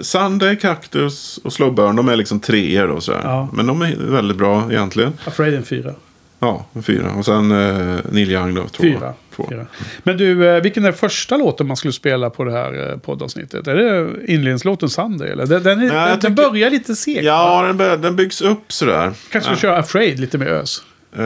Sunday, 0.00 0.56
Cactus 0.56 1.38
och 1.44 1.52
Slow 1.52 1.74
Burn, 1.74 1.96
de 1.96 2.08
är 2.08 2.16
liksom 2.16 2.40
treor 2.40 2.88
då 2.88 3.00
sådär. 3.00 3.20
Ja. 3.24 3.48
Men 3.52 3.66
de 3.66 3.82
är 3.82 3.96
väldigt 3.98 4.36
bra 4.36 4.68
egentligen. 4.72 5.12
Afraid 5.24 5.54
en 5.54 5.64
fyra. 5.64 5.94
Ja, 6.40 6.66
fyra. 6.82 7.10
Och 7.18 7.24
sen 7.24 7.52
uh, 7.52 7.96
Neil 8.10 8.30
Young 8.32 8.54
då, 8.54 8.62
två. 8.68 8.82
Fyra. 8.82 9.14
två. 9.36 9.46
fyra. 9.50 9.66
Men 10.02 10.16
du, 10.16 10.48
eh, 10.48 10.62
vilken 10.62 10.84
är 10.84 10.92
första 10.92 11.36
låten 11.36 11.66
man 11.66 11.76
skulle 11.76 11.92
spela 11.92 12.30
på 12.30 12.44
det 12.44 12.52
här 12.52 12.90
eh, 12.92 12.96
poddavsnittet? 12.98 13.66
Är 13.66 13.74
det 13.76 14.08
inledningslåten 14.32 14.88
Sunday? 14.88 15.28
Eller? 15.30 15.46
Den, 15.46 15.62
den, 15.62 15.80
är, 15.80 15.86
Nej, 15.86 15.90
den, 15.94 16.08
den 16.08 16.20
tycker- 16.36 16.50
börjar 16.50 16.70
lite 16.70 16.94
segt. 16.96 17.24
Ja, 17.24 17.62
den, 17.62 17.76
bör- 17.76 17.96
den 17.96 18.16
byggs 18.16 18.42
upp 18.42 18.72
sådär. 18.72 19.12
Kanske 19.32 19.50
vi 19.50 19.56
kör 19.56 19.72
Afraid 19.78 20.20
lite 20.20 20.38
mer 20.38 20.46
ös. 20.46 20.82
Eh, 21.16 21.24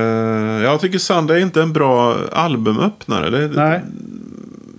jag 0.63 0.81
tycker 0.81 0.99
Sunday 0.99 1.37
är 1.39 1.43
inte 1.43 1.63
en 1.63 1.73
bra 1.73 2.17
albumöppnare. 2.33 3.31
Det, 3.31 3.49
Nej. 3.49 3.81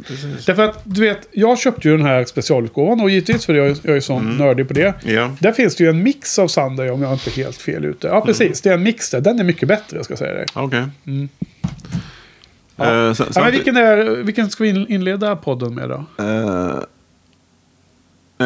Precis. 0.08 0.46
Därför 0.46 0.64
att, 0.64 0.82
du 0.84 1.02
vet, 1.02 1.28
jag 1.32 1.60
köpte 1.60 1.88
ju 1.90 1.98
den 1.98 2.06
här 2.06 2.26
specialutgåvan 2.26 3.02
och 3.02 3.10
givetvis 3.10 3.46
för 3.46 3.54
jag, 3.54 3.68
är- 3.68 3.78
jag 3.84 3.96
är 3.98 4.02
sån 4.02 4.22
Mm. 4.26 4.38
nördig 4.38 4.68
på 4.68 4.74
det. 4.74 4.94
Ja. 5.04 5.36
Där 5.40 5.52
finns 5.52 5.76
det 5.76 5.84
ju 5.84 5.90
en 5.90 6.04
mix 6.04 6.40
av 6.40 6.48
Sunday 6.48 6.90
om 6.90 7.02
jag 7.02 7.14
inte 7.14 7.30
är 7.30 7.34
helt 7.34 7.58
fel 7.58 7.86
ute. 7.86 8.08
Ja, 8.08 8.22
precis. 8.26 8.62
Det 8.62 8.70
är 8.70 8.74
en 8.74 8.84
mix 8.84 9.10
där. 9.10 9.22
Den 9.22 9.40
är 9.40 9.44
mycket 9.44 9.68
bättre, 9.68 10.04
ska 10.04 10.12
jag 10.12 10.20
säga 10.20 10.34
dig. 10.34 10.46
Okej. 10.54 10.84
Ja. 12.76 13.08
Eh, 13.08 13.14
sen- 13.14 13.28
Ja, 13.36 13.42
men 13.42 13.52
vilken, 13.52 13.78
är, 13.78 13.98
vilken 14.24 14.50
ska 14.50 14.64
vi 14.64 14.70
in- 14.70 14.88
inleda 14.90 15.36
podden 15.36 15.76
med 15.76 15.90
då? 15.90 16.06
eh, 16.20 16.78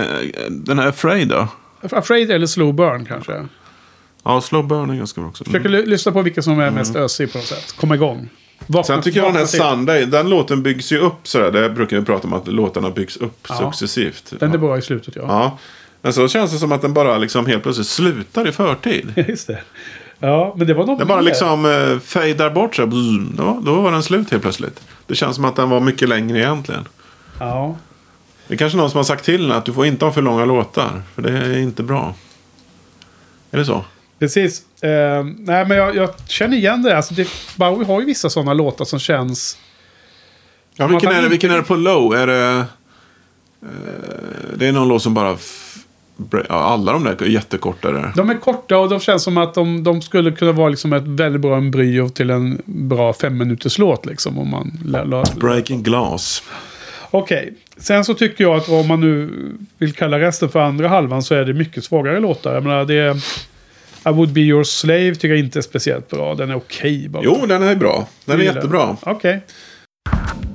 eh, 0.01 0.07
den 0.49 0.79
här 0.79 0.87
Afraid 0.87 1.27
då? 1.27 1.47
Afraid 1.91 2.31
eller 2.31 2.45
Slow 2.47 2.73
Burn 2.73 3.05
kanske? 3.05 3.45
Ja, 4.23 4.41
Slow 4.41 4.67
Burn 4.67 4.89
är 4.89 4.95
ganska 4.95 5.21
bra 5.21 5.29
också. 5.29 5.43
Mm. 5.43 5.51
Försöker 5.63 5.69
ly- 5.69 5.85
lyssna 5.89 6.11
på 6.11 6.21
vilka 6.21 6.41
som 6.41 6.59
är 6.59 6.71
mest 6.71 6.95
ösig 6.95 7.31
på 7.31 7.37
något 7.37 7.47
sätt. 7.47 7.75
Komma 7.79 7.95
igång. 7.95 8.29
Vakna, 8.67 8.83
Sen 8.83 9.01
tycker 9.01 9.19
jag 9.19 9.27
den 9.29 9.35
här. 9.35 9.45
Sunday, 9.45 10.05
den 10.05 10.29
låten 10.29 10.63
byggs 10.63 10.91
ju 10.91 10.97
upp 10.99 11.27
sådär. 11.27 11.51
Det 11.51 11.69
brukar 11.69 11.99
vi 11.99 12.05
prata 12.05 12.27
om 12.27 12.33
att 12.33 12.47
låtarna 12.47 12.89
byggs 12.89 13.17
upp 13.17 13.47
Ja. 13.49 13.55
successivt. 13.57 14.33
Den 14.39 14.53
är 14.53 14.57
bra 14.57 14.77
i 14.77 14.81
slutet, 14.81 15.15
ja. 15.15 15.21
ja. 15.27 15.57
Men 16.01 16.13
så 16.13 16.27
känns 16.27 16.51
det 16.51 16.57
som 16.57 16.71
att 16.71 16.81
den 16.81 16.93
bara 16.93 17.17
liksom 17.17 17.45
helt 17.45 17.63
plötsligt 17.63 17.87
slutar 17.87 18.47
i 18.47 18.51
förtid. 18.51 19.13
Just 19.27 19.47
det. 19.47 19.59
Ja, 20.19 20.53
men 20.57 20.67
det 20.67 20.73
var 20.73 20.85
något 20.85 20.99
Den 20.99 21.07
bara 21.07 21.21
liksom 21.21 21.65
eh, 21.65 21.99
fejdar 21.99 22.49
bort. 22.49 22.71
Bzzz, 22.77 23.37
Då, 23.37 23.61
då 23.65 23.81
var 23.81 23.91
den 23.91 24.03
slut 24.03 24.31
helt 24.31 24.43
plötsligt. 24.43 24.81
Det 25.07 25.15
känns 25.15 25.35
som 25.35 25.45
att 25.45 25.55
den 25.55 25.69
var 25.69 25.79
mycket 25.79 26.09
längre 26.09 26.37
egentligen. 26.39 26.87
Ja. 27.39 27.75
Det 28.47 28.53
är 28.53 28.57
kanske 28.57 28.77
någon 28.77 28.89
som 28.89 28.97
har 28.97 29.03
sagt 29.03 29.25
till 29.25 29.51
att 29.51 29.65
du 29.65 29.73
får 29.73 29.85
inte 29.85 30.05
ha 30.05 30.11
för 30.11 30.21
långa 30.21 30.45
låtar. 30.45 31.01
För 31.15 31.21
det 31.21 31.31
är 31.31 31.57
inte 31.57 31.83
bra. 31.83 32.15
Är 33.51 33.57
det 33.57 33.65
så? 33.65 33.85
Precis. 34.19 34.83
Eh, 34.83 35.23
nej, 35.37 35.65
men 35.65 35.77
jag, 35.77 35.95
jag 35.95 36.09
känner 36.27 36.57
igen 36.57 36.83
det. 36.83 36.97
Alltså, 36.97 37.13
det. 37.13 37.27
Bowie 37.55 37.87
har 37.87 37.99
ju 37.99 38.05
vissa 38.05 38.29
sådana 38.29 38.53
låtar 38.53 38.85
som 38.85 38.99
känns... 38.99 39.57
Ja, 40.75 40.87
vilken, 40.87 41.11
är 41.11 41.21
det, 41.21 41.29
vilken 41.29 41.51
är 41.51 41.57
det 41.57 41.63
på 41.63 41.75
low? 41.75 42.15
Är 42.15 42.27
det... 42.27 42.65
Eh, 43.61 44.57
det 44.57 44.67
är 44.67 44.71
någon 44.71 44.87
låt 44.87 45.03
som 45.03 45.13
bara... 45.13 45.37
Alla 46.49 46.93
de 46.93 47.03
där 47.03 47.23
är 47.23 47.25
jättekortare. 47.25 48.11
De 48.15 48.29
är 48.29 48.37
korta 48.37 48.77
och 48.77 48.89
de 48.89 48.99
känns 48.99 49.23
som 49.23 49.37
att 49.37 49.53
de, 49.53 49.83
de 49.83 50.01
skulle 50.01 50.31
kunna 50.31 50.51
vara 50.51 50.69
liksom 50.69 50.93
ett 50.93 51.03
väldigt 51.07 51.41
bra 51.41 51.57
embryo 51.57 52.09
till 52.09 52.29
en 52.29 52.61
bra 52.65 53.13
fem 53.13 53.37
minuters 53.37 53.77
låt 53.77 54.05
liksom. 54.05 54.37
Om 54.37 54.49
man 54.49 54.71
Breaking 55.35 55.83
Glass. 55.83 56.43
Okej. 57.11 57.53
Sen 57.77 58.05
så 58.05 58.13
tycker 58.13 58.43
jag 58.43 58.55
att 58.55 58.69
om 58.69 58.87
man 58.87 59.01
nu 59.01 59.29
vill 59.77 59.93
kalla 59.93 60.19
resten 60.19 60.49
för 60.49 60.59
andra 60.59 60.87
halvan 60.87 61.23
så 61.23 61.35
är 61.35 61.45
det 61.45 61.53
mycket 61.53 61.83
svagare 61.83 62.19
låtar. 62.19 62.53
Jag 62.53 62.63
menar, 62.63 62.85
det 62.85 62.95
är... 62.95 63.17
I 64.07 64.11
would 64.11 64.33
be 64.33 64.41
your 64.41 64.63
slave 64.63 65.15
tycker 65.15 65.29
jag 65.29 65.39
inte 65.39 65.59
är 65.59 65.61
speciellt 65.61 66.09
bra. 66.09 66.35
Den 66.35 66.49
är 66.49 66.55
okej 66.55 67.09
bara. 67.09 67.23
Jo, 67.23 67.45
den 67.45 67.63
är 67.63 67.75
bra. 67.75 68.07
Den 68.25 68.39
är 68.39 68.43
jättebra. 68.43 68.97
Okej. 69.01 69.41
Walking 70.09 70.46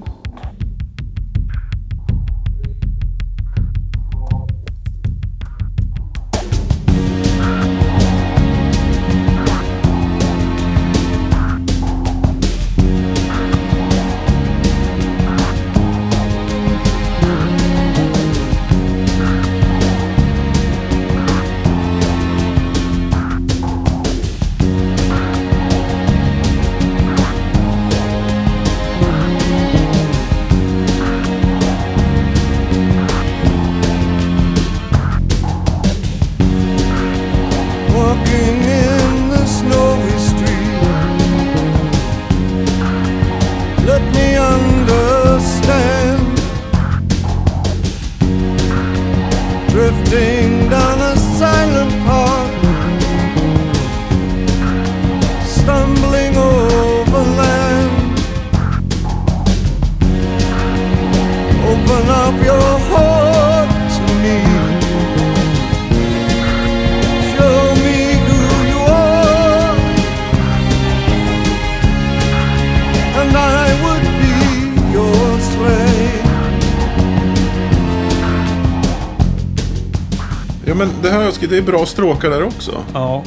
det 81.53 81.59
är 81.59 81.63
bra 81.63 81.87
stråkar 81.87 82.31
där 82.31 82.43
också. 82.43 82.85
Ja. 82.95 83.25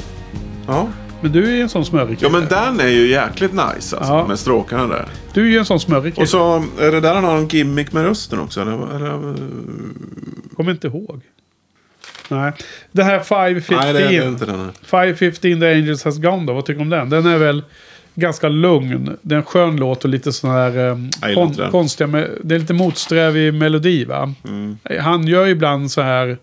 Ja. 0.68 0.88
Men 1.22 1.32
du 1.32 1.46
är 1.46 1.56
ju 1.56 1.62
en 1.62 1.70
sån 1.70 1.86
smörig 1.86 2.18
ja, 2.22 2.30
men 2.30 2.46
den 2.46 2.80
är 2.80 2.88
ju 2.88 3.08
jäkligt 3.08 3.52
nice 3.52 3.98
alltså. 3.98 4.14
Ja. 4.14 4.28
Med 4.28 4.40
stråkarna 4.40 4.88
där. 4.88 5.06
Du 5.34 5.42
är 5.48 5.52
ju 5.52 5.58
en 5.58 5.66
sån 5.66 5.80
smörig 5.80 6.14
kille. 6.16 6.24
Och 6.24 6.30
så 6.30 6.64
är 6.80 6.92
det 6.92 7.00
där 7.00 7.14
han 7.16 7.24
har 7.24 7.38
en 7.38 7.48
gimmick 7.48 7.92
med 7.94 8.04
rösten 8.04 8.40
också. 8.40 8.62
Eller, 8.62 8.96
eller, 8.96 9.36
Kommer 10.56 10.72
inte 10.72 10.88
ihåg. 10.88 11.22
Nej. 12.30 12.52
Det 12.92 13.04
här 13.04 13.20
515. 13.20 13.78
nej, 13.78 13.94
det 13.94 14.16
är 14.18 14.28
inte 14.28 14.46
den 14.46 14.60
här. 14.60 14.70
515 14.84 15.60
The 15.60 15.74
Angels 15.74 16.04
Has 16.04 16.18
Gone 16.18 16.46
då. 16.46 16.54
Vad 16.54 16.66
tycker 16.66 16.80
du 16.80 16.84
om 16.84 16.90
den? 16.90 17.10
Den 17.10 17.26
är 17.26 17.38
väl 17.38 17.64
ganska 18.16 18.50
lugn. 18.50 19.18
Det 19.22 19.36
är 19.36 19.40
en 19.40 19.46
skön 19.46 19.78
låt 19.78 20.04
och 20.04 20.10
lite 20.10 20.32
sån 20.32 20.50
här 20.50 20.72
Jag 20.72 21.30
gillar 21.30 21.44
inte 21.44 21.62
den. 21.62 21.72
konstiga... 21.72 22.08
Me- 22.08 22.40
det 22.44 22.56
är 22.56 22.60
lite 22.60 22.74
motsträvig 22.74 23.54
melodi 23.54 24.06
va? 24.06 24.34
Mm. 24.48 24.78
Han 25.02 25.28
gör 25.28 25.46
ju 25.46 25.52
ibland 25.52 25.92
så 25.92 26.02
här... 26.02 26.38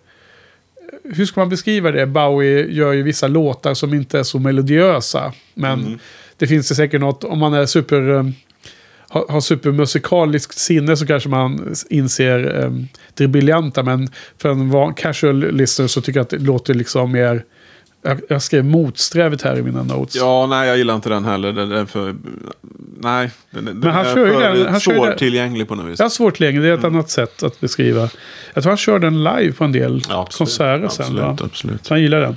Hur 1.04 1.26
ska 1.26 1.40
man 1.40 1.48
beskriva 1.48 1.90
det? 1.90 2.06
Bowie 2.06 2.66
gör 2.70 2.92
ju 2.92 3.02
vissa 3.02 3.28
låtar 3.28 3.74
som 3.74 3.94
inte 3.94 4.18
är 4.18 4.22
så 4.22 4.38
melodiösa. 4.38 5.32
Men 5.54 5.80
Mm. 5.80 5.98
det 6.36 6.46
finns 6.46 6.68
det 6.68 6.74
säkert 6.74 7.00
något, 7.00 7.24
om 7.24 7.38
man 7.38 7.54
är 7.54 7.66
super... 7.66 8.08
um, 8.10 8.34
har, 9.08 9.26
har 9.28 9.40
supermusikaliskt 9.40 10.58
sinne 10.58 10.96
så 10.96 11.06
kanske 11.06 11.28
man 11.28 11.74
inser 11.90 12.64
um, 12.64 12.88
det 13.14 13.28
briljanta. 13.28 13.82
Men 13.82 14.08
för 14.38 14.48
en 14.48 14.70
van, 14.70 14.94
casual 14.94 15.52
listener 15.54 15.88
så 15.88 16.00
tycker 16.00 16.18
jag 16.18 16.24
att 16.24 16.30
det 16.30 16.38
låter 16.38 16.74
liksom 16.74 17.12
mer... 17.12 17.44
Jag, 18.04 18.20
jag 18.28 18.42
skrev 18.42 18.64
motsträvigt 18.64 19.42
här 19.42 19.58
i 19.58 19.62
mina 19.62 19.82
notes. 19.82 20.16
Ja, 20.16 20.46
nej, 20.46 20.68
jag 20.68 20.78
gillar 20.78 20.94
inte 20.94 21.08
den 21.08 21.24
heller. 21.24 21.52
Den 21.52 21.72
är 21.72 21.84
för... 21.84 22.14
Nej, 23.00 23.30
den, 23.50 23.64
den 23.64 23.82
han 23.90 24.06
är 24.06 24.14
kör 24.14 24.26
ju 24.26 24.32
för 24.32 24.40
den- 24.54 24.66
han 24.72 24.80
kör 24.80 24.92
ju 24.92 24.98
den- 24.98 25.06
svårtillgänglig 25.08 25.68
på 25.68 25.74
något 25.74 25.86
vis. 25.86 25.98
Jag 25.98 26.04
har 26.04 26.10
svårt 26.10 26.40
längre, 26.40 26.62
det 26.62 26.68
är 26.68 26.74
ett 26.78 26.84
annat 26.84 27.10
sätt 27.10 27.42
att 27.42 27.60
beskriva. 27.60 28.08
Jag 28.54 28.62
tror 28.62 28.70
han 28.70 28.76
kör 28.76 28.98
den 28.98 29.24
live 29.24 29.52
på 29.52 29.64
en 29.64 29.72
del 29.72 30.02
Ja, 30.08 30.20
absolut. 30.22 30.38
konserter 30.38 30.88
sen. 30.88 31.06
Absolut, 31.18 31.40
absolut. 31.40 31.86
Så 31.86 31.94
han 31.94 32.00
gillar 32.02 32.20
den. 32.20 32.36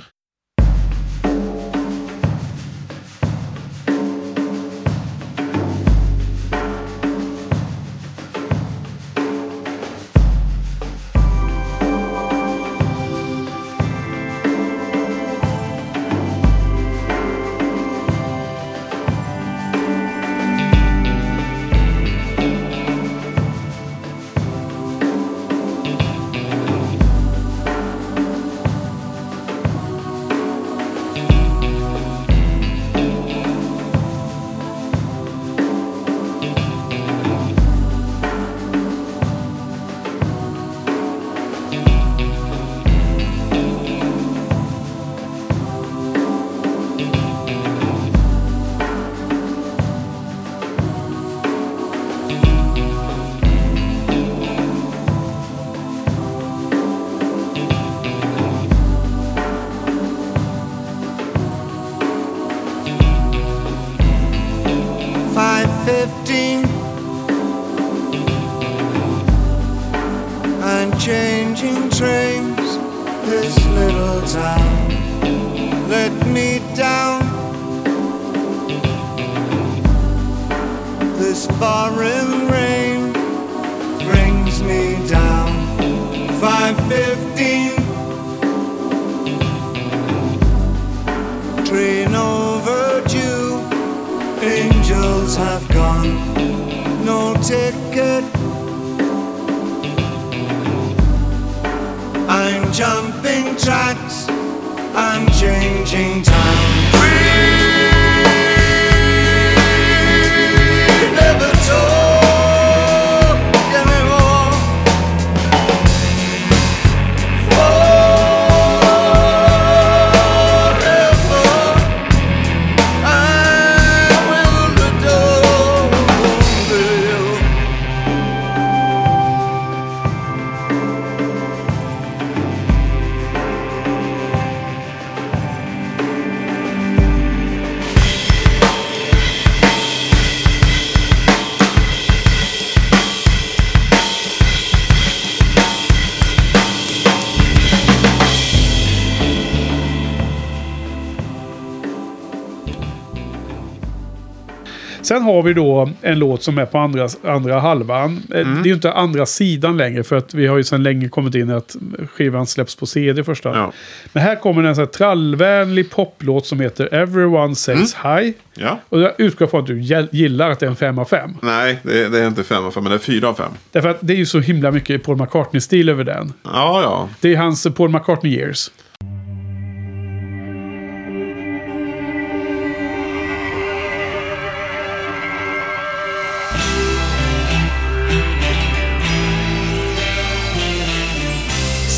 Sen 155.06 155.22
har 155.22 155.42
vi 155.42 155.52
då 155.52 155.90
en 156.02 156.18
låt 156.18 156.42
som 156.42 156.58
är 156.58 156.66
på 156.66 156.78
andra, 156.78 157.08
andra 157.24 157.60
halvan. 157.60 158.22
Eh, 158.34 158.40
Mm. 158.40 158.54
Det 158.62 158.66
är 158.66 158.68
ju 158.68 158.74
inte 158.74 158.92
andra 158.92 159.26
sidan 159.26 159.76
längre 159.76 160.02
för 160.04 160.16
att 160.16 160.34
vi 160.34 160.46
har 160.46 160.56
ju 160.56 160.64
sedan 160.64 160.82
länge 160.82 161.08
kommit 161.08 161.34
in 161.34 161.50
i 161.50 161.52
att 161.52 161.76
skivan 162.12 162.46
släpps 162.46 162.76
på 162.76 162.86
CD 162.86 163.24
första. 163.24 163.48
Ja. 163.48 163.72
Men 164.12 164.22
här 164.22 164.36
kommer 164.36 164.62
en 164.64 164.74
sån 164.74 164.82
här 164.84 164.92
trallvänlig 164.92 165.90
poplåt 165.90 166.46
som 166.46 166.60
heter 166.60 166.94
Everyone 166.94 167.54
Says 167.54 167.96
Mm. 168.04 168.16
Hi. 168.18 168.34
Ja. 168.54 168.78
Och 168.88 169.00
jag 169.00 169.12
utgår 169.18 169.46
från 169.46 169.60
att 169.60 169.66
du 169.66 169.80
gillar 170.12 170.50
att 170.50 170.60
det 170.60 170.66
är 170.66 170.70
en 170.70 170.76
5 170.76 170.98
av 170.98 171.04
5. 171.04 171.30
Nej, 171.42 171.78
det, 171.82 172.08
det 172.08 172.20
är 172.20 172.26
inte 172.26 172.44
fem 172.44 172.64
av 172.64 172.70
fem, 172.70 172.82
men 172.82 172.90
det 172.90 172.96
är 172.96 172.98
fyra 172.98 173.28
av 173.28 173.34
fem. 173.34 173.52
Därför 173.72 173.88
att 173.88 173.98
det 174.00 174.12
är 174.12 174.16
ju 174.16 174.26
så 174.26 174.40
himla 174.40 174.70
mycket 174.70 175.02
Paul 175.04 175.16
McCartney-stil 175.16 175.88
över 175.88 176.04
den. 176.04 176.32
Ja, 176.42 176.82
ja. 176.82 177.08
Det 177.20 177.32
är 177.34 177.36
hans 177.36 177.66
Paul 177.76 177.90
McCartney 177.90 178.32
years. 178.38 178.70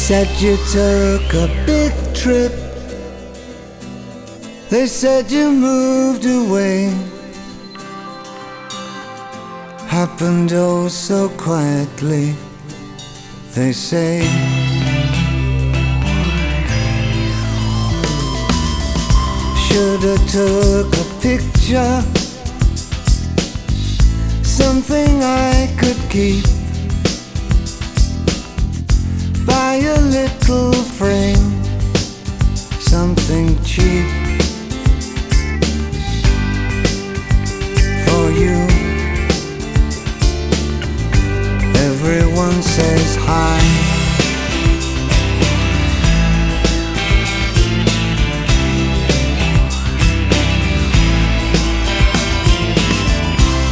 Said 0.09 0.41
you 0.41 0.57
took 0.73 1.35
a 1.35 1.49
big 1.67 1.93
trip. 2.15 2.51
They 4.71 4.87
said 4.87 5.31
you 5.31 5.53
moved 5.53 6.25
away. 6.25 6.95
Happened 9.87 10.55
oh 10.55 10.89
so 10.89 11.29
quietly. 11.37 12.35
They 13.53 13.73
say. 13.75 14.23
Shoulda 19.67 20.17
took 20.27 20.89
a 20.97 21.07
picture. 21.21 22.03
Something 24.43 25.23
I 25.23 25.71
could 25.79 26.01
keep. 26.09 26.58
A 29.87 30.01
little 30.01 30.73
frame, 30.73 31.65
something 32.81 33.63
cheap 33.65 34.07
for 38.07 38.31
you. 38.31 38.57
Everyone 41.89 42.63
says 42.63 43.17
hi. 43.21 43.59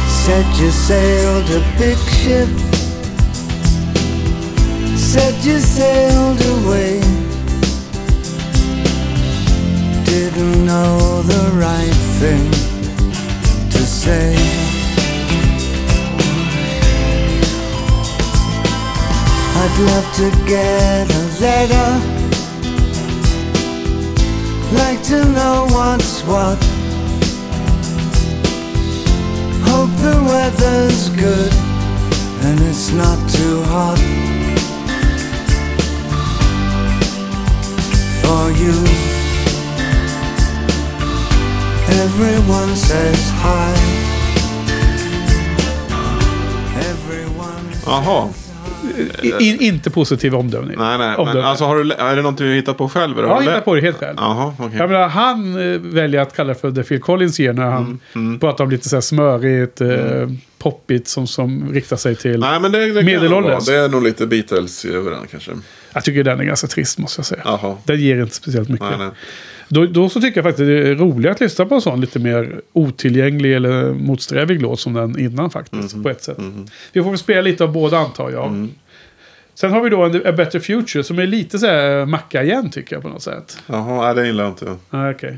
Said 0.07 0.45
you 0.57 0.71
sailed 0.71 1.49
a 1.49 1.77
big 1.77 1.97
ship 1.97 2.66
said 5.17 5.43
you 5.43 5.59
sailed 5.59 6.41
away. 6.57 6.99
Didn't 10.05 10.65
know 10.65 11.21
the 11.33 11.43
right 11.65 11.99
thing 12.19 12.45
to 13.73 13.81
say. 14.01 14.35
I'd 19.61 19.75
love 19.89 20.07
to 20.21 20.27
get 20.53 21.05
a 21.21 21.23
letter. 21.45 21.89
Like 24.81 25.01
to 25.11 25.19
know 25.37 25.67
what's 25.75 26.21
what. 26.29 26.59
Hope 29.69 29.93
the 30.07 30.17
weather's 30.31 31.09
good 31.09 31.53
and 32.45 32.59
it's 32.69 32.91
not 32.91 33.17
too 33.29 33.61
hot. 33.63 34.36
For 38.27 38.47
you. 38.63 38.77
Everyone 42.03 42.75
says 42.75 43.29
hi. 43.43 43.73
Everyone 46.89 47.65
Jaha. 47.85 48.29
In, 49.39 49.59
inte 49.61 49.89
positiv 49.89 50.35
omdömning. 50.35 50.77
Nej, 50.77 50.97
nej. 50.97 51.07
Men 51.09 51.19
Omdöme. 51.19 51.41
alltså, 51.43 51.65
har 51.65 51.75
du, 51.83 51.91
är 51.93 52.15
det 52.15 52.21
något 52.21 52.37
du 52.37 52.47
har 52.47 52.55
hittat 52.55 52.77
på 52.77 52.89
själv? 52.89 53.17
eller 53.17 53.27
jag 53.27 53.35
har 53.35 53.41
hittat 53.41 53.65
på 53.65 53.75
det 53.75 53.81
helt 53.81 53.97
själv. 53.97 54.15
Jaha, 54.17 54.53
okej. 54.59 54.77
Jag 54.79 54.89
menar, 54.89 55.07
han 55.07 55.71
eh, 55.73 55.79
väljer 55.79 56.21
att 56.21 56.35
kalla 56.35 56.53
det 56.53 56.59
för 56.59 56.71
The 56.71 56.83
Phil 56.83 57.01
Collins 57.01 57.39
year 57.39 57.53
när 57.53 57.65
han 57.69 57.99
Mm, 58.15 58.39
pratar 58.39 58.63
om 58.63 58.69
lite 58.69 58.89
så 58.89 58.95
här 58.95 59.01
smörigt, 59.01 59.81
eh, 59.81 59.89
poppigt 60.57 61.07
som, 61.07 61.27
som 61.27 61.73
riktar 61.73 61.95
sig 61.97 62.15
till... 62.15 62.39
Nej, 62.39 62.59
men 62.59 62.71
det, 62.71 62.91
det, 62.93 63.03
Medelålders. 63.03 63.65
det 63.65 63.75
är 63.75 63.89
nog 63.89 64.03
lite 64.03 64.25
Beatles 64.27 64.85
över 64.85 65.11
den 65.11 65.27
kanske. 65.31 65.51
Jag 65.97 66.03
tycker 66.03 66.23
den 66.23 66.39
är 66.39 66.43
ganska 66.43 66.67
trist 66.67 66.97
måste 66.97 67.19
jag 67.19 67.25
säga. 67.25 67.41
Jaha. 67.45 67.77
Den 67.85 67.99
ger 67.99 68.21
inte 68.21 68.35
speciellt 68.35 68.69
mycket. 68.69 68.89
Nej, 68.89 68.97
nej. 68.97 69.09
Då, 69.69 69.85
då 69.85 70.09
så 70.09 70.21
tycker 70.21 70.37
jag 70.37 70.45
faktiskt 70.45 70.67
det 70.67 70.89
är 70.89 70.95
roligare 70.95 71.33
att 71.33 71.39
lyssna 71.39 71.65
på 71.65 71.75
en 71.75 71.81
sån 71.81 72.01
lite 72.01 72.19
mer 72.19 72.61
otillgänglig 72.73 73.55
eller 73.55 73.93
motsträvig 73.93 74.61
låt 74.61 74.79
som 74.79 74.93
den 74.93 75.19
innan 75.19 75.49
faktiskt. 75.49 75.93
Mhm. 75.95 76.03
På 76.03 76.09
ett 76.09 76.23
sätt. 76.23 76.37
Vi 76.93 77.03
får 77.03 77.09
väl 77.09 77.19
spela 77.19 77.41
lite 77.41 77.63
av 77.63 77.71
båda 77.71 77.97
antar 77.97 78.31
jag. 78.31 78.47
Mm. 78.47 78.71
Sen 79.55 79.71
har 79.71 79.81
vi 79.81 79.89
då 79.89 80.03
en 80.03 80.15
A 80.27 80.31
Better 80.31 80.59
Future 80.59 81.03
som 81.03 81.19
är 81.19 81.27
lite 81.27 81.59
så 81.59 81.67
här 81.67 82.05
macka 82.05 82.43
igen 82.43 82.69
tycker 82.69 82.95
jag 82.95 83.03
på 83.03 83.09
något 83.09 83.21
sätt. 83.21 83.57
Jaha, 83.67 84.13
det 84.13 84.25
gillar 84.27 84.43
jag 84.43 84.51
inte. 84.51 84.75
Ah, 84.89 85.09
okej. 85.11 85.37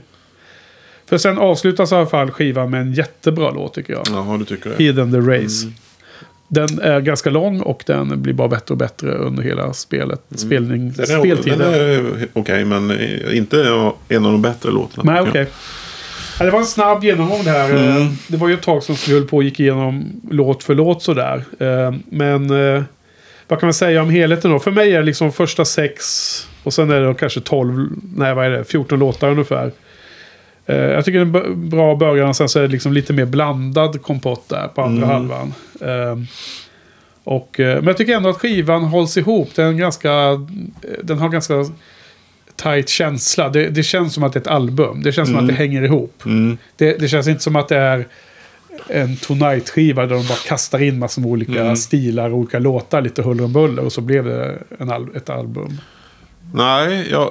För 1.05 1.17
sen 1.17 1.37
avslutas 1.37 1.91
i 1.91 1.95
alla 1.95 2.05
fall 2.05 2.31
skivan 2.31 2.69
med 2.69 2.81
en 2.81 2.93
jättebra 2.93 3.51
låt 3.51 3.73
tycker 3.73 3.93
jag. 3.93 4.03
Jaha, 4.09 4.37
du 4.37 4.45
tycker 4.45 4.69
det? 4.69 4.83
Hidden 4.83 5.11
the 5.11 5.17
Race. 5.17 5.65
Mm. 5.65 5.75
Den 6.51 6.79
är 6.79 6.99
ganska 7.01 7.29
lång 7.29 7.61
och 7.61 7.83
den 7.85 8.21
blir 8.21 8.33
bara 8.33 8.47
bättre 8.47 8.71
och 8.73 8.77
bättre 8.77 9.11
under 9.13 9.43
hela 9.43 9.73
spelet. 9.73 10.21
Spelning, 10.35 10.81
Mm. 10.81 10.93
Den 10.93 11.11
är, 11.15 11.19
speltiden. 11.19 11.59
den 11.59 11.73
är 11.73 12.27
okej, 12.33 12.65
men 12.65 12.97
inte 13.33 13.61
en 14.09 14.25
av 14.25 14.31
de 14.31 14.41
bättre 14.41 14.71
låtarna. 14.71 15.11
Nej, 15.13 15.21
okej. 15.29 15.47
Ja, 16.39 16.45
det 16.45 16.51
var 16.51 16.59
en 16.59 16.65
snabb 16.65 17.03
genomgång 17.03 17.43
det 17.43 17.51
här. 17.51 17.69
Mm. 17.69 18.01
Eh, 18.01 18.07
Det 18.27 18.37
var 18.37 18.47
ju 18.47 18.53
ett 18.53 18.61
tag 18.61 18.83
sedan 18.83 18.95
vi 19.07 19.13
höll 19.13 19.25
på 19.27 19.37
och 19.37 19.43
gick 19.43 19.59
igenom 19.59 20.21
låt 20.31 20.63
för 20.63 20.75
låt 20.75 21.03
sådär. 21.03 21.43
Eh, 21.59 21.93
Men 22.09 22.49
eh, 22.75 22.83
vad 23.47 23.59
kan 23.59 23.67
man 23.67 23.73
säga 23.73 24.01
om 24.01 24.09
helheten 24.09 24.51
då? 24.51 24.59
För 24.59 24.71
mig 24.71 24.91
är 24.93 24.97
det 24.99 25.05
liksom 25.05 25.31
första 25.31 25.65
sex 25.65 26.03
och 26.63 26.73
sen 26.73 26.91
är 26.91 27.01
det 27.01 27.13
kanske 27.13 27.39
12, 27.41 27.89
nej 28.15 28.33
vad 28.33 28.45
är 28.45 28.49
det, 28.49 28.63
14 28.63 28.99
låtar 28.99 29.29
ungefär. 29.29 29.71
Eh, 30.69 30.75
Jag 30.77 31.05
tycker 31.05 31.25
det 31.25 31.39
är 31.39 31.45
en 31.45 31.69
bra 31.69 31.95
början. 31.95 32.33
Sen 32.33 32.49
så 32.49 32.59
är 32.59 32.63
det 32.63 32.67
liksom 32.69 32.93
lite 32.93 33.13
mer 33.13 33.25
blandad 33.25 34.01
kompott 34.01 34.49
där 34.49 34.67
på 34.67 34.81
andra 34.81 35.03
Mm. 35.05 35.15
halvan. 35.15 35.53
Eh, 35.81 36.17
Och, 37.23 37.59
eh, 37.59 37.75
men 37.75 37.87
jag 37.87 37.97
tycker 37.97 38.15
ändå 38.15 38.29
att 38.29 38.37
skivan 38.37 38.83
hålls 38.83 39.17
ihop. 39.17 39.49
Den, 39.55 39.77
ganska, 39.77 40.11
den 41.03 41.17
har 41.19 41.29
ganska 41.29 41.53
tight 42.55 42.89
känsla. 42.89 43.49
Det, 43.49 43.69
det 43.69 43.83
känns 43.83 44.13
som 44.13 44.23
att 44.23 44.33
det 44.33 44.37
är 44.39 44.41
ett 44.41 44.47
album. 44.47 45.01
Det 45.03 45.11
känns 45.11 45.29
som 45.29 45.37
att 45.37 45.47
det 45.47 45.53
hänger 45.53 45.83
ihop. 45.83 46.21
Mm. 46.25 46.57
Det, 46.75 46.93
det 46.99 47.07
känns 47.07 47.27
inte 47.27 47.43
som 47.43 47.55
att 47.55 47.67
det 47.67 47.77
är 47.77 48.07
en 48.87 49.15
Tonight-skiva 49.17 50.01
där 50.05 50.15
de 50.15 50.27
bara 50.27 50.37
kastar 50.47 50.81
in 50.81 50.99
massor 50.99 51.21
med 51.21 51.31
olika 51.31 51.61
Mm. 51.61 51.75
stilar 51.75 52.29
och 52.29 52.37
olika 52.37 52.59
låtar, 52.59 53.01
lite 53.01 53.21
huller 53.21 53.43
och 53.43 53.49
buller 53.49 53.85
och 53.85 53.93
så 53.93 54.01
blev 54.01 54.25
det 54.25 54.57
en 54.79 54.89
ett 55.15 55.29
album. 55.29 55.77
Nej, 56.53 57.07
jag, 57.11 57.29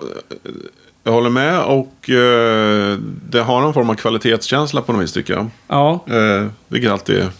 jag 1.05 1.13
håller 1.13 1.31
med 1.31 1.63
och 1.63 2.11
eh, 2.11 2.99
det 3.31 3.41
har 3.41 3.61
någon 3.61 3.75
form 3.75 3.91
av 3.91 3.95
kvalitetskänsla 3.95 4.83
på 4.83 4.93
något 4.93 5.03
vis 5.03 5.13
tycker 5.13 5.35
jag. 5.35 5.51
Ja, 5.69 6.05
Eh, 6.09 6.47
vilket 6.69 6.91
alltid 6.91 7.17
är, 7.17 7.31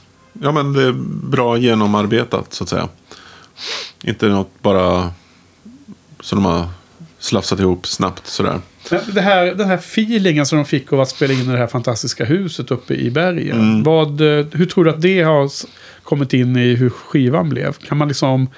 ja, 0.43 0.53
men 0.53 0.73
det 0.73 0.83
är 0.83 0.93
bra 1.29 1.59
genomarbetat 1.59 2.55
så 2.55 2.65
att 2.65 2.71
säga. 2.71 2.89
Inte 4.03 4.29
något 4.29 4.63
bara 4.63 5.11
som 6.21 6.43
de 6.43 6.45
har 6.45 6.69
slafsat 7.19 7.61
ihop 7.61 7.87
snabbt 7.87 8.27
sådär. 8.27 8.61
det 9.13 9.21
här, 9.21 9.47
den 9.47 9.67
här 9.67 9.75
feelingen 9.75 10.47
som 10.47 10.59
de 10.59 10.65
fick 10.65 10.93
av 10.93 11.01
att 11.01 11.09
spela 11.09 11.33
in 11.33 11.41
i 11.41 11.53
det 11.53 11.59
här 11.59 11.67
fantastiska 11.67 12.25
huset 12.25 12.71
uppe 12.71 12.95
i 12.95 13.11
bergen. 13.11 13.61
Mm. 13.61 13.83
Vad, 13.83 14.21
eh, 14.21 14.47
hur 14.53 14.67
tror 14.67 14.85
du 14.85 14.91
att 14.91 15.03
det 15.03 15.23
har 15.23 15.51
kommit 16.03 16.33
in 16.33 16.57
i 16.57 16.75
hur 16.75 16.91
skivan 16.91 17.49
blev? 17.49 17.73
Kan 17.73 17.99
man 17.99 18.09
liksom 18.09 18.49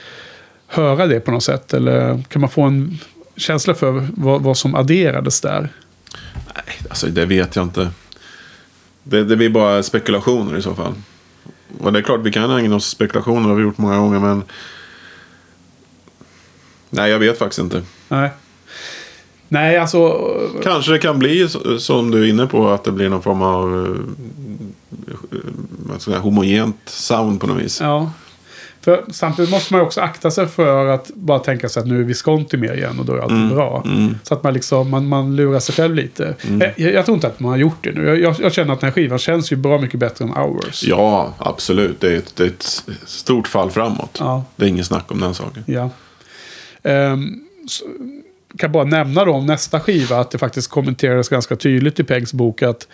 höra 0.66 1.06
det 1.06 1.20
på 1.20 1.30
något 1.30 1.42
sätt? 1.42 1.74
Eller 1.74 2.22
kan 2.28 2.40
man 2.40 2.50
få 2.50 2.62
en 2.62 2.98
känsla 3.40 3.74
för 3.74 4.08
vad, 4.16 4.42
vad 4.42 4.56
som 4.56 4.74
adderades 4.74 5.40
där? 5.40 5.72
Nej, 6.54 6.78
alltså 6.88 7.06
det 7.06 7.26
vet 7.26 7.56
jag 7.56 7.64
inte. 7.64 7.90
Det, 9.02 9.24
det 9.24 9.36
blir 9.36 9.50
bara 9.50 9.82
spekulationer 9.82 10.58
i 10.58 10.62
så 10.62 10.74
fall. 10.74 10.94
Och 11.80 11.92
det 11.92 11.98
är 11.98 12.02
klart, 12.02 12.20
vi 12.20 12.32
kan 12.32 12.50
ägna 12.50 12.76
oss 12.76 12.84
åt 12.84 12.96
spekulationer, 12.96 13.42
det 13.42 13.48
har 13.48 13.56
vi 13.56 13.62
gjort 13.62 13.78
många 13.78 13.98
gånger, 13.98 14.18
men... 14.18 14.42
Nej, 16.90 17.10
jag 17.10 17.18
vet 17.18 17.38
faktiskt 17.38 17.58
inte. 17.58 17.82
Nej. 18.08 18.30
Nej, 19.48 19.78
alltså... 19.78 20.28
Kanske 20.62 20.92
det 20.92 20.98
kan 20.98 21.18
bli 21.18 21.48
som 21.78 22.10
du 22.10 22.22
är 22.24 22.28
inne 22.28 22.46
på, 22.46 22.70
att 22.70 22.84
det 22.84 22.92
blir 22.92 23.08
någon 23.08 23.22
form 23.22 23.42
av 23.42 23.86
eh, 23.86 25.38
jag 25.92 26.02
säga, 26.02 26.18
homogent 26.18 26.76
sound 26.84 27.40
på 27.40 27.46
något 27.46 27.62
vis. 27.62 27.80
Ja. 27.80 28.10
För 28.80 29.04
samtidigt 29.10 29.50
måste 29.50 29.74
man 29.74 29.82
också 29.82 30.00
akta 30.00 30.30
sig 30.30 30.46
för 30.46 30.86
att 30.86 31.10
bara 31.14 31.38
tänka 31.38 31.68
sig 31.68 31.80
att 31.80 31.86
nu 31.86 32.00
är 32.00 32.04
Visconti 32.04 32.56
med 32.56 32.76
igen 32.76 32.98
och 32.98 33.04
då 33.04 33.14
är 33.14 33.18
allt 33.18 33.54
bra. 33.54 33.84
Så 34.22 34.34
att 34.34 34.42
man 34.42 34.54
liksom, 34.54 34.90
man, 34.90 35.06
man 35.06 35.36
lurar 35.36 35.60
sig 35.60 35.74
själv 35.74 35.94
lite. 35.94 36.34
Jag, 36.76 36.92
jag 36.94 37.04
tror 37.04 37.14
inte 37.14 37.26
att 37.26 37.40
man 37.40 37.50
har 37.50 37.58
gjort 37.58 37.84
det 37.84 37.92
nu. 37.92 38.06
Jag, 38.06 38.20
jag, 38.20 38.36
jag 38.40 38.52
känner 38.52 38.72
att 38.72 38.80
den 38.80 38.86
här 38.86 38.94
skivan 38.94 39.18
känns 39.18 39.52
ju 39.52 39.56
bra 39.56 39.78
mycket 39.78 40.00
bättre 40.00 40.24
än 40.24 40.30
Hours. 40.30 40.84
Ja, 40.84 41.34
absolut. 41.38 42.00
Det 42.00 42.12
är 42.12 42.16
ett, 42.16 42.36
det 42.36 42.44
är 42.44 42.48
ett 42.48 42.82
stort 43.04 43.48
fall 43.48 43.70
framåt. 43.70 44.16
Ja. 44.20 44.44
Det 44.56 44.64
är 44.64 44.68
ingen 44.68 44.84
snack 44.84 45.12
om 45.12 45.20
den 45.20 45.34
saken. 45.34 45.64
Ja. 45.66 45.90
Ehm, 46.82 47.40
så, 47.68 47.84
kan 48.58 48.72
bara 48.72 48.84
nämna 48.84 49.24
då 49.24 49.32
om 49.32 49.46
nästa 49.46 49.80
skiva 49.80 50.18
att 50.18 50.30
det 50.30 50.38
faktiskt 50.38 50.70
kommenterades 50.70 51.28
ganska 51.28 51.56
tydligt 51.56 52.00
i 52.00 52.04
Pegs 52.04 52.32
bok 52.32 52.62
att 52.62 52.88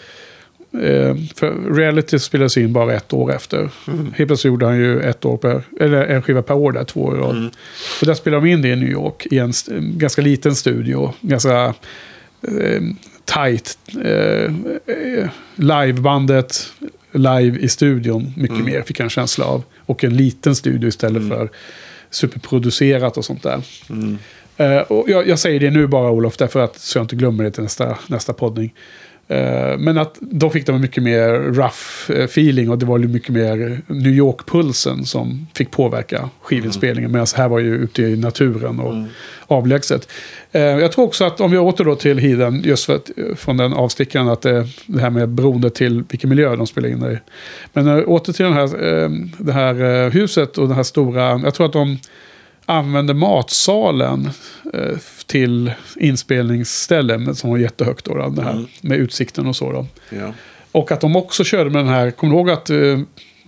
eh, 0.83 1.17
för 1.35 1.75
reality 1.75 2.19
spelades 2.19 2.57
in 2.57 2.73
bara 2.73 2.95
ett 2.95 3.13
år 3.13 3.35
efter. 3.35 3.71
Helt 3.87 4.17
plötsligt 4.17 4.45
gjorde 4.45 4.67
han 4.67 4.77
ju 4.77 5.01
ett 5.01 5.25
år 5.25 5.37
per, 5.37 5.63
eller 5.81 6.05
en 6.07 6.23
skiva 6.23 6.43
per 6.43 6.55
år 6.55 6.73
där, 6.73 6.85
två 6.85 7.03
år 7.03 7.17
i 7.17 7.21
rad. 7.21 7.51
Och 8.01 8.07
där 8.07 8.15
spelade 8.15 8.47
de 8.47 8.53
in 8.53 8.63
det 8.63 8.69
i 8.69 8.77
New 8.77 8.91
York 8.91 9.27
i 9.31 9.39
en 9.39 9.53
ganska 9.77 10.23
liten 10.23 10.55
studio. 10.55 11.13
Ganska 11.21 11.75
eh, 12.43 12.83
tight. 13.25 13.79
Eh, 14.05 14.45
eh, 14.95 15.29
livebandet 15.55 16.73
live 17.13 17.59
i 17.59 17.69
studion 17.69 18.33
mycket 18.37 18.65
mer 18.65 18.83
fick 18.83 19.01
jag 19.01 19.05
en 19.05 19.11
känsla 19.11 19.45
av. 19.45 19.63
Och 19.87 20.05
en 20.05 20.17
liten 20.17 20.57
studio 20.57 20.89
istället 20.89 21.29
för 21.29 21.51
superproducerat 22.11 23.17
och 23.17 23.25
sånt 23.25 23.43
där. 23.43 23.63
Eh, 24.57 24.79
och 24.79 25.11
jag, 25.11 25.29
jag 25.29 25.39
säger 25.39 25.61
det 25.61 25.71
nu 25.71 25.87
bara 25.87 26.11
Olof, 26.11 26.37
därför 26.37 26.61
att 26.61 26.79
så 26.79 26.99
jag 26.99 27.05
inte 27.05 27.17
glömmer 27.17 27.45
det 27.45 27.51
till 27.51 27.63
nästa, 27.63 27.99
nästa 28.07 28.33
poddning. 28.33 28.75
Eh, 29.29 29.79
men 29.79 29.99
att 29.99 30.19
då 30.21 30.51
fick 30.51 30.67
de 30.67 30.81
mycket 30.81 31.03
mer 31.03 31.29
rough 31.33 32.19
eh, 32.19 32.25
feeling 32.25 32.71
och 32.71 32.79
det 32.79 32.87
var 32.87 32.99
ju 32.99 33.09
mycket 33.09 33.29
mer 33.29 33.81
New 33.87 34.13
York-pulsen 34.13 35.05
som 35.05 35.47
fick 35.55 35.71
påverka 35.71 36.29
skivinspelningen. 36.43 37.13
Medan 37.13 37.27
här 37.37 37.49
var 37.49 37.59
ju 37.59 37.75
ute 37.75 38.03
i 38.03 38.17
naturen 38.17 38.81
och 38.81 38.95
avlägset. 39.47 40.09
Eh, 40.53 40.63
jag 40.63 40.93
tror 40.93 41.05
också 41.05 41.25
att 41.25 41.41
om 41.41 41.51
vi 41.51 41.59
åter 41.59 41.85
då 41.85 41.95
till 41.95 42.19
Hiden, 42.19 42.63
just 42.65 42.85
för 42.85 42.95
att, 42.97 43.11
från 43.37 43.57
den 43.57 43.73
avstickaren, 43.73 44.29
att 44.29 44.43
det, 44.43 44.67
det 44.87 45.01
här 45.01 45.11
med 45.11 45.29
beroende 45.29 45.71
till 45.71 46.05
vilken 46.09 46.31
miljö 46.31 46.57
de 46.57 46.67
spelar 46.67 46.89
in 46.89 47.03
i. 47.05 47.19
Men 47.73 48.05
åter 48.05 48.33
till 48.33 48.45
den 48.45 48.55
här, 48.55 48.69
det 49.45 49.53
här 49.53 50.11
huset 50.11 50.59
och 50.59 50.69
den 50.69 50.77
här 50.77 50.83
stora, 50.83 51.41
jag 51.45 51.55
tror 51.55 51.67
att 51.67 51.73
de 51.73 51.99
använde 52.67 53.15
matsalen 53.15 54.31
eh, 54.75 54.99
till 55.27 55.73
inspelningsställen 55.97 57.35
som 57.35 57.51
var 57.51 57.59
jättehögt. 57.59 58.05
Då, 58.05 58.29
det 58.29 58.43
här, 58.43 58.67
Med 58.81 58.99
utsikten 58.99 59.47
och 59.47 59.57
så. 59.57 59.73
Då. 59.73 59.87
Ja. 60.11 60.33
Och 60.73 60.93
att 60.93 61.01
de 61.01 61.17
också 61.17 61.45
körde 61.45 61.71
med 61.71 61.85
den 61.85 61.93
här, 61.93 62.11
kommer 62.11 62.33
du 62.33 62.39
ihåg 62.39 62.51
att 62.51 62.71
eh, 62.71 63.01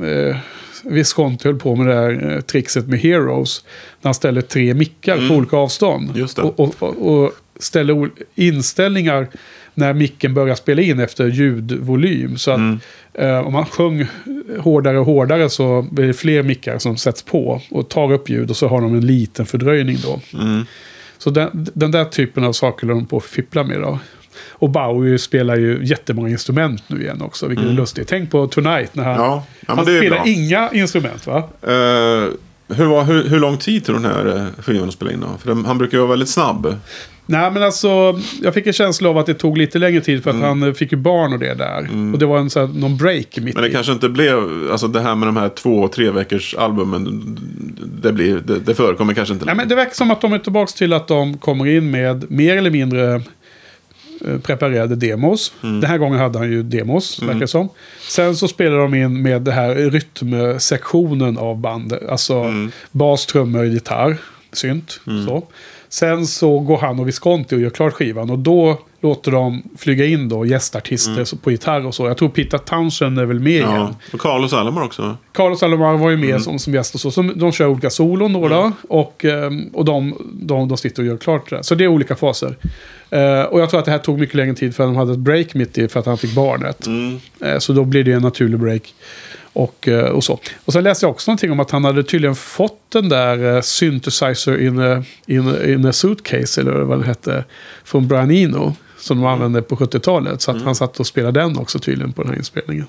eh, 0.09 0.37
Visconti 0.85 1.49
höll 1.49 1.59
på 1.59 1.77
med 1.77 1.87
det 1.87 1.95
här 1.95 2.33
eh, 2.33 2.41
trixet 2.41 2.89
med 2.89 2.99
Heroes. 2.99 3.65
När 4.01 4.09
han 4.09 4.15
ställer 4.15 4.41
tre 4.41 4.75
mickar 4.75 5.29
på 5.29 5.35
olika 5.35 5.57
avstånd. 5.57 6.29
Och, 6.39 6.61
och, 6.61 6.75
och, 6.79 7.25
och 7.25 7.33
ställer 7.59 8.11
inställningar 8.35 9.29
när 9.79 9.93
micken 9.95 10.35
börjar 10.35 10.55
spela 10.55 10.83
in 10.83 11.01
efter 11.01 11.27
ljudvolym. 11.27 12.39
Så 12.39 12.51
att 12.51 12.61
eh, 13.15 13.39
om 13.39 13.53
man 13.53 13.65
sjöng 13.67 14.07
hårdare 14.59 14.99
och 14.99 15.07
hårdare 15.07 15.51
så 15.51 15.87
blir 15.91 16.07
det 16.07 16.15
fler 16.15 16.43
mickar 16.43 16.79
som 16.79 16.97
sätts 16.97 17.23
på 17.23 17.61
och 17.71 17.89
tar 17.89 18.13
upp 18.13 18.29
ljud 18.29 18.51
och 18.51 18.57
så 18.57 18.69
har 18.69 18.81
de 18.81 18.95
en 18.95 19.07
liten 19.07 19.47
fördröjning 19.47 19.97
då. 20.03 20.21
Så 21.19 21.31
den, 21.31 21.67
den 21.75 21.91
där 21.91 22.05
typen 22.05 22.45
av 22.45 22.53
saker 22.53 22.87
håller 22.87 23.01
de 23.01 23.07
på 23.07 23.17
att 23.17 23.25
fippla 23.25 23.65
med 23.65 23.81
då. 23.81 23.99
Och 24.51 24.71
Bowie 24.71 25.19
spelar 25.19 25.57
ju 25.57 25.81
jättemånga 25.83 26.29
instrument 26.29 26.83
nu 26.87 27.03
igen 27.03 27.23
också, 27.23 27.47
vilket 27.47 27.67
är 27.67 27.73
lustigt. 27.73 28.09
Tänk 28.09 28.31
på 28.31 28.47
Tonight 28.47 28.95
när 28.95 29.05
han, 29.05 29.15
Ja, 29.15 29.45
ja, 29.67 29.75
han 29.75 29.85
spelar 29.85 30.11
bra. 30.17 30.27
inga 30.27 30.71
instrument 30.73 31.27
va? 31.27 31.49
Eh, 31.63 32.29
hur, 32.69 32.87
var, 32.87 33.05
hur, 33.05 33.29
hur 33.29 33.41
lång 33.41 33.57
tid 33.59 33.85
tog 33.85 33.95
den 33.97 34.05
här 34.05 34.37
eh, 34.37 34.63
skivan 34.63 34.89
att 34.89 34.95
spela 34.95 35.13
in 35.13 35.21
då? 35.21 35.27
För 35.41 35.49
den, 35.49 35.65
han 35.65 35.79
brukar 35.79 35.99
ju 35.99 36.01
vara 36.01 36.11
väldigt 36.11 36.29
snabb. 36.29 36.77
Nej 37.31 37.51
men 37.51 37.63
alltså, 37.63 38.21
jag 38.43 38.55
fick 38.55 38.67
en 38.67 38.73
känsla 38.73 39.09
av 39.09 39.19
att 39.19 39.27
det 39.27 39.35
tog 39.35 39.59
lite 39.59 39.79
längre 39.79 40.01
tid 40.01 40.23
för 40.25 40.31
att 40.31 40.41
han 40.41 40.63
eh, 40.63 40.73
fick 40.73 40.93
ju 40.93 40.99
barn 40.99 41.33
och 41.33 41.39
det 41.39 41.55
där. 41.55 41.89
Och 42.13 42.19
det 42.19 42.27
var 42.27 42.39
en 42.39 42.51
sån 42.51 42.67
här, 42.67 42.81
någon 42.81 42.97
break 42.97 43.37
mitt 43.37 43.55
Men 43.55 43.63
det 43.63 43.69
i. 43.69 43.73
kanske 43.73 43.93
inte 43.93 44.09
blev, 44.09 44.39
alltså 44.73 44.89
det 44.89 45.01
här 45.01 45.15
med 45.15 45.29
de 45.29 45.37
här 45.37 45.49
två 45.49 45.89
tre 45.89 46.11
veckors 46.11 46.55
albumen, 46.55 47.39
det, 48.03 48.13
blir, 48.13 48.37
det, 48.37 48.59
det 48.59 48.75
förekommer 48.75 49.15
kanske 49.15 49.35
inte 49.35 49.47
Nej, 49.47 49.55
men 49.55 49.69
det 49.69 49.75
verkar 49.75 49.95
som 49.95 50.11
att 50.11 50.21
de 50.21 50.33
är 50.33 50.39
tillbaka 50.39 50.73
till 50.77 50.93
att 50.93 51.09
de 51.09 51.39
kommer 51.39 51.67
in 51.67 51.91
med 51.91 52.31
mer 52.31 52.57
eller 52.57 52.71
mindre 52.71 53.23
preparerade 54.43 54.97
demos. 54.97 55.53
Den 55.61 55.85
här 55.85 55.99
gången 55.99 56.19
hade 56.21 56.39
han 56.39 56.51
ju 56.51 56.63
demos, 56.63 57.23
verkar 57.23 57.41
det 57.41 57.49
som. 57.49 57.69
Sen 58.09 58.37
så 58.37 58.49
spelar 58.49 58.79
de 58.79 58.95
in 58.95 59.23
med 59.23 59.43
det 59.43 59.53
här 59.53 59.75
rytmsektionen 59.75 61.39
av 61.39 61.57
bandet. 61.61 62.09
Alltså 62.09 62.45
bas, 62.91 63.27
trummor, 63.27 63.65
gitarr, 63.65 64.17
synt. 64.53 65.01
Så. 65.27 65.47
Sen 65.89 66.27
så 66.27 66.59
går 66.59 66.79
han 66.79 67.01
och 67.01 67.09
Visconti 67.09 67.57
och 67.57 67.61
gör 67.61 67.71
klart 67.71 67.93
skivan. 67.93 68.31
Och 68.31 68.39
då 68.39 68.79
låter 69.01 69.31
de 69.33 69.63
flyga 69.79 70.07
in 70.07 70.29
då 70.29 70.47
gästartister 70.47 71.25
så- 71.25 71.37
på 71.37 71.51
gitarr 71.51 71.87
och 71.87 71.95
så. 71.95 72.07
Jag 72.07 72.17
tror 72.17 72.29
Peter 72.29 72.59
Townshend 72.59 73.19
är 73.19 73.25
väl 73.25 73.41
med 73.41 73.53
igen. 73.53 73.71
Ja, 73.75 73.95
och 74.13 74.21
Carlos 74.21 74.53
Alomar 74.53 74.83
också. 74.85 75.17
Carlos 75.33 75.63
Alomar 75.63 75.97
var 75.97 76.11
ju 76.11 76.17
med 76.17 76.43
som, 76.43 76.59
som 76.59 76.75
gäst 76.75 76.95
och 76.95 77.01
så. 77.01 77.11
så. 77.11 77.23
De 77.23 77.53
kör 77.53 77.67
olika 77.67 77.91
solon 77.91 78.33
då. 78.33 78.49
då 78.49 78.73
och 78.89 79.25
ehm, 79.25 79.69
och 79.73 79.85
de, 79.85 80.15
de, 80.33 80.69
de 80.69 80.77
sitter 80.79 81.03
och 81.03 81.07
gör 81.09 81.17
klart 81.17 81.51
det 81.51 81.57
där. 81.57 81.63
Så 81.63 81.75
det 81.75 81.85
är 81.85 81.89
olika 81.89 82.17
faser. 82.17 82.57
Eh, 83.11 83.43
och 83.43 83.61
jag 83.61 83.71
tror 83.71 83.79
att 83.81 83.85
det 83.87 83.91
här 83.93 83.99
tog 83.99 84.19
mycket 84.19 84.35
längre 84.35 84.55
tid 84.55 84.75
för 84.75 84.83
att 84.85 84.89
de 84.89 84.97
hade 84.97 85.13
ett 85.13 85.19
break 85.19 85.55
mitt 85.55 85.79
i 85.79 85.89
för 85.89 86.01
att 86.01 86.07
han 86.07 86.19
fick 86.19 86.35
barnet. 86.35 86.87
Eh, 87.45 87.59
så 87.59 87.73
då 87.73 87.85
blir 87.85 88.05
det 88.05 88.13
en 88.13 88.23
naturlig 88.23 88.59
break. 88.61 88.95
Och, 89.59 89.89
eh, 89.89 90.05
och 90.05 90.25
så. 90.25 90.41
Och 90.65 90.73
sen 90.73 90.85
läste 90.85 91.07
jag 91.07 91.11
också 91.11 91.31
någonting 91.31 91.53
om 91.53 91.61
att 91.61 91.71
han 91.71 91.85
hade 91.85 92.03
tydligen 92.03 92.35
fått 92.35 92.81
den 92.89 93.09
där 93.09 93.55
eh, 93.55 93.61
synthesizer 93.61 94.61
in 94.61 94.79
a, 94.79 95.05
in, 95.27 95.49
a, 95.49 95.65
in 95.65 95.87
a 95.87 95.93
suitcase, 95.93 96.61
eller 96.61 96.73
vad 96.73 97.01
det 97.01 97.07
hette, 97.07 97.45
från 97.85 98.09
Brian 98.09 98.31
Eno. 98.31 98.77
Som 98.99 99.19
de 99.19 99.27
använde 99.27 99.63
på 99.63 99.77
70-talet. 99.77 100.43
Så 100.43 100.51
att 100.51 100.63
han 100.63 100.75
satt 100.75 101.01
och 101.01 101.07
spelade 101.07 101.41
den 101.41 101.59
också 101.59 101.79
tydligen 101.79 102.13
på 102.13 102.23
den 102.23 102.31
här 102.31 102.39
inspelningen. 102.39 102.87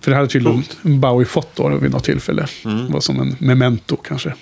För 0.00 0.10
det 0.10 0.16
hade 0.16 0.28
tydligen 0.28 0.64
Bowie 0.82 1.26
fått 1.26 1.56
då 1.56 1.68
vid 1.68 1.90
något 1.90 2.04
tillfälle. 2.04 2.46
Det 2.62 2.92
var 2.92 3.00
som 3.00 3.20
en 3.20 3.36
memento 3.38 3.96
kanske. 3.96 4.34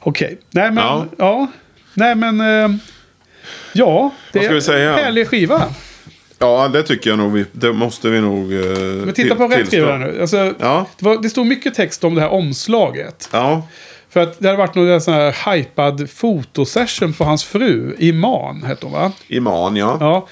Okej, 0.00 0.38
nej 0.50 0.70
men... 0.70 0.84
Ja. 0.84 1.06
Ja. 1.18 1.46
Nej 1.94 2.14
men... 2.14 2.40
Eh, 2.40 2.76
ja, 3.72 4.10
det 4.32 4.38
är 4.44 4.70
en 4.70 4.94
härlig 5.04 5.28
skiva. 5.28 5.74
Ja, 6.42 6.68
det 6.68 6.82
tycker 6.82 7.10
jag 7.10 7.18
nog. 7.18 7.32
Vi, 7.32 7.44
det 7.52 7.72
måste 7.72 8.08
vi 8.10 8.20
nog 8.20 8.52
eh, 8.52 8.60
Men 9.04 9.14
titta 9.14 9.34
på 9.34 9.48
rätt 9.48 9.66
skriva 9.66 9.92
här 9.92 9.98
nu. 9.98 10.20
Alltså, 10.20 10.54
Ja. 10.60 10.86
det, 10.98 11.04
var, 11.04 11.22
det 11.22 11.30
stod 11.30 11.46
mycket 11.46 11.74
text 11.74 12.04
om 12.04 12.14
det 12.14 12.20
här 12.20 12.28
omslaget. 12.28 13.28
Ja, 13.32 13.66
För 14.10 14.20
att 14.20 14.38
det 14.40 14.46
hade 14.48 14.58
varit 14.58 14.74
någon 14.74 15.00
sån 15.00 15.14
här 15.14 15.52
hypad 15.54 16.10
fotosession 16.10 17.12
på 17.12 17.24
hans 17.24 17.44
fru, 17.44 17.94
Iman 17.98 18.62
hette 18.62 18.86
hon 18.86 18.92
va? 18.92 19.12
Iman, 19.28 19.76
ja. 19.76 19.96
Ja, 20.00 20.26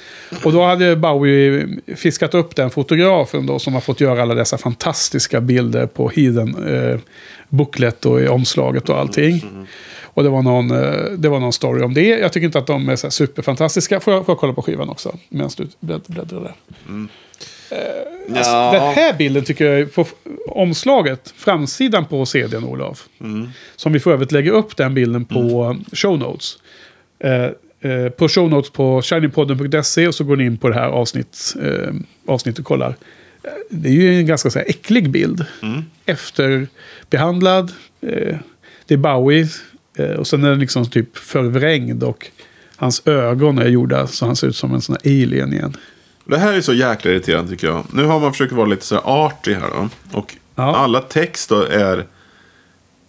och 0.45 0.53
då 0.53 0.65
hade 0.65 0.97
Bowie 0.97 1.69
fiskat 1.97 2.35
upp 2.35 2.57
den 2.57 2.71
fotografen 2.71 3.47
då 3.47 3.59
som 3.59 3.75
har 3.75 3.81
fått 3.81 4.01
göra 4.01 4.23
alla 4.23 4.35
dessa 4.35 4.59
fantastiska 4.59 5.41
bilder 5.41 5.87
på 5.87 6.09
Hidden 6.09 6.67
eh, 6.69 6.99
Booklet 7.49 8.07
och 8.07 8.21
i 8.21 8.29
omslaget 8.29 8.89
och 8.89 8.99
allting. 8.99 9.67
Och 10.19 10.25
det 10.25 10.31
var, 10.31 10.43
någon, 10.43 10.71
eh, 10.71 11.11
det 11.19 11.29
var 11.29 11.41
någon 11.41 11.53
story 11.53 11.83
om 11.83 11.95
det. 11.95 12.07
Jag 12.09 12.33
tycker 12.33 12.47
inte 12.47 12.59
att 12.59 12.67
de 12.67 12.89
är 12.89 12.97
så 12.97 13.11
superfantastiska. 13.11 14.01
Får 14.01 14.15
jag, 14.15 14.27
får 14.27 14.33
jag 14.33 14.39
kolla 14.41 14.53
på 14.53 14.63
skivan 14.63 14.89
också? 14.89 15.17
Medan 15.29 15.51
du 15.57 15.65
blädd- 15.81 16.01
bläddrar 16.07 16.41
där. 16.41 16.55
Alltså, 18.37 18.51
Ja. 18.53 18.73
Den 18.73 18.95
här 18.95 19.15
bilden 19.19 19.45
tycker 19.45 19.65
jag 19.65 19.95
på 19.95 20.07
omslaget, 20.49 21.35
framsidan 21.37 22.05
på 22.05 22.27
CDn 22.27 22.65
Olof. 22.65 23.09
Som 23.77 23.93
vi 23.93 24.01
för 24.01 24.13
övrigt 24.13 24.33
lägger 24.33 24.51
upp 24.53 24.77
den 24.77 24.95
bilden 24.95 25.25
på 25.25 25.77
show 25.93 26.19
notes. 26.19 26.57
Eh, 27.25 27.91
eh, 27.93 28.09
på 28.09 28.29
show 28.29 28.51
notes 28.51 28.71
på 28.71 29.03
shiningpodden.se 29.03 30.09
och 30.09 30.15
så 30.15 30.25
går 30.25 30.37
ni 30.37 30.45
in 30.45 30.59
på 30.59 30.69
det 30.69 30.75
här 30.75 30.89
avsnitt, 30.89 31.55
eh, 31.63 31.95
avsnittet 32.27 32.59
och 32.59 32.65
kollar. 32.67 32.89
Eh, 33.45 33.51
Det 33.71 33.89
är 33.89 33.93
ju 33.93 34.19
en 34.19 34.27
ganska 34.27 34.51
så 34.51 34.59
här, 34.59 34.67
äcklig 34.69 35.11
bild. 35.11 35.45
Efterbehandlad. 36.07 37.73
Eh, 38.01 38.37
det 38.87 38.95
är 38.95 38.99
Bowie. 38.99 39.47
Eh, 39.99 40.11
och 40.11 40.27
sen 40.27 40.45
är 40.45 40.51
den 40.51 40.59
liksom 40.59 40.87
typ 40.91 41.17
förvrängd 41.19 42.03
och 42.03 42.27
hans 42.77 43.03
ögon 43.07 43.59
är 43.59 43.67
gjorda 43.69 44.07
så 44.07 44.27
han 44.27 44.37
ser 44.37 44.47
ut 44.47 44.57
som 44.57 44.75
en 44.75 44.81
sån 44.81 44.97
här 45.05 45.11
alien 45.13 45.53
igen. 45.53 45.77
Det 46.25 46.39
här 46.39 46.53
är 46.53 46.61
så 46.61 46.75
jäkla 46.75 47.11
irriterande 47.11 47.51
tycker 47.51 47.67
jag. 47.67 47.85
Nu 47.93 48.05
har 48.05 48.21
man 48.21 48.33
försökt 48.33 48.53
vara 48.53 48.67
lite 48.67 48.85
så 48.87 48.95
här 48.95 49.03
arty 49.27 49.55
här 49.55 49.69
då. 49.75 49.89
Och 50.19 50.35
Ja. 50.55 50.77
alla 50.77 51.01
text 51.01 51.49
då 51.49 51.63
är 51.63 52.05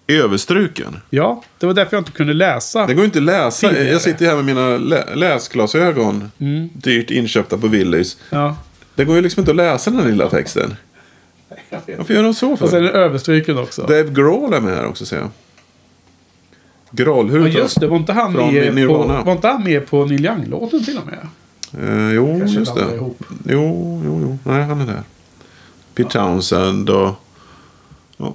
överstruken. 0.08 0.98
Ja, 1.10 1.44
det 1.58 1.66
var 1.66 1.74
därför 1.74 1.98
jag 1.98 2.02
inte 2.02 2.12
kunde 2.12 2.34
läsa. 2.34 2.86
Det 2.88 2.94
går 2.94 3.06
inte 3.06 3.20
att 3.20 3.24
läsa. 3.26 3.70
Tidigare. 3.70 3.90
Jag 3.92 4.02
sitter 4.02 4.26
här 4.26 4.36
med 4.36 4.46
mina 4.46 4.78
lä- 4.78 5.16
läsglasögon. 5.16 6.32
Mm. 6.40 6.70
Dyrt 6.74 7.12
inköpta 7.12 7.58
på 7.58 7.68
Willys. 7.68 8.18
Ja. 8.30 8.58
Det 8.96 9.06
går 9.06 9.16
ju 9.16 9.22
liksom 9.22 9.40
inte 9.40 9.52
att 9.52 9.56
läsa 9.58 9.90
den 9.92 10.00
här 10.00 10.08
lilla 10.08 10.30
texten. 10.30 10.76
Varför 11.98 12.14
gör 12.14 12.24
de 12.24 12.34
så 12.34 12.52
Och 12.52 12.58
sen 12.60 12.68
är 12.68 12.72
för? 12.72 12.82
den 12.82 12.96
överstruken 12.96 13.58
också. 13.58 13.82
Dave 13.82 14.10
Grohl 14.10 14.54
är 14.54 14.60
med 14.60 14.76
här 14.76 14.86
också 14.86 15.06
ser 15.06 15.18
jag. 15.18 15.30
Hur 16.92 17.48
ja, 17.48 17.48
just 17.48 17.80
det. 17.80 17.88
Var 17.88 17.98
inte 17.98 18.14
han, 18.14 18.34
med 18.34 18.88
på, 18.88 18.98
var 19.26 19.32
inte 19.32 19.48
han 19.48 19.64
med 19.64 19.88
på 19.88 20.06
Neil 20.06 20.26
Young-låten 20.26 20.86
till 20.86 20.98
och 20.98 21.06
med? 21.06 21.28
Eh, 21.74 22.14
jo, 22.14 22.40
Kanske 22.40 22.60
just 22.60 22.76
det. 22.76 22.96
ihop. 22.96 23.24
Jo, 23.46 24.02
jo, 24.06 24.20
jo. 24.22 24.38
Nej, 24.52 24.64
han 24.64 24.82
är 24.82 24.86
där. 24.86 25.04
Pete 25.96 26.10
Townsend 26.10 26.90
och... 26.90 27.16
Ja. 28.18 28.34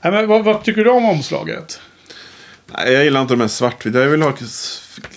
Nej, 0.00 0.12
men 0.12 0.28
vad, 0.28 0.44
vad 0.44 0.64
tycker 0.64 0.84
du 0.84 0.90
om 0.90 1.04
omslaget? 1.04 1.80
Nej, 2.66 2.92
jag 2.92 3.04
gillar 3.04 3.20
inte 3.22 3.34
de 3.34 3.40
här 3.40 3.48
svartvita. 3.48 4.00
Jag 4.00 4.08
vill 4.08 4.22
ha 4.22 4.32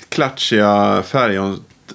klatschiga 0.09 1.03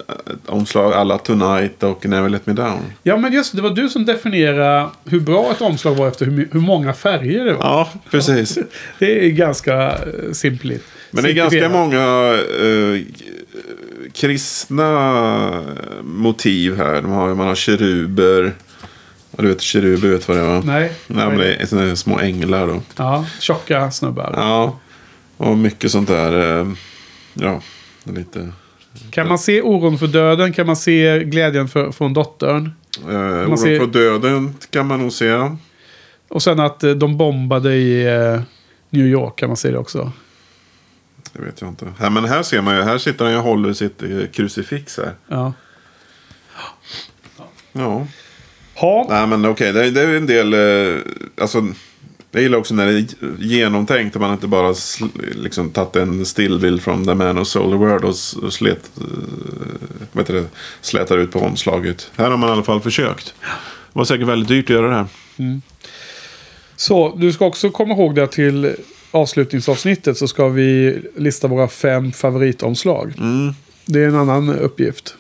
färgomslag 0.07 0.93
alla 0.93 1.19
Tonight 1.19 1.83
och 1.83 2.07
Never 2.07 2.29
Let 2.29 2.47
Me 2.47 2.53
Down. 2.53 2.93
Ja, 3.03 3.17
men 3.17 3.33
just 3.33 3.57
det. 3.57 3.63
Var 3.63 3.71
du 3.71 3.89
som 3.89 4.05
definierade 4.05 4.89
hur 5.05 5.21
bra 5.21 5.51
ett 5.51 5.61
omslag 5.61 5.95
var 5.95 6.09
efter 6.09 6.27
hur, 6.27 6.49
hur 6.53 6.61
många 6.61 6.93
färger 6.93 7.45
det 7.45 7.53
var. 7.53 7.61
Ja, 7.65 7.89
precis. 8.11 8.59
Det 8.99 9.27
är 9.27 9.31
ganska 9.31 9.89
uh, 9.93 10.33
simpligt. 10.33 10.85
Men 11.11 11.25
det 11.25 11.31
är 11.31 11.35
ganska 11.35 11.69
många 11.69 12.35
eh, 12.63 13.01
kristna 14.13 15.63
motiv 16.03 16.77
här. 16.77 17.03
De 17.03 17.11
har, 17.11 17.35
man 17.35 17.47
har 17.47 17.55
keruber. 17.55 18.53
Ja, 19.37 19.43
du 19.43 19.49
vet 19.49 19.61
keruber, 19.61 20.09
vet 20.09 20.29
vad 20.29 20.37
det 20.37 20.41
är 20.43 20.47
va? 20.47 20.63
Nej. 20.65 20.93
Nej, 21.07 21.27
men 21.27 21.39
det 21.39 21.55
är 21.55 21.67
såna 21.67 21.97
små 21.97 22.19
änglar 22.21 22.67
då. 22.67 22.83
Ja, 22.97 23.27
tjocka 23.41 23.91
snubbar. 23.91 24.35
Ja, 24.37 24.79
och 25.37 25.59
mycket 25.59 25.91
sånt 25.91 26.09
där. 26.09 26.61
eh, 26.61 26.69
Ja, 27.35 27.61
lite... 28.05 28.53
Kan 29.11 29.29
man 29.29 29.39
se 29.39 29.63
oron 29.63 29.99
för 29.99 30.07
döden? 30.07 30.53
Kan 30.53 30.67
man 30.67 30.77
se 30.77 31.25
glädjen 31.25 31.69
för, 31.69 31.93
från 31.93 32.15
dottern? 32.15 32.71
Eh, 33.09 33.15
Oron 33.17 33.59
ser- 33.59 33.79
för 33.79 33.87
döden 33.87 34.55
kan 34.71 34.87
man 34.87 34.99
nog 35.01 35.13
se. 35.13 35.51
Och 36.29 36.43
sen 36.43 36.61
att 36.61 36.85
eh, 36.85 36.91
de 36.91 37.17
bombade 37.17 37.75
i 37.75 38.07
eh, 38.07 38.41
New 38.91 39.07
York 39.07 39.37
kan 39.39 39.49
man 39.49 39.57
se 39.57 39.71
det 39.71 39.79
också. 39.79 40.13
Det 41.33 41.43
vet 41.43 41.61
jag 41.61 41.69
inte. 41.71 41.87
Här, 41.99 42.11
men 42.11 42.25
här 42.25 42.43
ser 42.43 42.61
man 42.61 42.77
ju. 42.77 42.83
Här 42.83 42.99
sitter 42.99 43.25
han 43.25 43.37
och 43.37 43.43
håller 43.43 43.73
sitt 43.73 44.03
eh, 44.03 44.09
krucifix 44.33 44.97
här. 44.99 45.13
Ja. 45.29 45.53
Ja. 47.73 48.07
Ha. 48.75 49.07
Nej 49.11 49.27
men 49.27 49.45
okej, 49.47 49.73
det, 49.73 49.91
det 49.91 50.01
är 50.03 50.15
en 50.17 50.27
del... 50.27 50.55
Eh, 50.55 51.01
alltså, 51.41 51.67
jag 52.33 52.43
gillar 52.43 52.59
också 52.59 52.75
när 52.75 52.87
det 52.87 52.93
är 52.93 53.07
genomtänkt. 53.39 54.15
Och 54.17 54.21
man 54.21 54.33
inte 54.33 54.47
bara 54.47 54.75
liksom, 55.35 55.71
tagit 55.71 55.97
en 55.97 56.27
stillbild 56.27 56.83
från 56.83 57.05
The 57.07 57.15
Man 57.15 57.45
Sold 57.45 57.73
the 57.73 57.77
World 57.77 58.05
och, 58.05 58.53
slet, 58.53 58.91
eh, 59.01 60.19
heter 60.19 60.35
det, 60.35 60.45
slätar 60.81 61.19
ut 61.19 61.33
på 61.33 61.39
omslaget. 61.39 62.11
Här 62.17 62.31
har 62.31 62.37
man 62.37 62.49
i 62.49 62.53
alla 62.53 62.63
fall 62.63 62.81
försökt. 62.81 63.35
Det 63.93 63.99
var 63.99 64.05
säkert 64.05 64.27
väldigt 64.27 64.49
dyrt 64.49 64.65
att 64.65 64.71
göra 64.71 64.89
det 64.89 64.95
här. 64.95 65.07
Så, 66.77 67.17
du 67.17 67.33
ska 67.33 67.47
också 67.47 67.71
komma 67.71 67.95
ihåg 67.95 68.15
det 68.15 68.27
till 68.27 68.75
avslutningsavsnittet 69.11 70.19
så 70.19 70.29
ska 70.29 70.49
vi 70.49 70.99
lista 71.17 71.49
våra 71.49 71.69
fem 71.69 72.13
favoritomslag. 72.13 73.13
Mm. 73.19 73.55
Det 73.87 74.01
är 74.01 74.09
en 74.09 74.17
annan 74.17 74.49
uppgift 74.59 75.15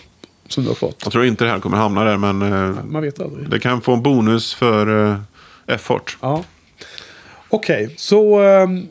som 0.48 0.62
du 0.62 0.70
har 0.70 0.74
fått. 0.74 1.00
Jag 1.02 1.12
tror 1.12 1.24
inte 1.24 1.44
det 1.44 1.50
här 1.50 1.58
kommer 1.60 1.76
hamna 1.76 2.04
där 2.04 2.16
men 2.16 2.42
eh, 2.42 2.84
Man 2.84 3.02
vet 3.02 3.20
aldrig. 3.20 3.50
det 3.50 3.58
kan 3.60 3.80
få 3.80 3.92
en 3.92 4.02
bonus 4.02 4.54
för 4.54 5.06
eh, 5.10 5.16
effort. 5.66 6.18
Ja. 6.20 6.44
Okej, 7.50 7.94
så 7.96 8.40
ehm, 8.40 8.86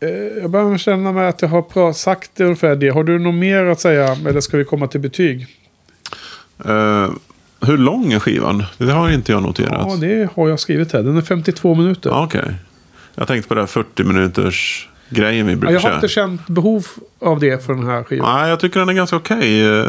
eh, 0.00 0.08
jag 0.42 0.50
börjar 0.50 0.78
känna 0.78 1.12
mig 1.12 1.28
att 1.28 1.42
jag 1.42 1.48
har 1.48 1.62
pra- 1.62 1.92
sagt 1.92 2.40
ungefär 2.40 2.76
det. 2.76 2.88
Har 2.88 3.04
du 3.04 3.18
något 3.18 3.34
mer 3.34 3.64
att 3.64 3.80
säga? 3.80 4.16
Eller 4.28 4.40
ska 4.40 4.56
vi 4.56 4.64
komma 4.64 4.86
till 4.86 5.00
betyg? 5.00 5.46
Eh, 6.64 7.10
hur 7.60 7.78
lång 7.78 8.12
är 8.12 8.18
skivan? 8.18 8.64
Det 8.78 8.92
har 8.92 9.10
inte 9.10 9.32
jag 9.32 9.42
noterat. 9.42 9.86
Ja, 9.88 9.96
det 10.00 10.28
har 10.34 10.48
jag 10.48 10.60
skrivit 10.60 10.92
här. 10.92 11.02
Den 11.02 11.16
är 11.16 11.22
52 11.22 11.74
minuter. 11.74 12.10
Ja, 12.10 12.24
Okej. 12.24 12.54
Jag 13.14 13.28
tänkte 13.28 13.48
på 13.48 13.54
det 13.54 13.60
här 13.60 13.66
40 13.66 14.04
minuters 14.04 14.88
grejen 15.08 15.46
vi 15.46 15.52
Ja, 15.52 15.58
brukar 15.58 15.74
jag 15.74 15.80
har 15.80 15.94
inte 15.94 16.08
känt 16.08 16.46
behov 16.46 16.86
av 17.18 17.40
det 17.40 17.64
för 17.66 17.74
den 17.74 17.86
här 17.86 18.02
skivan. 18.02 18.36
Nej, 18.40 18.50
jag 18.50 18.60
tycker 18.60 18.80
den 18.80 18.88
är 18.88 18.92
ganska 18.92 19.16
okej. 19.16 19.66
Eh, 19.66 19.84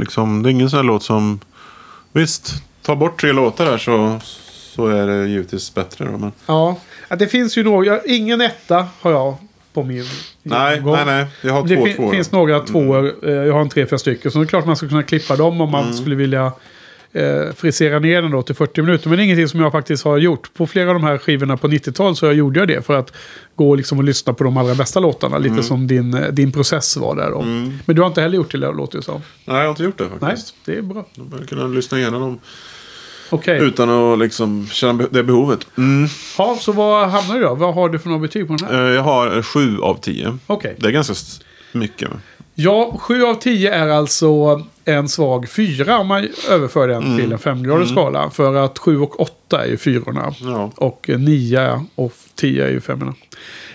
liksom, 0.00 0.42
det 0.42 0.48
är 0.48 0.50
ingen 0.50 0.70
sån 0.70 0.76
här 0.76 0.84
låt 0.84 1.02
som... 1.02 1.40
Visst, 2.12 2.52
ta 2.82 2.96
bort 2.96 3.20
tre 3.20 3.32
låtar 3.32 3.64
här 3.66 3.78
så, 3.78 4.18
så 4.74 4.86
är 4.86 5.06
det 5.06 5.28
givetvis 5.28 5.74
bättre. 5.74 6.04
Då, 6.04 6.18
men... 6.18 6.32
Ja, 6.46 6.76
Ja, 7.08 7.16
det 7.16 7.26
finns 7.26 7.58
ju 7.58 7.62
några. 7.64 8.00
Ingen 8.04 8.40
etta 8.40 8.86
har 9.00 9.10
jag 9.10 9.36
på 9.72 9.82
min 9.82 10.04
nej, 10.42 10.80
nej, 10.84 11.04
nej. 11.06 11.26
Jag 11.42 11.52
har 11.52 11.66
Det 11.66 11.76
två 11.76 11.84
fin- 11.84 11.96
tvåor. 11.96 12.12
finns 12.12 12.32
några 12.32 12.60
tvåor. 12.60 13.14
Eh, 13.28 13.32
Jag 13.32 13.52
har 13.54 13.60
en 13.60 13.68
tre, 13.68 13.86
fyra 13.86 13.98
stycken. 13.98 14.30
Så 14.30 14.38
det 14.38 14.44
är 14.44 14.46
klart 14.46 14.66
man 14.66 14.76
ska 14.76 14.88
kunna 14.88 15.02
klippa 15.02 15.36
dem 15.36 15.60
om 15.60 15.70
man 15.70 15.84
Mm. 15.84 15.96
skulle 15.96 16.16
vilja 16.16 16.52
eh, 17.12 17.52
frisera 17.56 17.98
ner 17.98 18.22
den 18.22 18.30
då 18.30 18.42
till 18.42 18.54
40 18.54 18.82
minuter. 18.82 19.08
Men 19.08 19.18
det 19.18 19.22
är 19.22 19.24
ingenting 19.24 19.48
som 19.48 19.60
jag 19.60 19.72
faktiskt 19.72 20.04
har 20.04 20.18
gjort. 20.18 20.54
På 20.54 20.66
flera 20.66 20.88
av 20.88 20.94
de 20.94 21.04
här 21.04 21.18
skivorna 21.18 21.56
på 21.56 21.68
90-talet 21.68 22.18
så 22.18 22.26
jag 22.26 22.34
gjorde 22.34 22.58
jag 22.60 22.68
det 22.68 22.86
för 22.86 22.94
att 22.98 23.12
gå 23.54 23.74
liksom 23.74 23.98
och 23.98 24.04
lyssna 24.04 24.32
på 24.34 24.44
de 24.44 24.56
allra 24.56 24.74
bästa 24.74 25.00
låtarna. 25.00 25.36
Mm. 25.36 25.50
Lite 25.52 25.62
som 25.66 25.86
din, 25.86 26.14
eh, 26.14 26.28
din 26.32 26.52
process 26.52 26.96
var 26.96 27.16
där 27.16 27.30
då. 27.30 27.42
Men 27.42 27.96
du 27.96 28.00
har 28.00 28.08
inte 28.08 28.20
heller 28.22 28.36
gjort 28.36 28.52
det, 28.52 28.58
låter 28.58 28.98
det 28.98 29.04
som. 29.04 29.22
Nej, 29.44 29.56
jag 29.56 29.62
har 29.64 29.70
inte 29.70 29.82
gjort 29.82 29.98
det 29.98 30.04
Nej, 30.04 30.18
faktiskt. 30.20 30.54
det 30.64 30.76
är 30.76 30.82
bra. 30.82 31.06
Jag 31.14 31.26
börjar 31.26 31.44
kunna 31.46 31.64
lyssna 31.66 31.98
igenom 31.98 32.20
dem 32.20 32.38
Okej. 33.30 33.58
utan 33.62 33.90
att 33.90 34.18
liksom 34.18 34.66
känna 34.72 35.04
det 35.10 35.22
behovet. 35.22 35.66
Mm. 35.78 36.08
Ja, 36.38 36.56
så 36.60 36.72
vad 36.72 37.08
hamnar 37.08 37.34
du 37.34 37.40
då? 37.40 37.54
Vad 37.54 37.74
har 37.74 37.88
du 37.88 37.98
för 37.98 38.08
några 38.08 38.20
betyg 38.22 38.46
på 38.48 38.56
den 38.56 38.68
här? 38.68 38.84
Eh, 38.88 38.94
Jag 38.94 39.02
har 39.02 39.42
sju 39.42 39.80
av 39.80 39.94
tio. 40.00 40.38
Okej. 40.46 40.76
Det 40.78 40.86
är 40.88 40.92
ganska 40.92 41.14
mycket. 41.72 42.10
Ja, 42.58 42.96
7 43.00 43.24
av 43.24 43.34
10 43.34 43.74
är 43.74 43.88
alltså 43.88 44.62
en 44.84 45.08
svag 45.08 45.48
4 45.48 45.98
om 45.98 46.06
man 46.06 46.28
överför 46.50 46.88
den 46.88 47.02
Mm. 47.04 47.18
till 47.18 47.32
en 47.32 47.38
femgradig 47.38 47.88
skala. 47.88 48.30
För 48.30 48.54
att 48.54 48.78
7 48.78 49.00
och 49.00 49.20
8 49.20 49.64
är 49.64 49.68
ju 49.68 49.76
fyrorna. 49.76 50.34
Ja. 50.40 50.70
Och 50.76 51.10
9 51.18 51.84
och 51.94 52.12
10 52.34 52.64
är 52.66 52.70
ju 52.70 52.80
femmorna. 52.80 53.14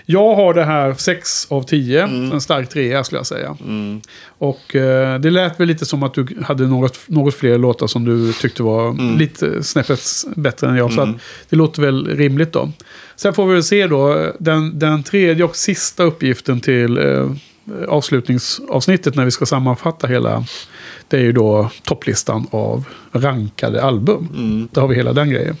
Jag 0.06 0.34
har 0.34 0.54
det 0.54 0.64
här 0.64 0.94
6 0.94 1.46
av 1.50 1.62
10. 1.62 2.02
Mm. 2.02 2.32
En 2.32 2.40
stark 2.40 2.68
3 2.68 3.04
skulle 3.04 3.18
jag 3.18 3.26
säga. 3.26 3.56
Och 4.38 4.76
eh, 4.76 5.18
det 5.20 5.30
lät 5.30 5.60
väl 5.60 5.68
lite 5.68 5.86
som 5.86 6.02
att 6.02 6.14
du 6.14 6.26
hade 6.44 6.66
något, 6.66 6.98
något 7.06 7.34
fler 7.34 7.58
låtar 7.58 7.86
som 7.86 8.04
du 8.04 8.32
tyckte 8.32 8.62
var 8.62 8.88
Mm. 8.88 9.18
lite 9.18 9.62
snäppet 9.62 10.00
bättre 10.36 10.68
än 10.68 10.76
jag. 10.76 10.92
Så 10.92 11.00
att 11.00 11.08
det 11.48 11.56
låter 11.56 11.82
väl 11.82 12.06
rimligt 12.16 12.52
då. 12.52 12.72
Sen 13.16 13.34
får 13.34 13.46
vi 13.46 13.52
väl 13.54 13.62
se 13.62 13.86
då. 13.86 14.32
Den, 14.38 14.78
den 14.78 15.02
tredje 15.02 15.44
och 15.44 15.56
sista 15.56 16.02
uppgiften 16.02 16.60
till 16.60 16.98
eh, 16.98 17.30
avslutningsavsnittet 17.88 19.14
när 19.16 19.24
vi 19.24 19.30
ska 19.30 19.46
sammanfatta 19.46 20.06
hela. 20.06 20.44
Det 21.08 21.16
är 21.16 21.20
ju 21.20 21.32
då 21.32 21.70
topplistan 21.84 22.46
av 22.50 22.84
rankade 23.12 23.82
album. 23.82 24.68
Där 24.72 24.80
har 24.80 24.88
vi 24.88 24.94
hela 24.94 25.12
den 25.12 25.30
grejen. 25.30 25.56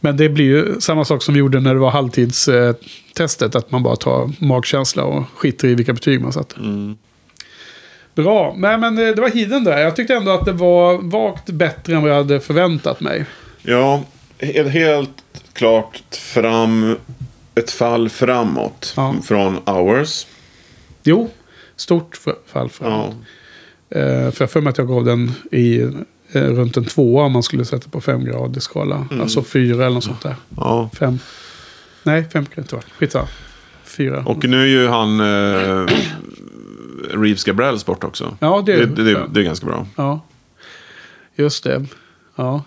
Men 0.00 0.16
det 0.16 0.28
blir 0.28 0.44
ju 0.44 0.80
samma 0.80 1.04
sak 1.04 1.22
som 1.22 1.34
vi 1.34 1.40
gjorde 1.40 1.60
när 1.60 1.74
det 1.74 1.80
var 1.80 1.90
halvtidstestet. 1.90 3.54
Att 3.54 3.70
man 3.70 3.82
bara 3.82 3.96
tar 3.96 4.30
magkänsla 4.44 5.04
och 5.04 5.24
skiter 5.34 5.68
i 5.68 5.74
vilka 5.74 5.92
betyg 5.92 6.20
man 6.20 6.32
satte. 6.32 6.54
Bra, 8.14 8.54
Nej, 8.58 8.78
men 8.78 8.98
eh, 8.98 9.14
det 9.14 9.20
var 9.20 9.28
Hiden 9.30 9.64
där. 9.64 9.78
Jag 9.78 9.96
tyckte 9.96 10.14
ändå 10.14 10.30
att 10.30 10.44
det 10.44 10.52
var 10.52 10.98
vagt 11.02 11.50
bättre 11.50 11.94
än 11.96 12.02
vad 12.02 12.10
jag 12.10 12.16
hade 12.16 12.40
förväntat 12.40 13.00
mig. 13.00 13.24
Ja, 13.62 14.02
helt, 14.38 15.10
klart 15.52 16.02
fram 16.16 16.96
ett 17.54 17.70
fall 17.70 18.08
framåt. 18.08 18.92
Ja. 18.96 19.14
Från 19.24 19.56
Hours. 19.66 20.26
Jo, 21.02 21.30
stort 21.76 22.20
fall 22.46 22.68
för 22.70 22.84
Ja. 22.90 23.06
eh, 23.98 24.30
För 24.30 24.42
jag 24.42 24.50
för 24.50 24.60
mig 24.60 24.70
att 24.70 24.78
jag 24.78 24.88
gav 24.88 25.04
den 25.04 25.32
i 25.52 25.82
eh, 26.32 26.42
runt 26.42 26.76
en 26.76 26.84
tvåa 26.84 27.24
om 27.24 27.32
man 27.32 27.42
skulle 27.42 27.64
sätta 27.64 27.88
på 27.90 28.00
femgradig 28.00 28.62
skala. 28.62 29.06
Mm. 29.10 29.20
Alltså 29.22 29.42
fyra 29.42 29.74
eller 29.86 29.94
något 29.94 30.04
sånt 30.04 30.22
där. 30.22 30.34
ja. 30.56 30.90
Fem. 30.98 31.18
Nej, 32.02 32.24
fem 32.32 32.44
kan 32.46 32.52
det 32.54 32.60
inte 32.60 32.74
vara. 32.74 32.84
Skitsamma. 32.98 33.28
Fyra. 33.84 34.22
Och 34.26 34.44
nu 34.44 34.62
är 34.62 34.66
ju 34.66 34.86
han 34.88 35.20
eh, 35.20 35.86
Reeves 37.10 37.44
Gabrels 37.44 37.86
bort 37.86 38.04
också. 38.04 38.36
ja, 38.40 38.62
det, 38.66 38.76
Det, 38.76 38.86
det, 38.86 39.02
det, 39.14 39.26
det 39.32 39.40
är 39.40 39.44
ganska 39.44 39.66
bra. 39.66 39.86
Ja, 39.96 40.20
just 41.36 41.64
det. 41.64 41.84
Ja. 42.36 42.62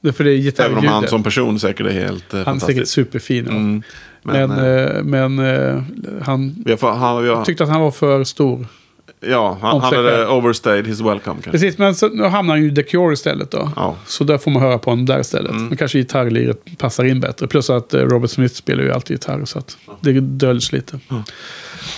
Det 0.00 0.08
är 0.08 0.12
för 0.12 0.24
det 0.24 0.30
är 0.30 0.32
Även 0.32 0.40
om 0.40 0.44
gitarrljudet. 0.44 0.90
han 0.90 1.08
som 1.08 1.22
person 1.22 1.60
säkert 1.60 1.86
är 1.86 1.90
helt 1.90 2.34
eh, 2.34 2.42
Han 2.46 2.56
är 2.56 2.60
säkert 2.60 2.88
superfin. 2.88 3.46
Mm. 3.48 3.82
Men, 4.22 4.48
Men, 4.48 4.58
men, 5.04 5.28
eh, 5.28 5.34
men 5.34 5.38
eh, 5.38 5.82
han 6.22 6.62
vi 6.64 6.70
har, 6.70 6.78
fa- 6.78 6.96
han, 6.96 7.22
vi 7.22 7.28
har, 7.28 7.44
tyckte 7.44 7.64
att 7.64 7.70
han 7.70 7.80
var 7.80 7.90
för 7.90 8.24
stor. 8.24 8.66
Ja, 9.30 9.58
han, 9.60 9.80
han 9.80 9.94
hade 9.94 10.28
overstayed 10.28 10.86
his 10.86 11.00
welcome 11.00 11.20
kanske. 11.42 11.50
Precis, 11.50 11.78
men 11.78 11.94
så, 11.94 12.08
nu 12.08 12.24
hamnar 12.24 12.54
han 12.54 12.62
ju 12.62 12.72
i 12.72 12.74
The 12.74 12.82
Cure 12.82 13.12
istället 13.12 13.50
då. 13.50 13.70
Ja. 13.76 13.84
Mm. 13.84 13.96
Så 14.06 14.24
där 14.24 14.38
får 14.38 14.50
man 14.50 14.62
höra 14.62 14.78
på 14.78 14.90
honom 14.90 15.06
där 15.06 15.20
istället. 15.20 15.52
Men 15.52 15.76
kanske 15.76 15.98
gitarrliret 15.98 16.78
passar 16.78 17.04
in 17.04 17.20
bättre. 17.20 17.46
Plus 17.46 17.70
att 17.70 17.94
eh, 17.94 18.00
Robert 18.00 18.30
Smith 18.30 18.54
spelar 18.54 18.82
ju 18.82 18.92
alltid 18.92 19.14
gitarr. 19.14 19.44
Så 19.44 19.58
att 19.58 19.76
det 20.00 20.20
döljs 20.20 20.72
lite. 20.72 20.98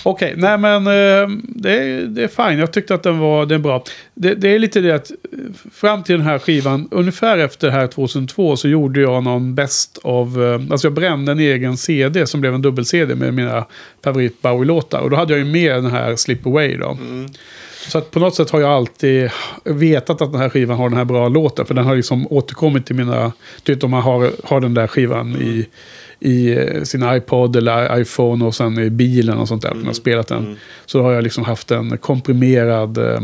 Okej, 0.02 0.34
nej 0.36 0.58
men 0.58 0.86
eh, 0.86 1.36
det, 1.42 1.72
är, 1.72 2.02
det 2.02 2.22
är 2.24 2.28
fine. 2.48 2.58
Jag 2.58 2.72
tyckte 2.72 2.94
att 2.94 3.02
den 3.02 3.18
var, 3.18 3.46
den 3.46 3.62
bra. 3.62 3.84
Det, 4.14 4.34
det 4.34 4.48
är 4.54 4.58
lite 4.58 4.80
det 4.80 4.94
att 4.94 5.10
eh, 5.10 5.16
fram 5.72 6.02
till 6.02 6.16
den 6.16 6.26
här 6.26 6.38
skivan, 6.38 6.88
ungefär 6.90 7.38
efter 7.38 7.66
det 7.66 7.72
här 7.72 7.86
2002 7.86 8.56
så 8.56 8.68
gjorde 8.68 9.00
jag 9.00 9.22
någon 9.24 9.54
bäst 9.54 9.98
av... 10.02 10.44
eh, 10.44 10.72
Alltså 10.72 10.86
jag 10.86 10.92
brände 10.94 11.32
en 11.32 11.38
egen 11.40 11.76
CD 11.76 12.26
som 12.26 12.40
blev 12.40 12.54
en 12.54 12.62
dubbel-CD 12.62 13.14
med 13.14 13.34
mina 13.34 13.64
favorit 14.04 14.42
Bowie-låtar. 14.42 15.00
Och 15.00 15.10
då 15.10 15.16
hade 15.16 15.32
jag 15.32 15.38
ju 15.38 15.52
med 15.52 15.74
den 15.74 15.90
här 15.90 16.16
Slip 16.16 16.46
Away 16.46 16.76
då. 16.76 16.98
Så 17.88 17.98
att 17.98 18.10
på 18.10 18.18
något 18.18 18.34
sätt 18.34 18.50
har 18.50 18.60
jag 18.60 18.70
alltid 18.70 19.30
vetat 19.64 20.22
att 20.22 20.32
den 20.32 20.40
här 20.40 20.48
skivan 20.48 20.76
har 20.76 20.88
den 20.88 20.98
här 20.98 21.04
bra 21.04 21.28
låten. 21.28 21.66
För 21.66 21.74
den 21.74 21.84
har 21.84 21.96
liksom 21.96 22.26
återkommit 22.32 22.86
till 22.86 22.96
mina... 22.96 23.32
Vet 23.66 23.84
om 23.84 23.90
man 23.90 24.02
har, 24.02 24.30
har 24.44 24.60
den 24.60 24.74
där 24.74 24.86
skivan 24.86 25.36
i, 25.36 25.66
i 26.20 26.52
eh, 26.52 26.82
sin 26.82 27.14
iPod 27.14 27.56
eller 27.56 28.00
iPhone 28.00 28.44
och 28.44 28.54
sen 28.54 28.78
i 28.78 28.90
bilen 28.90 29.38
och 29.38 29.48
sånt 29.48 29.62
där. 29.62 29.70
Mm. 29.70 29.86
har 29.86 29.92
spelat 29.92 30.28
den. 30.28 30.56
Så 30.86 30.98
då 30.98 31.04
har 31.04 31.12
jag 31.12 31.24
liksom 31.24 31.44
haft 31.44 31.70
en 31.70 31.98
komprimerad 31.98 32.98
eh, 32.98 33.20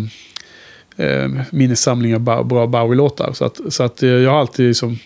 eh, 0.96 1.30
minisamling 1.50 2.14
av 2.14 2.20
bra 2.20 2.66
Bowie-låtar. 2.66 3.32
Så 3.32 3.44
att, 3.44 3.60
så 3.68 3.82
att 3.82 4.02
eh, 4.02 4.08
jag 4.08 4.30
har 4.30 4.40
alltid 4.40 4.66
liksom 4.66 4.98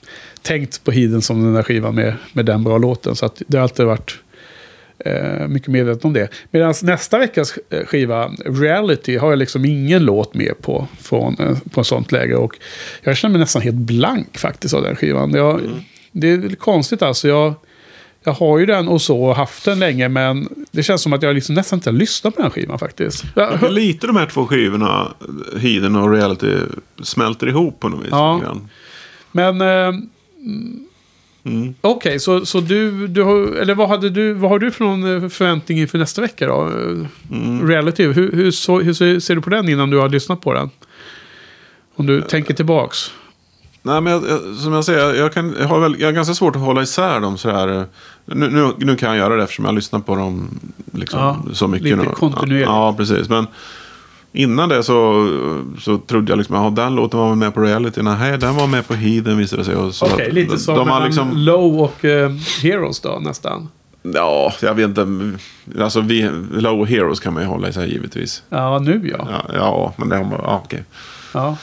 tänkt 0.43 0.85
på 0.85 0.91
Hiden 0.91 1.23
som 1.23 1.45
den 1.45 1.55
där 1.55 1.63
skivan 1.63 1.95
med, 1.95 2.15
med 2.33 2.45
den 2.45 2.65
bra 2.65 2.79
låten. 2.79 3.17
Så 3.17 3.27
att 3.27 3.43
det 3.47 3.57
har 3.57 3.63
alltid 3.63 3.87
varit 3.87 4.19
eh, 4.99 5.49
mycket 5.49 5.69
medveten 5.69 6.09
om 6.09 6.13
det. 6.13 6.29
Medan 6.51 6.75
nästa 6.83 7.19
veckas 7.19 7.55
skiva, 7.87 8.29
Reality, 8.45 9.17
har 9.17 9.31
jag 9.31 9.39
liksom 9.39 9.65
ingen 9.65 10.05
låt 10.05 10.35
med 10.35 10.53
på 10.63 10.87
från, 11.01 11.37
på 11.71 11.81
ett 11.81 11.87
sånt 11.87 12.13
läge. 12.13 12.37
Och 12.37 12.57
jag 13.03 13.17
känner 13.17 13.33
mig 13.33 13.41
nästan 13.41 13.63
helt 13.63 13.77
blank 13.77 14.39
faktiskt 14.39 14.75
av 14.75 14.83
den 14.83 14.97
skivan. 14.97 15.35
Jag, 15.35 15.61
Det 16.13 16.31
är 16.31 16.57
konstigt 16.57 17.03
alltså. 17.03 17.29
Jag, 17.29 17.55
jag 18.29 18.35
har 18.35 18.59
ju 18.59 18.67
den 18.67 18.89
och 18.89 19.03
så 19.03 19.23
och 19.25 19.37
haft 19.37 19.65
den 19.65 19.79
länge, 19.79 20.09
men 20.09 20.49
det 20.71 20.83
känns 20.83 21.03
som 21.03 21.13
att 21.13 21.23
jag 21.23 21.35
liksom 21.35 21.55
nästan 21.55 21.77
inte 21.77 21.91
har 21.91 21.95
lyssnat 21.97 22.37
på 22.37 22.43
den 22.43 22.51
skivan 22.51 22.79
faktiskt. 22.79 23.25
Jag, 23.35 23.73
Lite 23.73 24.07
de 24.07 24.17
här 24.17 24.27
två 24.27 24.47
skivorna, 24.47 25.09
Hiden 25.59 25.97
och 25.97 26.13
Reality, 26.13 26.53
smälter 27.03 27.47
ihop 27.47 27.81
på 27.81 27.89
något 27.89 28.01
vis. 28.01 28.09
Ja. 28.11 28.41
grann. 28.43 28.69
Men... 29.33 29.61
Eh, 29.61 30.01
Mm. 31.45 31.75
Okej, 31.81 32.19
så, 32.21 32.47
så 32.47 32.61
du, 32.61 33.07
du 33.07 33.23
har, 33.23 33.57
eller 33.57 33.75
vad, 33.75 33.89
hade 33.89 34.11
du, 34.11 34.33
vad 34.33 34.51
har 34.51 34.59
du 34.59 34.71
för 34.71 34.85
någon 34.85 35.23
eh, 35.23 35.29
förväntning 35.29 35.79
inför 35.79 35.99
nästa 35.99 36.21
vecka 36.21 36.47
då? 36.47 36.61
Mm. 37.33 37.69
Reality, 37.69 38.07
hur, 38.07 38.33
hur, 38.33 38.51
så, 38.51 38.81
hur 38.81 38.93
ser- 38.93 39.21
ser 39.21 39.35
du 39.35 39.41
på 39.41 39.51
den 39.51 39.69
innan 39.69 39.91
du 39.91 39.97
har 39.99 40.09
lyssnat 40.09 40.41
på 40.41 40.53
den? 40.55 40.71
Om 41.95 42.07
du 42.07 42.21
tänker 42.23 42.55
tillbaks. 42.55 43.11
Nej, 43.89 44.01
men 44.01 44.13
jag, 44.13 44.23
som 44.57 44.73
jag 44.73 44.85
säger, 44.85 45.15
jag, 45.15 45.33
kan, 45.35 45.57
jag, 45.61 45.69
har 45.69 45.81
väl, 45.81 45.97
jag 46.01 46.09
har 46.09 46.13
ganska 46.13 46.35
svårt 46.35 46.57
att 46.57 46.63
hålla 46.63 46.83
isär 46.83 47.21
dem 47.21 47.39
sådär. 47.39 47.77
eh, 47.79 47.83
Nu, 48.25 48.51
nu, 48.51 48.73
nu 48.79 48.97
kan 48.97 49.09
jag 49.09 49.19
göra 49.19 49.37
det 49.37 49.43
eftersom 49.43 49.65
jag 49.65 49.75
lyssnar 49.75 50.01
på 50.01 50.17
dem 50.17 50.49
liksom, 50.93 51.21
Ja, 51.21 51.37
så 51.53 51.69
mycket. 51.69 51.85
lite 51.85 51.97
nu. 51.97 52.05
kontinuerligt. 52.15 52.69
Ja, 52.69 52.87
ja, 52.87 52.95
precis. 52.97 53.29
Men 53.29 53.47
innan 54.33 54.69
det 54.69 54.83
så, 54.83 55.29
så 55.81 55.99
trodde 55.99 56.33
jag 56.33 56.37
liksom 56.39 56.57
att 56.57 56.77
den 56.77 56.95
låten 56.95 57.21
var 57.21 57.35
med 57.35 57.55
på 57.55 57.61
reality. 57.61 58.03
Nej, 58.03 58.39
den 58.39 58.55
var 58.57 58.67
med 58.67 58.89
på 58.89 58.95
Heathen 58.95 59.37
visade 59.39 59.61
det 59.63 59.67
sig. 59.67 59.77
Och 59.77 59.93
Okej, 60.03 60.27
att 60.29 60.35
lite 60.35 60.53
de, 60.53 60.59
som 60.59 60.75
de 60.79 60.85
mellan 60.87 61.05
liksom, 61.05 61.37
Low 61.37 61.81
och 61.81 62.05
eh, 62.05 62.31
Heroes 62.63 63.01
då 63.01 63.19
nästan. 63.23 63.69
Ja, 64.03 64.53
jag 64.63 64.75
vet 64.75 64.85
inte. 64.99 65.07
Alltså, 65.83 66.01
vi, 66.01 66.31
Low 66.53 66.87
Heroes 66.87 67.21
kan 67.21 67.35
man 67.35 67.43
ju 67.43 67.49
hålla 67.49 67.69
isär 67.69 67.87
givetvis. 67.87 68.43
Ja, 68.49 68.79
nu 68.79 69.15
ja. 69.19 69.29
Ja, 69.31 69.55
ja 69.55 69.93
men 69.97 70.09
det 70.09 70.17
har 70.17 70.25
man... 70.25 70.41
Ja, 70.43 70.61
okej. 70.65 70.85
ja. 71.35 71.57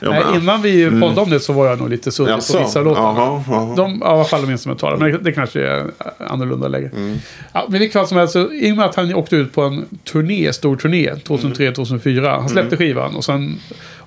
Ja, 0.00 0.10
Nej, 0.10 0.22
men- 0.32 0.42
innan 0.42 0.62
vi 0.62 0.90
poddade 1.00 1.20
om 1.20 1.30
det 1.30 1.40
så 1.40 1.52
var 1.52 1.66
jag 1.66 1.78
nog 1.78 1.90
lite 1.90 2.12
suddig 2.12 2.32
Jaså? 2.32 2.58
på 2.58 2.64
vissa 2.64 2.80
låtar. 2.80 3.02
Jaha, 3.02 3.42
jaha. 3.48 3.74
De, 3.76 3.98
ja, 4.00 4.06
I 4.10 4.14
alla 4.14 4.24
fall 4.24 4.40
de 4.40 4.46
minsta 4.46 4.62
som 4.62 4.70
jag 4.70 4.78
talar 4.78 4.96
Men 4.96 5.12
det, 5.12 5.18
det 5.18 5.32
kanske 5.32 5.60
är 5.66 5.84
annorlunda 6.28 6.68
läge. 6.68 6.90
Mm. 6.96 7.16
Ja, 7.52 7.66
men 7.68 7.78
vilket 7.80 7.92
fall 7.92 8.06
som 8.06 8.18
helst, 8.18 8.32
så, 8.32 8.52
i 8.52 8.72
och 8.72 8.76
med 8.76 8.84
att 8.84 8.94
han 8.94 9.14
åkte 9.14 9.36
ut 9.36 9.52
på 9.54 9.62
en 9.62 9.84
turné, 10.12 10.52
stor 10.52 10.76
turné, 10.76 11.10
2003-2004. 11.14 12.40
Han 12.40 12.48
släppte 12.48 12.76
Mm. 12.76 12.78
skivan 12.78 13.16
och 13.16 13.24
sen... 13.24 13.58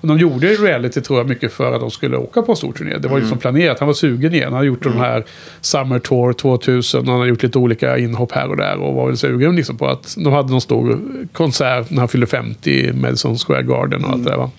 Och 0.02 0.08
de 0.08 0.18
gjorde 0.18 0.48
ju 0.52 0.56
reality 0.66 1.02
tror 1.02 1.20
jag 1.20 1.30
mycket 1.30 1.54
för 1.54 1.74
att 1.74 1.80
de 1.82 1.92
skulle 1.92 2.18
åka 2.18 2.42
på 2.42 2.52
en 2.52 2.56
stor 2.56 2.74
turné. 2.74 2.98
Det 2.98 3.08
var 3.08 3.18
ju 3.18 3.22
Mm. 3.22 3.30
som 3.30 3.38
planerat. 3.38 3.80
Han 3.80 3.88
var 3.88 3.94
sugen 3.94 4.34
igen. 4.34 4.44
Han 4.44 4.54
hade 4.54 4.68
gjort 4.68 4.84
de 4.84 4.98
här 4.98 5.24
Summer 5.62 6.00
Tour 6.00 6.34
2000. 6.34 7.00
Och 7.02 7.06
han 7.08 7.16
hade 7.18 7.30
gjort 7.30 7.44
lite 7.44 7.58
olika 7.58 7.98
inhopp 7.98 8.32
här 8.32 8.50
och 8.50 8.58
där. 8.58 8.78
Och 8.78 8.94
var 8.94 9.08
väl 9.08 9.18
sugen 9.18 9.56
liksom 9.56 9.78
på 9.78 9.88
att 9.88 10.16
de 10.18 10.34
hade 10.34 10.52
någon 10.52 10.62
stor 10.62 11.00
konsert 11.34 11.90
när 11.90 12.00
han 12.00 12.08
fyllde 12.08 12.28
50 12.28 12.72
i 12.72 12.94
Madison 12.94 13.38
Square 13.38 13.64
Garden 13.64 14.06
och 14.06 14.12
allt 14.12 14.24
det 14.24 14.30
där 14.30 14.38
va. 14.38 14.52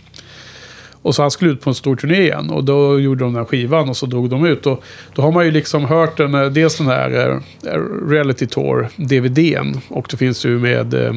Och 1.03 1.15
så 1.15 1.23
han 1.23 1.31
skulle 1.31 1.51
ut 1.51 1.61
på 1.61 1.71
en 1.71 1.75
stor 1.75 1.97
turné 1.97 2.21
igen. 2.21 2.51
Och 2.51 2.65
då 2.65 3.01
gjorde 3.01 3.25
de 3.25 3.33
den 3.33 3.37
här 3.43 3.45
skivan 3.49 3.89
och 3.89 3.97
så 3.97 4.07
drog 4.07 4.31
de 4.31 4.47
ut. 4.47 4.67
Och 4.67 4.83
då 5.15 5.23
har 5.23 5.33
man 5.33 5.45
ju 5.45 5.51
liksom 5.51 5.85
hört 5.85 6.17
den, 6.17 6.35
eh, 6.35 6.45
dels 6.47 6.77
den 6.79 6.87
här 6.87 7.31
eh, 7.65 7.79
Reality 8.11 8.47
Tour, 8.47 8.89
DVDn. 8.97 9.81
Och 9.89 10.07
det 10.11 10.17
finns 10.17 10.45
ju 10.47 10.59
med 10.59 10.95
eh, 10.95 11.13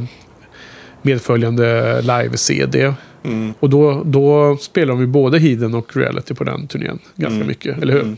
medföljande 1.01 2.01
live-CD. 2.01 2.93
Mm. 3.23 3.53
Och 3.59 3.69
då, 3.69 4.01
då 4.05 4.57
spelar 4.57 4.87
de 4.93 4.99
ju 5.01 5.07
både 5.07 5.39
Hidden 5.39 5.73
och 5.73 5.97
Reality 5.97 6.33
på 6.33 6.43
den 6.43 6.67
turnén. 6.67 6.99
Ganska 7.15 7.35
Mm. 7.35 7.47
mycket, 7.47 7.81
eller 7.81 7.93
hur? 7.93 8.15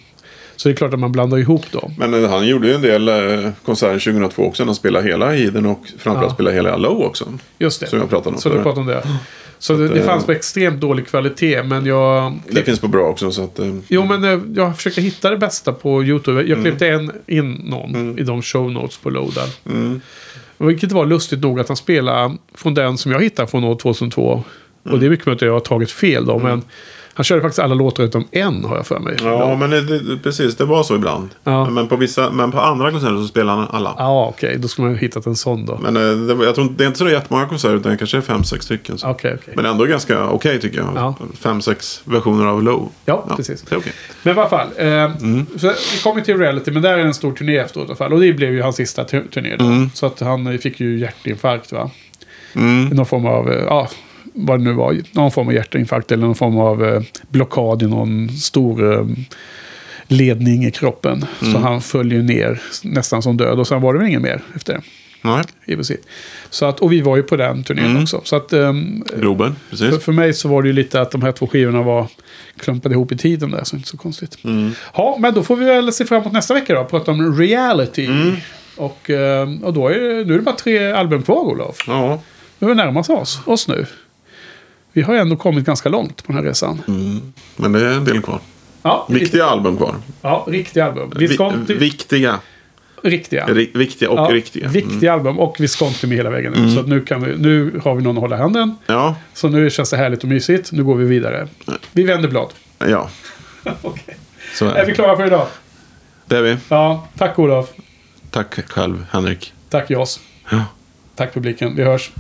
Så 0.55 0.70
det 0.70 0.74
är 0.74 0.76
klart 0.76 0.93
att 0.93 0.99
man 0.99 1.11
blandar 1.11 1.38
ihop 1.38 1.72
dem. 1.72 1.93
Men 1.97 2.24
eh, 2.24 2.30
han 2.30 2.47
gjorde 2.47 2.68
ju 2.68 2.74
en 2.74 2.82
del 2.82 3.07
eh, 3.09 3.49
konserter 3.66 3.99
2002 3.99 4.43
också. 4.43 4.64
när 4.64 4.66
Han 4.68 4.76
spelade 4.76 5.07
hela 5.07 5.32
Heathen 5.32 5.66
och 5.66 5.80
framförallt 5.97 6.30
Ja. 6.30 6.34
spelade 6.34 6.55
hela 6.55 6.78
Low 6.78 7.01
också. 7.01 7.26
Just 7.59 7.80
det. 7.80 7.88
Som 7.88 7.99
jag 7.99 8.09
pratade 8.09 8.36
om 8.36 8.41
Så 8.41 8.49
du 8.49 8.64
pratar 8.64 8.82
om 8.82 8.88
det. 8.88 9.03
Så 9.64 9.74
det, 9.74 9.86
att, 9.86 9.93
det 9.93 9.99
eh, 9.99 10.05
fanns 10.05 10.26
på 10.26 10.32
extremt 10.32 10.82
dålig 10.82 11.07
kvalitet, 11.07 11.64
men 11.64 11.86
jag... 11.86 12.39
Det 12.49 12.64
finns 12.64 12.80
på 12.80 12.88
bra 12.88 13.03
också. 13.07 13.32
Så 13.32 13.43
att, 13.43 13.59
eh, 13.59 13.76
Jo, 13.88 14.05
men 14.05 14.24
eh, 14.24 14.39
jag 14.55 14.76
försöker 14.76 15.01
hitta 15.01 15.30
det 15.30 15.38
bästa 15.38 15.74
på 15.74 16.03
YouTube. 16.03 16.39
Jag 16.41 16.49
Mm. 16.49 16.64
klippte 16.64 16.88
en, 16.88 17.11
in 17.28 17.51
någon 17.53 18.20
i 18.20 18.24
de 18.24 18.41
show 18.41 18.72
notes 18.72 18.97
på 18.97 19.09
Loadan. 19.09 19.47
mm. 19.66 20.01
Vilket 20.57 20.91
var 20.91 21.05
lustigt 21.05 21.39
nog 21.41 21.59
att 21.59 21.68
han 21.68 21.78
spelade 21.78 22.38
från 22.55 22.74
den 22.74 22.97
som 22.97 23.11
jag 23.11 23.22
hittade 23.24 23.47
från 23.47 23.64
år 23.64 23.76
2002. 23.76 24.43
Och 24.84 24.99
det 24.99 25.05
är 25.05 25.09
mycket 25.09 25.26
möjligt 25.26 25.41
att 25.43 25.45
jag 25.47 25.53
har 25.53 25.59
tagit 25.59 25.91
fel 25.91 26.26
då, 26.26 26.39
men 26.39 26.61
han 27.16 27.24
körde 27.24 27.41
faktiskt 27.41 27.59
alla 27.59 27.76
låtar 27.76 28.03
utom 28.03 28.28
en 28.32 28.66
har 28.66 28.76
jag 28.76 28.88
för 28.88 28.99
mig. 28.99 29.16
Ja, 29.24 29.55
men 29.55 29.70
det, 29.70 30.18
precis. 30.24 30.55
Det 30.55 30.66
var 30.66 30.84
så 30.84 30.95
ibland. 30.95 31.30
Ja. 31.43 31.70
Men, 31.70 31.88
på 31.88 31.95
vissa, 31.95 32.30
men 32.32 32.51
på 32.51 32.59
andra 32.59 32.91
konserter 32.91 33.18
så 33.18 33.28
spelar 33.28 33.55
han 33.55 33.68
alla. 33.72 33.95
Ja, 33.97 34.26
okej. 34.28 34.57
Då 34.59 34.68
skulle 34.68 34.86
man 34.88 34.95
ha 34.95 35.01
hittat 35.01 35.26
en 35.26 35.36
sån 35.36 35.66
då. 35.66 35.80
Men 35.84 35.95
eh, 35.97 36.28
det, 36.28 36.34
var- 36.34 36.45
jag 36.45 36.55
tror 36.55 36.74
det 36.78 36.84
är 36.84 36.88
inte 36.88 36.99
så 36.99 37.09
jättemånga 37.09 37.45
konserter 37.45 37.76
utan 37.76 37.97
kanske 37.97 38.22
fem, 38.22 38.43
sex 38.43 38.66
stycken. 38.66 38.97
Så. 38.97 39.07
Okej, 39.09 39.38
okej. 39.41 39.53
Men 39.55 39.66
ändå 39.66 39.86
ganska 39.86 40.28
okej 40.30 40.59
tycker 40.59 40.78
jag. 40.78 40.89
Ja. 40.95 41.16
Fem, 41.39 41.61
sex 41.61 42.01
versioner 42.05 42.45
av 42.45 42.64
Low. 42.64 42.91
Ja, 43.05 43.26
precis. 43.38 43.61
Det 43.61 43.76
är 43.76 43.80
okej. 43.80 43.93
Men 44.24 44.36
i 44.36 44.39
alla 44.39 44.49
fall. 44.49 44.68
Eh, 44.78 44.88
Mm. 44.88 45.45
så 45.57 45.68
vi 45.68 46.01
kommer 46.03 46.22
till 46.22 46.38
reality, 46.38 46.72
men 46.72 46.82
där 46.82 46.93
är 46.93 46.97
en 47.05 47.14
stor 47.14 47.32
turné 47.34 47.57
efteråt 47.57 47.86
i 47.86 47.89
alla 47.89 47.95
fall. 47.95 48.14
Och 48.14 48.20
det 48.20 48.34
blev 48.34 48.53
ju 48.53 48.61
hans 48.61 48.76
sista 48.76 49.03
tu- 49.03 49.28
turné 49.28 49.55
då. 49.55 49.66
Så 49.93 50.05
att 50.05 50.20
han 50.20 50.47
eh, 50.47 50.57
fick 50.57 50.80
ju 50.80 50.99
hjärtinfarkt 50.99 51.72
va. 51.72 51.89
Mm. 52.55 52.86
Någon 52.86 53.05
form 53.05 53.26
av, 53.26 53.51
eh, 53.51 53.64
ja, 53.64 53.88
vad 54.34 54.59
det 54.59 54.63
nu 54.63 54.71
var. 54.73 54.97
Någon 55.11 55.31
form 55.31 55.47
av 55.47 55.53
hjärtinfarkt 55.53 56.11
eller 56.11 56.25
någon 56.25 56.36
form 56.36 56.57
av 56.57 56.86
eh, 56.86 57.01
blockad 57.29 57.84
i 57.84 57.88
någon 57.88 58.29
stor 58.29 58.93
eh, 58.93 59.05
ledning 60.07 60.65
i 60.65 60.71
kroppen. 60.71 61.25
Så 61.39 61.57
han 61.57 61.81
föll 61.81 62.11
ju 62.11 62.21
ner 62.23 62.61
nästan 62.84 63.21
som 63.21 63.38
död. 63.38 63.59
Och 63.59 63.67
sen 63.67 63.81
var 63.81 63.93
det 63.93 63.99
väl 63.99 64.07
ingen 64.07 64.21
mer 64.21 64.41
efter 64.55 64.73
det. 64.73 64.81
Nej. 65.25 65.43
i 65.65 65.75
princip. 65.75 65.99
Så 66.49 66.65
att, 66.65 66.79
och 66.79 66.91
vi 66.91 67.01
var 67.01 67.15
ju 67.17 67.23
på 67.23 67.36
den 67.36 67.63
turnén 67.63 67.86
Mm. 67.86 68.03
också. 68.03 68.21
Så 68.23 68.36
att, 68.36 68.53
ehm, 68.53 69.03
Globen, 69.19 69.55
för, 69.69 69.77
precis. 69.77 70.03
för 70.03 70.11
mig 70.11 70.34
så 70.34 70.47
var 70.47 70.61
det 70.61 70.67
ju 70.67 70.73
lite 70.73 71.01
att 71.01 71.11
de 71.11 71.21
här 71.21 71.31
två 71.31 71.47
skivorna 71.47 71.81
var 71.81 72.07
klumpade 72.59 72.95
ihop 72.95 73.11
i 73.11 73.17
tiden 73.17 73.51
där, 73.51 73.63
så 73.63 73.75
inte 73.75 73.88
så 73.89 73.97
konstigt. 73.97 74.38
Mm. 74.43 74.71
Ja, 74.93 75.17
men 75.19 75.34
då 75.34 75.43
får 75.43 75.55
vi 75.55 75.65
väl 75.65 75.93
se 75.93 76.05
fram 76.05 76.21
emot 76.21 76.34
nästa 76.34 76.53
vecka 76.53 76.73
då, 76.73 76.79
och 76.81 76.89
prata 76.89 77.11
om 77.11 77.38
reality. 77.38 78.05
Mm. 78.05 78.36
Och, 78.77 79.09
ehm, 79.09 79.63
och 79.63 79.73
då 79.73 79.88
är 79.88 79.99
det, 79.99 80.25
nu 80.25 80.34
är 80.34 80.38
det 80.38 80.43
bara 80.43 80.55
tre 80.55 80.91
album 80.91 81.23
kvar, 81.23 81.36
Olof. 81.36 81.77
Ja. 81.88 82.21
Nu 82.59 82.67
är 82.67 82.69
vi 82.69 82.75
närmast 82.75 83.09
oss, 83.09 83.39
oss 83.45 83.67
nu. 83.67 83.86
Vi 84.94 85.02
har 85.02 85.14
ju 85.14 85.20
ändå 85.20 85.36
kommit 85.36 85.66
ganska 85.66 85.89
långt 85.89 86.24
på 86.24 86.32
den 86.32 86.36
här 86.44 86.50
resan. 86.50 86.82
Mm. 86.88 87.34
Men 87.56 87.72
det 87.72 87.80
är 87.88 87.94
en 87.94 88.06
del 88.06 88.22
kvar. 88.22 88.39
Ja, 88.82 89.08
Viktiga 89.10 89.46
album 89.46 89.78
kvar. 89.78 89.96
Ja, 90.22 90.46
riktiga 90.48 90.86
album. 90.86 91.12
Vi 91.16 91.28
ska 91.28 91.50
Vi, 91.50 91.56
inte... 91.56 91.74
viktiga. 91.74 92.39
Riktiga. 93.04 93.46
Ri- 93.48 93.78
viktiga 93.78 94.10
och 94.10 94.18
Ja, 94.20 94.36
riktiga. 94.36 94.64
Mm. 94.64 94.74
Viktiga 94.74 95.14
album 95.14 95.39
och 95.39 95.56
Visconti 95.60 96.08
med 96.08 96.18
hela 96.18 96.30
vägen 96.30 96.54
nu. 96.54 96.76
Så 96.76 96.82
nu, 96.82 97.02
kan 97.02 97.24
vi, 97.24 97.36
nu 97.38 97.82
har 97.84 97.96
vi 97.96 98.04
någon 98.04 98.18
att 98.18 98.22
hålla 98.22 98.38
handen. 98.38 98.76
Ja, 98.86 99.16
Så 99.34 99.50
nu 99.50 99.70
känns 99.70 99.89
det 99.89 99.98
härligt 99.98 100.24
och 100.24 100.30
mysigt. 100.30 100.72
Nu 100.72 100.84
går 100.84 100.96
vi 100.96 101.06
vidare. 101.06 101.48
Vi 101.91 102.04
vänder 102.04 102.30
blad. 102.30 102.50
ja. 102.80 103.10
Okej. 103.82 104.16
Så 104.54 104.66
Är 104.70 104.86
vi 104.86 104.94
klara 104.94 105.18
för 105.18 105.28
idag? 105.28 105.48
Det 106.26 106.38
är 106.38 106.41
vi. 106.41 106.58
Ja, 106.70 107.08
tack 107.18 107.39
Olof. 107.39 107.70
Tack 108.30 108.70
själv, 108.72 109.06
Henrik. 109.12 109.54
Tack 109.70 109.89
Jos. 109.89 110.20
Ja. 110.52 110.66
Tack 111.16 111.34
publiken. 111.34 111.76
Vi 111.76 111.84
hörs. 111.84 112.12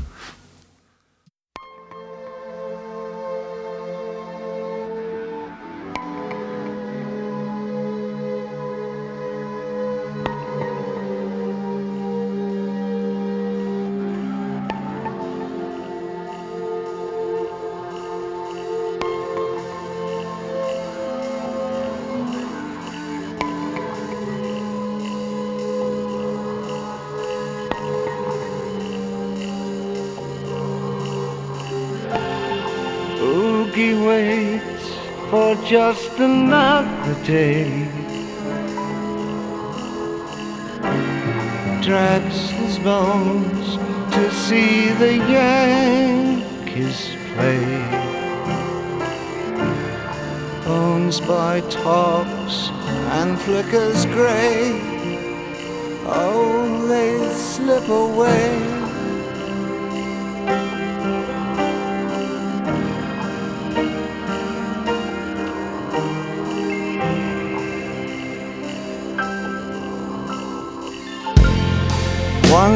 Just 35.73 36.19
another 36.19 37.15
day. 37.23 37.87
Drags 41.81 42.51
his 42.51 42.77
bones 42.77 43.77
to 44.13 44.31
see 44.31 44.91
the 45.03 45.15
Yankees 45.37 47.01
play. 47.33 47.65
Bones 50.63 51.19
by 51.21 51.61
tops 51.71 52.69
and 53.17 53.39
flickers 53.39 54.05
grey. 54.05 54.79
Oh, 56.05 56.85
they 56.87 57.33
slip 57.33 57.89
away. 57.89 58.72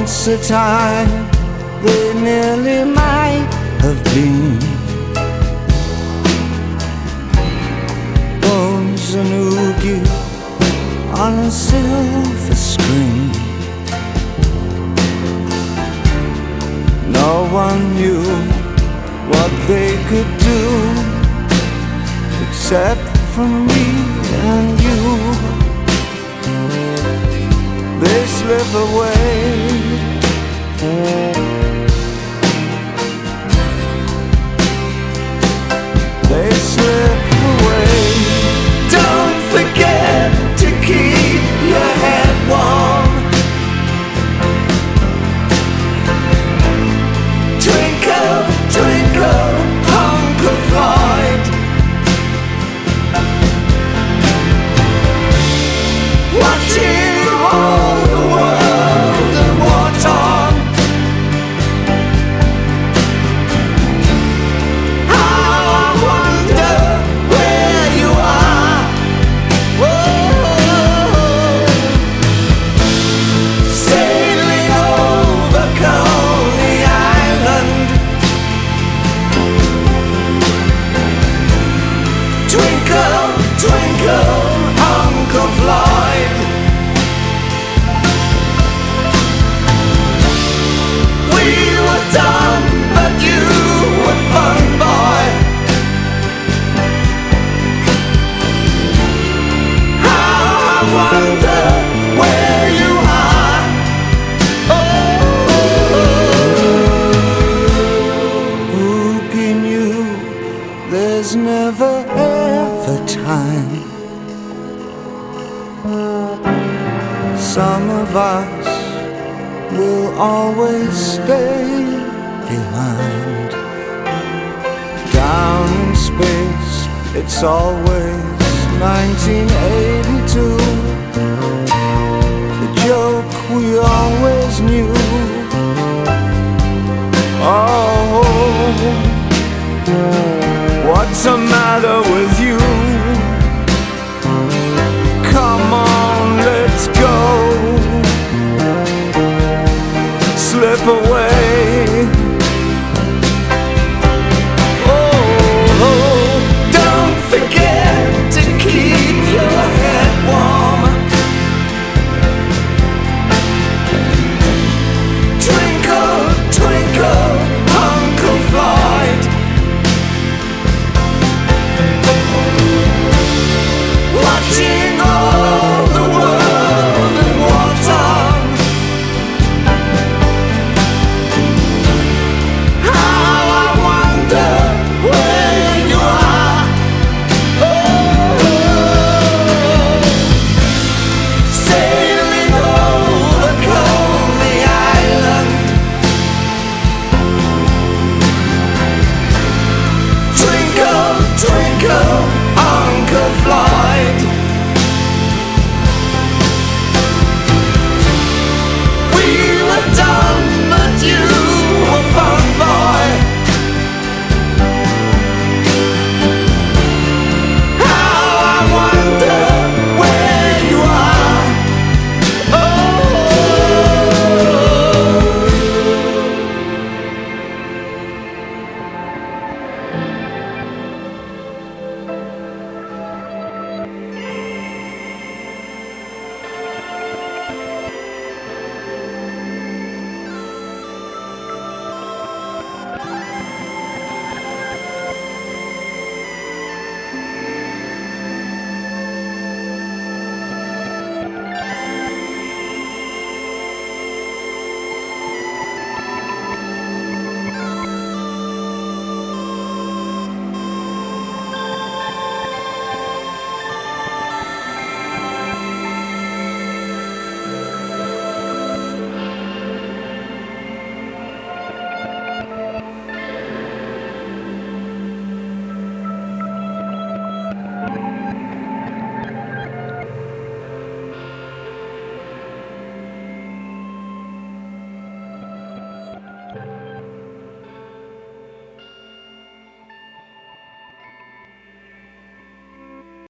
Once 0.08 0.28
a 0.28 0.38
time, 0.42 1.10
they 1.84 2.14
nearly 2.14 2.90
might 2.90 3.46
have 3.84 4.02
been. 4.16 4.58
Bones 8.40 9.16
and 9.16 9.28
oogie 9.28 10.00
on 11.12 11.34
a 11.40 11.52
silver 11.52 12.56
screen. 12.56 13.32
No 17.12 17.50
one 17.52 17.82
knew 17.96 18.24
what 19.32 19.52
they 19.68 19.92
could 20.08 20.32
do 20.52 20.64
except 22.48 23.06
for 23.34 23.46
me 23.46 23.86
and 24.56 24.80
you 24.80 25.58
they 28.00 28.26
slip 28.26 28.74
away. 28.74 29.67